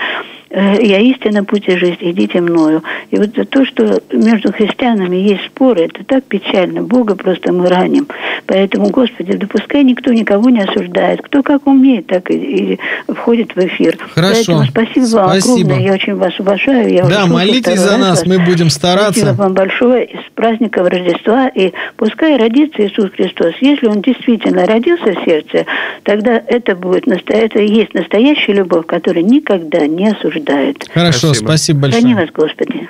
я 0.53 0.99
истинно 0.99 1.45
путь 1.45 1.65
и 1.69 1.77
жизнь, 1.77 1.99
идите 2.01 2.41
мною. 2.41 2.83
И 3.11 3.17
вот 3.17 3.31
то, 3.51 3.65
что 3.65 4.03
между 4.13 4.53
христианами 4.53 5.17
есть 5.17 5.47
споры, 5.47 5.83
это 5.87 6.05
так 6.05 6.25
печально. 6.25 6.83
Бога 6.83 7.15
просто 7.17 7.53
мы 7.53 7.69
раним. 7.69 8.07
Поэтому, 8.47 8.91
Господи, 8.91 9.33
допускай 9.37 9.83
никто 9.85 10.13
никого 10.13 10.51
не 10.51 10.61
осуждает. 10.61 11.23
Кто 11.23 11.43
как 11.43 11.67
умеет, 11.67 12.07
так 12.07 12.31
и, 12.31 12.35
и 12.35 12.79
входит 13.13 13.55
в 13.57 13.59
эфир. 13.59 13.97
Хорошо. 14.15 14.35
Поэтому 14.35 14.65
спасибо 14.65 15.17
вам 15.17 15.31
Спасибо. 15.31 15.61
огромное. 15.61 15.87
Я 15.87 15.93
очень 15.95 16.15
вас 16.17 16.39
уважаю. 16.39 16.93
Я 16.93 17.05
Да, 17.05 17.27
молитесь 17.27 17.81
за 17.81 17.97
нас, 17.97 18.21
вас. 18.21 18.27
мы 18.27 18.39
будем 18.39 18.69
стараться. 18.69 19.21
Спасибо 19.21 19.43
вам 19.43 19.55
большое. 19.55 20.05
И 20.07 20.17
С 20.17 20.31
праздником 20.35 20.87
Рождества. 20.87 21.49
И 21.49 21.73
пускай 21.97 22.37
родится 22.37 22.87
Иисус 22.87 23.11
Христос. 23.17 23.55
Если 23.61 23.87
Он 23.87 24.03
действительно 24.03 24.67
родился 24.67 25.13
в 25.13 25.25
сердце, 25.25 25.67
тогда 26.03 26.43
это 26.47 26.75
будет 26.77 27.07
это 27.29 27.59
и 27.61 27.73
есть 27.73 27.95
настоящая 27.95 28.55
любовь, 28.55 28.87
которая 28.87 29.25
никогда 29.25 29.87
не 29.87 30.15
осуждает. 30.43 30.89
Хорошо, 30.93 31.35
спасибо, 31.35 31.47
Спасибо. 31.47 31.81
большое. 31.81 32.03
Храни 32.03 32.15
вас, 32.15 32.29
Господи. 32.35 32.89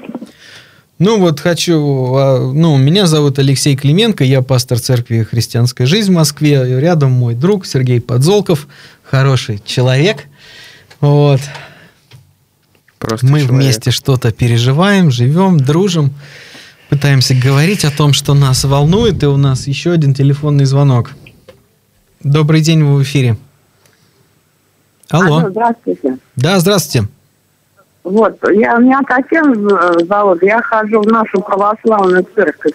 Ну 0.98 1.18
вот 1.18 1.40
хочу, 1.40 2.14
а, 2.14 2.52
ну, 2.52 2.76
меня 2.76 3.06
зовут 3.06 3.38
Алексей 3.38 3.76
Клименко, 3.76 4.22
я 4.22 4.40
пастор 4.40 4.78
церкви 4.78 5.22
«Христианская 5.24 5.86
жизнь» 5.86 6.12
в 6.12 6.14
Москве. 6.14 6.80
Рядом 6.80 7.10
мой 7.12 7.34
друг 7.34 7.66
Сергей 7.66 8.00
Подзолков, 8.00 8.68
хороший 9.02 9.60
человек. 9.64 10.26
Вот. 11.00 11.40
Просто 13.00 13.26
Мы 13.26 13.40
человек. 13.40 13.50
вместе 13.50 13.90
что-то 13.90 14.30
переживаем, 14.30 15.10
живем, 15.10 15.58
дружим, 15.58 16.14
пытаемся 16.88 17.34
говорить 17.34 17.84
о 17.84 17.90
том, 17.90 18.12
что 18.12 18.34
нас 18.34 18.62
волнует, 18.62 19.20
и 19.24 19.26
у 19.26 19.36
нас 19.36 19.66
еще 19.66 19.90
один 19.90 20.14
телефонный 20.14 20.66
звонок. 20.66 21.10
Добрый 22.22 22.60
день, 22.60 22.84
вы 22.84 22.98
в 22.98 23.02
эфире. 23.02 23.36
Алло. 25.10 25.50
здравствуйте. 25.50 26.18
Да, 26.36 26.60
здравствуйте. 26.60 27.08
Вот, 28.04 28.36
я, 28.50 28.76
меня 28.78 29.00
Татьяна 29.06 29.54
з- 29.54 30.04
зовут, 30.06 30.42
я 30.42 30.60
хожу 30.60 31.00
в 31.00 31.06
нашу 31.06 31.40
православную 31.40 32.26
церковь. 32.34 32.72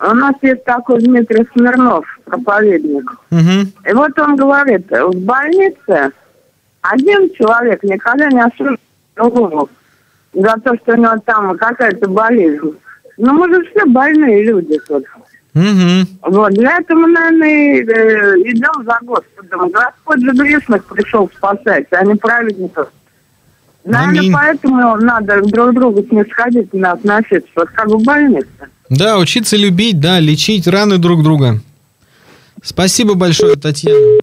У 0.00 0.14
нас 0.14 0.34
есть 0.42 0.64
такой 0.64 1.00
Дмитрий 1.00 1.46
Смирнов, 1.52 2.04
проповедник. 2.24 3.10
Мгм. 3.30 3.72
И 3.88 3.92
вот 3.92 4.18
он 4.18 4.36
говорит, 4.36 4.86
в 4.90 5.16
больнице 5.24 6.10
один 6.82 7.30
человек 7.34 7.82
никогда 7.82 8.28
не 8.28 8.40
осуждает 8.40 8.80
другого 9.16 9.68
за 10.32 10.54
то, 10.64 10.74
что 10.76 10.92
у 10.92 10.96
него 10.96 11.16
там 11.24 11.56
какая-то 11.56 12.08
болезнь. 12.08 12.76
Ну, 13.16 13.32
мы 13.32 13.52
же 13.52 13.64
все 13.70 13.84
больные 13.86 14.44
люди 14.44 14.78
тут. 14.86 15.04
Мгм. 15.54 16.06
Вот, 16.22 16.52
для 16.52 16.78
этого 16.78 17.06
наверное, 17.06 17.48
и, 17.48 17.84
э, 17.84 18.34
идем 18.44 18.84
за 18.84 18.98
Господом. 19.02 19.70
Господь 19.70 20.20
же 20.20 20.30
грешных 20.32 20.84
пришел 20.84 21.28
спасать, 21.36 21.86
а 21.90 22.04
не 22.04 22.14
праведников. 22.14 22.88
Наверное, 23.84 24.20
Аминь. 24.20 24.32
поэтому 24.32 24.96
надо 24.96 25.40
друг 25.42 25.70
к 25.70 25.74
другу 25.74 26.04
снисходительно 26.08 26.92
относиться, 26.92 27.48
вот 27.56 27.68
как 27.70 27.88
в 27.88 28.02
больнице. 28.04 28.46
Да, 28.90 29.18
учиться 29.18 29.56
любить, 29.56 30.00
да, 30.00 30.20
лечить 30.20 30.66
раны 30.66 30.98
друг 30.98 31.22
друга. 31.22 31.60
Спасибо 32.62 33.14
большое, 33.14 33.56
Татьяна. 33.56 34.18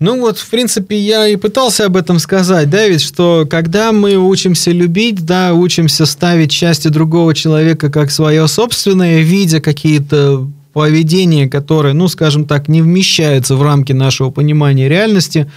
Ну 0.00 0.20
вот, 0.20 0.38
в 0.38 0.48
принципе, 0.48 0.96
я 0.96 1.26
и 1.26 1.34
пытался 1.34 1.86
об 1.86 1.96
этом 1.96 2.20
сказать, 2.20 2.70
да, 2.70 2.86
ведь 2.86 3.02
что 3.02 3.46
когда 3.50 3.90
мы 3.90 4.14
учимся 4.14 4.70
любить, 4.70 5.26
да, 5.26 5.54
учимся 5.54 6.06
ставить 6.06 6.52
счастье 6.52 6.90
другого 6.92 7.34
человека 7.34 7.90
как 7.90 8.12
свое 8.12 8.46
собственное, 8.46 9.22
видя 9.22 9.60
какие-то 9.60 10.48
поведения, 10.72 11.48
которые, 11.48 11.94
ну, 11.94 12.06
скажем 12.06 12.46
так, 12.46 12.68
не 12.68 12.80
вмещаются 12.80 13.56
в 13.56 13.62
рамки 13.62 13.92
нашего 13.92 14.30
понимания 14.30 14.88
реальности, 14.88 15.50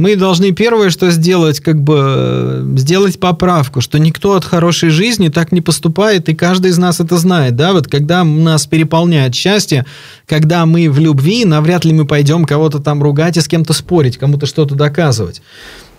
мы 0.00 0.16
должны 0.16 0.52
первое, 0.52 0.90
что 0.90 1.10
сделать, 1.10 1.60
как 1.60 1.80
бы 1.80 1.96
э, 1.98 2.74
сделать 2.76 3.20
поправку, 3.20 3.80
что 3.80 3.98
никто 3.98 4.34
от 4.34 4.44
хорошей 4.44 4.90
жизни 4.90 5.28
так 5.28 5.52
не 5.52 5.60
поступает, 5.60 6.28
и 6.28 6.34
каждый 6.34 6.70
из 6.70 6.78
нас 6.78 7.00
это 7.00 7.18
знает, 7.18 7.54
да, 7.54 7.72
вот 7.72 7.86
когда 7.86 8.24
нас 8.24 8.66
переполняет 8.66 9.34
счастье, 9.34 9.86
когда 10.26 10.66
мы 10.66 10.90
в 10.90 10.98
любви, 10.98 11.44
навряд 11.44 11.84
ли 11.84 11.92
мы 11.92 12.06
пойдем 12.06 12.44
кого-то 12.44 12.80
там 12.80 13.02
ругать 13.02 13.36
и 13.36 13.40
с 13.40 13.48
кем-то 13.48 13.72
спорить, 13.72 14.16
кому-то 14.16 14.46
что-то 14.46 14.74
доказывать. 14.74 15.42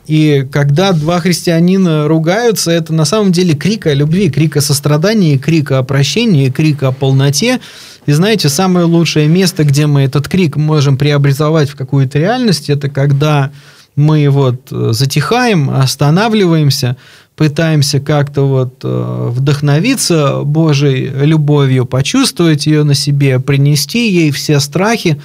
И 0.07 0.47
когда 0.51 0.93
два 0.93 1.19
христианина 1.19 2.07
ругаются, 2.07 2.71
это 2.71 2.93
на 2.93 3.05
самом 3.05 3.31
деле 3.31 3.53
крик 3.53 3.85
о 3.85 3.93
любви, 3.93 4.29
крик 4.29 4.57
о 4.57 4.61
сострадании, 4.61 5.37
крик 5.37 5.71
о 5.71 5.83
прощении, 5.83 6.49
крик 6.49 6.83
о 6.83 6.91
полноте. 6.91 7.59
И 8.07 8.11
знаете, 8.11 8.49
самое 8.49 8.85
лучшее 8.85 9.27
место, 9.27 9.63
где 9.63 9.85
мы 9.85 10.01
этот 10.01 10.27
крик 10.27 10.55
можем 10.55 10.97
преобразовать 10.97 11.69
в 11.69 11.75
какую-то 11.75 12.17
реальность, 12.17 12.69
это 12.69 12.89
когда 12.89 13.51
мы 13.95 14.29
вот 14.29 14.67
э, 14.71 14.89
затихаем, 14.93 15.69
останавливаемся, 15.69 16.97
пытаемся 17.35 17.99
как-то 17.99 18.43
вот 18.43 18.75
э, 18.83 19.29
вдохновиться 19.31 20.41
Божьей 20.43 21.11
любовью, 21.25 21.85
почувствовать 21.85 22.67
ее 22.67 22.83
на 22.83 22.93
себе, 22.93 23.39
принести 23.39 24.09
ей 24.11 24.31
все 24.31 24.59
страхи, 24.59 25.21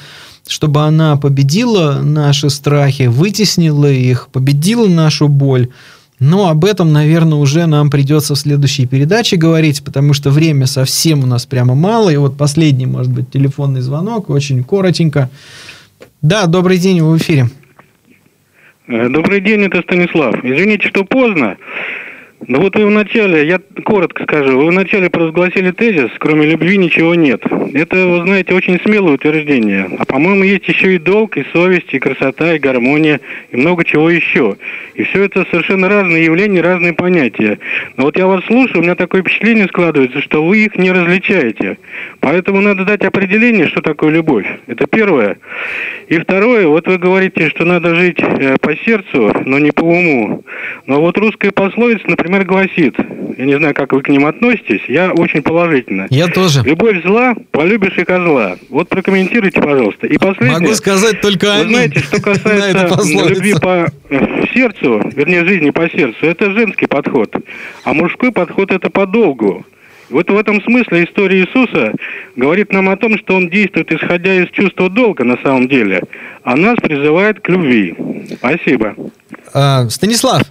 чтобы 0.46 0.82
она 0.82 1.16
победила 1.16 2.00
наши 2.02 2.50
страхи, 2.50 3.04
вытеснила 3.04 3.90
их, 3.90 4.28
победила 4.32 4.86
нашу 4.86 5.28
боль. 5.28 5.68
Но 6.18 6.48
об 6.48 6.64
этом, 6.64 6.92
наверное, 6.92 7.38
уже 7.38 7.66
нам 7.66 7.90
придется 7.90 8.34
в 8.34 8.38
следующей 8.38 8.86
передаче 8.86 9.36
говорить, 9.36 9.82
потому 9.82 10.14
что 10.14 10.30
время 10.30 10.66
совсем 10.66 11.24
у 11.24 11.26
нас 11.26 11.44
прямо 11.44 11.74
мало. 11.74 12.08
И 12.08 12.16
вот 12.16 12.38
последний, 12.38 12.86
может 12.86 13.12
быть, 13.12 13.30
телефонный 13.30 13.82
звонок, 13.82 14.30
очень 14.30 14.64
коротенько. 14.64 15.28
Да, 16.22 16.46
добрый 16.46 16.78
день, 16.78 17.02
вы 17.02 17.18
в 17.18 17.18
эфире. 17.18 17.50
Э, 18.88 19.08
Добрый 19.08 19.40
день, 19.40 19.64
это 19.64 19.82
Станислав. 19.82 20.44
Извините, 20.44 20.88
что 20.88 21.04
поздно. 21.04 21.56
Но 22.46 22.60
вот 22.60 22.76
вы 22.76 22.86
вначале, 22.86 23.48
я 23.48 23.58
коротко 23.82 24.24
скажу, 24.24 24.58
вы 24.58 24.66
вначале 24.66 25.08
провозгласили 25.08 25.70
тезис, 25.70 26.10
кроме 26.18 26.46
любви 26.46 26.76
ничего 26.76 27.14
нет. 27.14 27.42
Это, 27.72 28.06
вы 28.06 28.22
знаете, 28.22 28.54
очень 28.54 28.78
смелое 28.80 29.14
утверждение. 29.14 29.88
А 29.98 30.04
по-моему, 30.04 30.44
есть 30.44 30.68
еще 30.68 30.94
и 30.94 30.98
долг, 30.98 31.38
и 31.38 31.46
совесть, 31.52 31.92
и 31.92 31.98
красота, 31.98 32.54
и 32.54 32.58
гармония, 32.58 33.20
и 33.50 33.56
много 33.56 33.84
чего 33.84 34.10
еще. 34.10 34.56
И 34.94 35.02
все 35.04 35.24
это 35.24 35.46
совершенно 35.50 35.88
разные 35.88 36.24
явления, 36.24 36.60
разные 36.60 36.92
понятия. 36.92 37.58
Но 37.96 38.04
вот 38.04 38.18
я 38.18 38.26
вас 38.26 38.44
слушаю, 38.44 38.80
у 38.80 38.82
меня 38.82 38.94
такое 38.94 39.22
впечатление 39.22 39.66
складывается, 39.66 40.20
что 40.20 40.44
вы 40.44 40.58
их 40.64 40.76
не 40.76 40.92
различаете. 40.92 41.78
Поэтому 42.26 42.60
надо 42.60 42.84
дать 42.84 43.04
определение, 43.04 43.68
что 43.68 43.80
такое 43.82 44.10
любовь. 44.10 44.46
Это 44.66 44.88
первое. 44.88 45.38
И 46.08 46.18
второе, 46.18 46.66
вот 46.66 46.88
вы 46.88 46.98
говорите, 46.98 47.50
что 47.50 47.64
надо 47.64 47.94
жить 47.94 48.18
э, 48.18 48.56
по 48.60 48.74
сердцу, 48.78 49.32
но 49.44 49.60
не 49.60 49.70
по 49.70 49.84
уму. 49.84 50.44
Но 50.86 51.00
вот 51.00 51.16
русская 51.18 51.52
пословица, 51.52 52.02
например, 52.08 52.44
гласит, 52.44 52.96
я 53.38 53.44
не 53.44 53.56
знаю, 53.56 53.74
как 53.74 53.92
вы 53.92 54.02
к 54.02 54.08
ним 54.08 54.26
относитесь, 54.26 54.80
я 54.88 55.12
очень 55.12 55.42
положительно. 55.42 56.08
Я 56.10 56.26
тоже. 56.26 56.62
Любовь 56.64 57.00
зла, 57.04 57.36
полюбишь 57.52 57.96
и 57.96 58.02
козла. 58.02 58.56
Вот 58.70 58.88
прокомментируйте, 58.88 59.60
пожалуйста. 59.60 60.08
И 60.08 60.18
последнее. 60.18 60.58
Могу 60.58 60.74
сказать 60.74 61.20
только 61.20 61.54
Вы 61.58 61.68
знаете, 61.68 62.00
что 62.00 62.20
касается 62.20 62.88
любви 63.28 63.54
по 63.54 63.86
сердцу, 64.52 65.00
вернее, 65.14 65.46
жизни 65.46 65.70
по 65.70 65.88
сердцу, 65.88 66.26
это 66.26 66.50
женский 66.50 66.86
подход. 66.86 67.32
А 67.84 67.94
мужской 67.94 68.32
подход 68.32 68.72
это 68.72 68.90
по 68.90 69.06
долгу. 69.06 69.64
Вот 70.10 70.30
в 70.30 70.36
этом 70.36 70.62
смысле 70.62 71.04
история 71.04 71.40
Иисуса 71.40 71.92
говорит 72.36 72.72
нам 72.72 72.88
о 72.88 72.96
том, 72.96 73.18
что 73.18 73.34
Он 73.34 73.50
действует 73.50 73.92
исходя 73.92 74.34
из 74.34 74.50
чувства 74.50 74.88
долга 74.88 75.24
на 75.24 75.36
самом 75.42 75.68
деле, 75.68 76.02
а 76.44 76.56
нас 76.56 76.76
призывает 76.80 77.40
к 77.40 77.48
любви. 77.48 77.94
Спасибо. 78.36 78.94
А, 79.52 79.88
Станислав, 79.88 80.42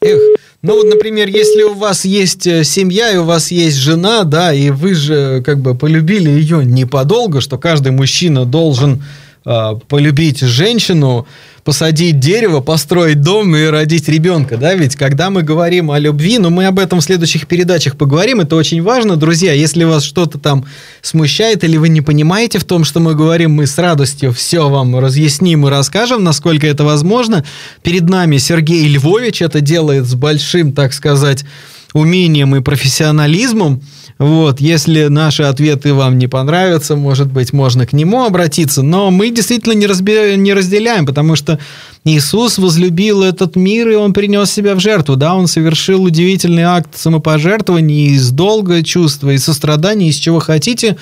эх, 0.00 0.18
ну 0.62 0.74
вот, 0.74 0.86
например, 0.94 1.28
если 1.28 1.62
у 1.62 1.74
вас 1.74 2.04
есть 2.04 2.46
э, 2.46 2.64
семья 2.64 3.10
и 3.12 3.16
у 3.16 3.24
вас 3.24 3.50
есть 3.50 3.76
жена, 3.76 4.24
да, 4.24 4.52
и 4.52 4.70
вы 4.70 4.94
же 4.94 5.42
как 5.44 5.58
бы 5.58 5.74
полюбили 5.74 6.28
ее 6.28 6.64
не 6.64 6.84
подолгу, 6.84 7.40
что 7.40 7.56
каждый 7.56 7.92
мужчина 7.92 8.44
должен 8.44 9.02
а, 9.44 9.74
полюбить 9.74 10.40
женщину, 10.40 11.26
посадить 11.64 12.20
дерево, 12.20 12.60
построить 12.60 13.22
дом 13.22 13.56
и 13.56 13.64
родить 13.64 14.08
ребенка, 14.08 14.58
да, 14.58 14.74
ведь 14.74 14.96
когда 14.96 15.30
мы 15.30 15.42
говорим 15.42 15.90
о 15.90 15.98
любви, 15.98 16.38
но 16.38 16.50
мы 16.50 16.66
об 16.66 16.78
этом 16.78 17.00
в 17.00 17.02
следующих 17.02 17.46
передачах 17.46 17.96
поговорим, 17.96 18.40
это 18.40 18.56
очень 18.56 18.82
важно, 18.82 19.16
друзья, 19.16 19.52
если 19.52 19.84
вас 19.84 20.04
что-то 20.04 20.38
там 20.38 20.66
смущает 21.00 21.64
или 21.64 21.78
вы 21.78 21.88
не 21.88 22.02
понимаете 22.02 22.58
в 22.58 22.64
том, 22.64 22.84
что 22.84 23.00
мы 23.00 23.14
говорим, 23.14 23.52
мы 23.52 23.66
с 23.66 23.78
радостью 23.78 24.32
все 24.32 24.68
вам 24.68 24.98
разъясним 24.98 25.66
и 25.66 25.70
расскажем, 25.70 26.22
насколько 26.22 26.66
это 26.66 26.84
возможно. 26.84 27.44
Перед 27.82 28.08
нами 28.10 28.36
Сергей 28.36 28.86
Львович 28.88 29.40
это 29.40 29.62
делает 29.62 30.04
с 30.04 30.14
большим, 30.14 30.72
так 30.72 30.92
сказать, 30.92 31.44
умением 31.94 32.56
и 32.56 32.60
профессионализмом. 32.60 33.80
Вот, 34.20 34.60
если 34.60 35.06
наши 35.06 35.44
ответы 35.44 35.94
вам 35.94 36.18
не 36.18 36.28
понравятся, 36.28 36.94
может 36.94 37.28
быть, 37.28 37.54
можно 37.54 37.86
к 37.86 37.94
нему 37.94 38.22
обратиться, 38.26 38.82
но 38.82 39.10
мы 39.10 39.30
действительно 39.30 39.72
не, 39.72 39.86
разбе- 39.86 40.36
не 40.36 40.52
разделяем, 40.52 41.06
потому 41.06 41.36
что 41.36 41.58
Иисус 42.04 42.58
возлюбил 42.58 43.22
этот 43.22 43.56
мир, 43.56 43.88
и 43.88 43.94
Он 43.94 44.12
принес 44.12 44.50
себя 44.50 44.74
в 44.74 44.80
жертву, 44.80 45.16
да, 45.16 45.34
Он 45.34 45.46
совершил 45.46 46.02
удивительный 46.02 46.64
акт 46.64 46.98
самопожертвования 46.98 48.10
из 48.10 48.30
долга 48.30 48.82
чувства, 48.82 49.30
из 49.30 49.42
сострадания, 49.42 50.10
из 50.10 50.16
чего 50.16 50.38
хотите, 50.38 50.98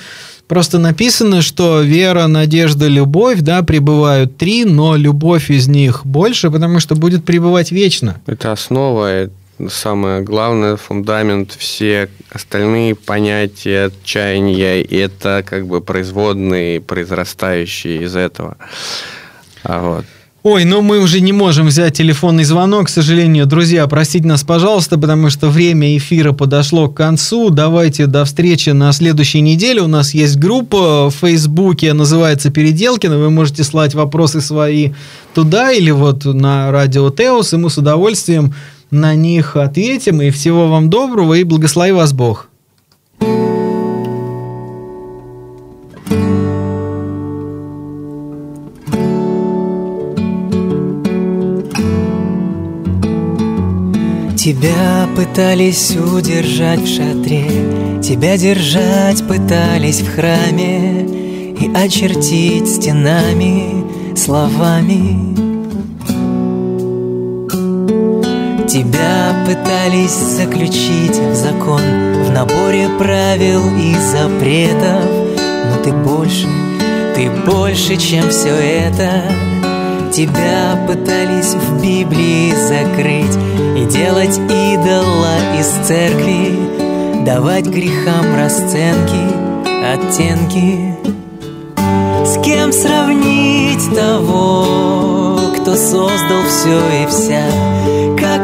Просто 0.47 0.79
написано, 0.79 1.43
что 1.43 1.81
вера, 1.81 2.25
надежда, 2.25 2.87
любовь, 2.87 3.41
да, 3.41 3.61
пребывают 3.61 4.35
три, 4.35 4.65
но 4.65 4.95
любовь 4.95 5.51
из 5.51 5.67
них 5.67 6.07
больше, 6.07 6.49
потому 6.49 6.79
что 6.79 6.95
будет 6.95 7.23
пребывать 7.23 7.71
вечно. 7.71 8.19
Это 8.25 8.51
основа, 8.51 9.29
самое 9.67 10.21
главное, 10.21 10.77
фундамент, 10.77 11.51
все 11.51 12.09
остальные 12.31 12.95
понятия, 12.95 13.85
отчаяния, 13.85 14.81
это 14.81 15.43
как 15.47 15.67
бы 15.67 15.81
производные, 15.81 16.79
произрастающие 16.79 18.03
из 18.03 18.15
этого. 18.15 18.57
А 19.63 19.81
вот. 19.81 20.05
Ой, 20.41 20.63
ну 20.63 20.81
мы 20.81 20.99
уже 20.99 21.19
не 21.19 21.33
можем 21.33 21.67
взять 21.67 21.97
телефонный 21.97 22.45
звонок, 22.45 22.87
к 22.87 22.89
сожалению. 22.89 23.45
Друзья, 23.45 23.85
простите 23.87 24.25
нас, 24.25 24.45
пожалуйста, 24.45 24.97
потому 24.97 25.29
что 25.29 25.49
время 25.49 25.97
эфира 25.97 26.31
подошло 26.31 26.87
к 26.87 26.95
концу. 26.95 27.49
Давайте 27.49 28.05
до 28.05 28.23
встречи 28.23 28.69
на 28.69 28.93
следующей 28.93 29.41
неделе. 29.41 29.81
У 29.81 29.87
нас 29.87 30.13
есть 30.13 30.37
группа 30.37 31.09
в 31.09 31.15
Фейсбуке, 31.15 31.91
называется 31.91 32.51
«Переделкина». 32.51 33.17
Вы 33.17 33.29
можете 33.29 33.65
слать 33.65 33.93
вопросы 33.95 34.39
свои 34.39 34.91
туда 35.33 35.73
или 35.73 35.91
вот 35.91 36.23
на 36.23 36.71
радио 36.71 37.09
Теос, 37.09 37.53
и 37.53 37.57
мы 37.57 37.69
с 37.69 37.77
удовольствием 37.77 38.53
на 38.91 39.15
них 39.15 39.55
ответим. 39.55 40.21
И 40.21 40.29
всего 40.29 40.67
вам 40.67 40.89
доброго, 40.89 41.35
и 41.35 41.43
благослови 41.43 41.91
вас 41.91 42.13
Бог. 42.13 42.49
Тебя 54.49 55.07
пытались 55.15 55.95
удержать 55.95 56.79
в 56.79 56.87
шатре, 56.87 57.99
Тебя 58.01 58.37
держать 58.37 59.27
пытались 59.27 59.99
в 59.99 60.15
храме 60.15 61.05
И 61.59 61.69
очертить 61.75 62.67
стенами, 62.67 63.85
словами. 64.15 65.48
Тебя 68.69 69.45
пытались 69.47 70.11
заключить 70.11 71.17
в 71.17 71.33
закон 71.33 71.81
В 72.23 72.31
наборе 72.31 72.87
правил 72.99 73.61
и 73.77 73.95
запретов, 73.95 75.05
Но 75.65 75.83
ты 75.83 75.91
больше, 75.91 76.47
ты 77.15 77.29
больше, 77.45 77.97
чем 77.97 78.29
все 78.29 78.49
это— 78.49 79.23
Тебя 80.11 80.75
пытались 80.87 81.53
в 81.53 81.81
Библии 81.81 82.51
закрыть 82.53 83.37
И 83.77 83.85
делать 83.85 84.37
идола 84.37 85.35
из 85.57 85.67
церкви 85.87 87.23
Давать 87.25 87.67
грехам 87.67 88.35
расценки, 88.35 89.65
оттенки. 89.85 90.95
С 92.25 92.41
кем 92.43 92.71
сравнить 92.71 93.95
того, 93.95 95.39
кто 95.57 95.75
создал 95.75 96.43
все 96.47 96.79
и 97.03 97.07
вся 97.07 97.43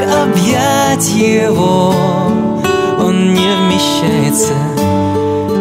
объять 0.05 1.09
его, 1.09 1.93
он 2.99 3.33
не 3.33 3.47
вмещается 3.57 4.53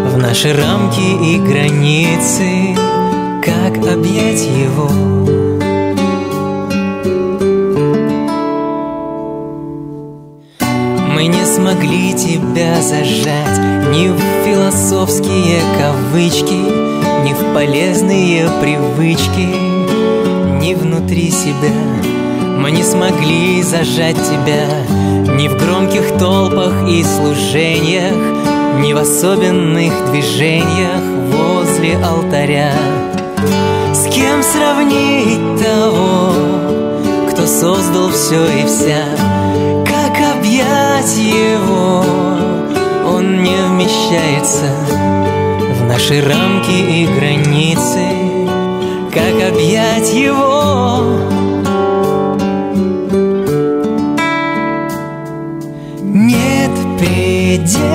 В 0.09 0.17
наши 0.19 0.53
рамки 0.53 1.01
и 1.01 1.39
границы 1.39 2.77
Как 3.43 3.77
объять 3.79 4.43
его. 4.43 5.25
Смогли 11.55 12.13
тебя 12.15 12.83
зажать 12.83 13.59
Ни 13.89 14.09
в 14.09 14.19
философские 14.45 15.61
кавычки 15.79 16.53
Ни 17.25 17.33
в 17.33 17.55
полезные 17.55 18.49
привычки 18.61 19.49
Ни 20.61 20.75
внутри 20.75 21.31
себя 21.31 22.14
Мы 22.57 22.71
не 22.71 22.83
смогли 22.83 23.63
зажать 23.63 24.17
тебя 24.17 24.67
Ни 25.35 25.49
в 25.49 25.57
громких 25.57 26.17
толпах 26.19 26.89
и 26.89 27.03
служениях 27.03 28.15
Ни 28.81 28.93
в 28.93 28.99
особенных 28.99 29.93
движениях 30.11 31.03
возле 31.31 31.97
алтаря. 31.99 32.73
С 33.93 34.05
кем 34.13 34.43
сравнить 34.43 35.63
того, 35.63 36.33
кто 37.31 37.47
создал 37.47 38.11
все 38.11 38.45
и 38.47 38.67
вся? 38.67 39.05
Объять 40.45 41.17
его? 41.17 42.05
Он 43.07 43.43
не 43.43 43.57
вмещается 43.57 44.71
в 45.81 45.85
наши 45.89 46.21
рамки 46.21 46.71
и 46.71 47.07
границы. 47.07 48.07
Как 49.13 49.53
объять 49.53 50.13
его 50.13 51.44
结 57.65 57.94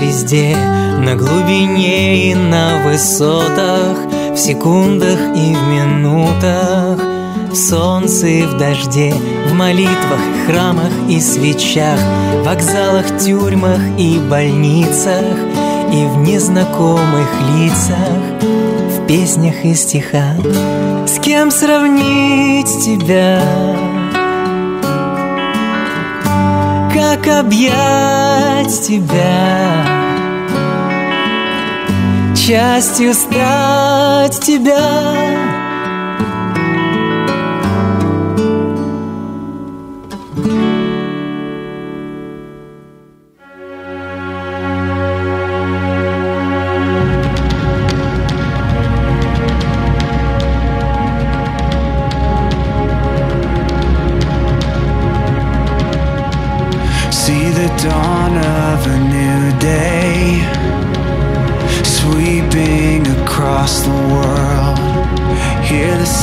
везде 0.00 0.56
На 0.98 1.14
глубине 1.14 2.30
и 2.30 2.34
на 2.34 2.82
высотах 2.84 3.98
В 4.32 4.36
секундах 4.36 5.18
и 5.34 5.54
в 5.54 5.62
минутах 5.68 6.98
В 7.50 7.54
солнце 7.54 8.26
и 8.26 8.42
в 8.42 8.56
дожде 8.58 9.14
В 9.48 9.54
молитвах, 9.54 10.20
храмах 10.46 10.92
и 11.08 11.20
свечах 11.20 11.98
В 12.34 12.44
вокзалах, 12.44 13.18
тюрьмах 13.18 13.80
и 13.98 14.18
больницах 14.18 15.36
И 15.92 16.04
в 16.06 16.18
незнакомых 16.18 17.28
лицах 17.56 18.42
В 18.42 19.06
песнях 19.06 19.64
и 19.64 19.74
стихах 19.74 20.38
С 21.06 21.18
кем 21.20 21.50
сравнить 21.50 22.84
тебя? 22.84 23.42
Как 27.00 27.26
объять 27.28 28.82
тебя. 28.82 29.86
Частью 32.36 33.14
стать 33.14 34.38
тебя 34.40 35.69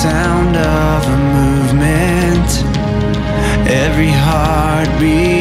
sound 0.04 0.56
of 0.56 1.04
a 1.08 1.18
movement. 1.38 2.50
Every 3.68 4.12
heartbeat 4.12 5.37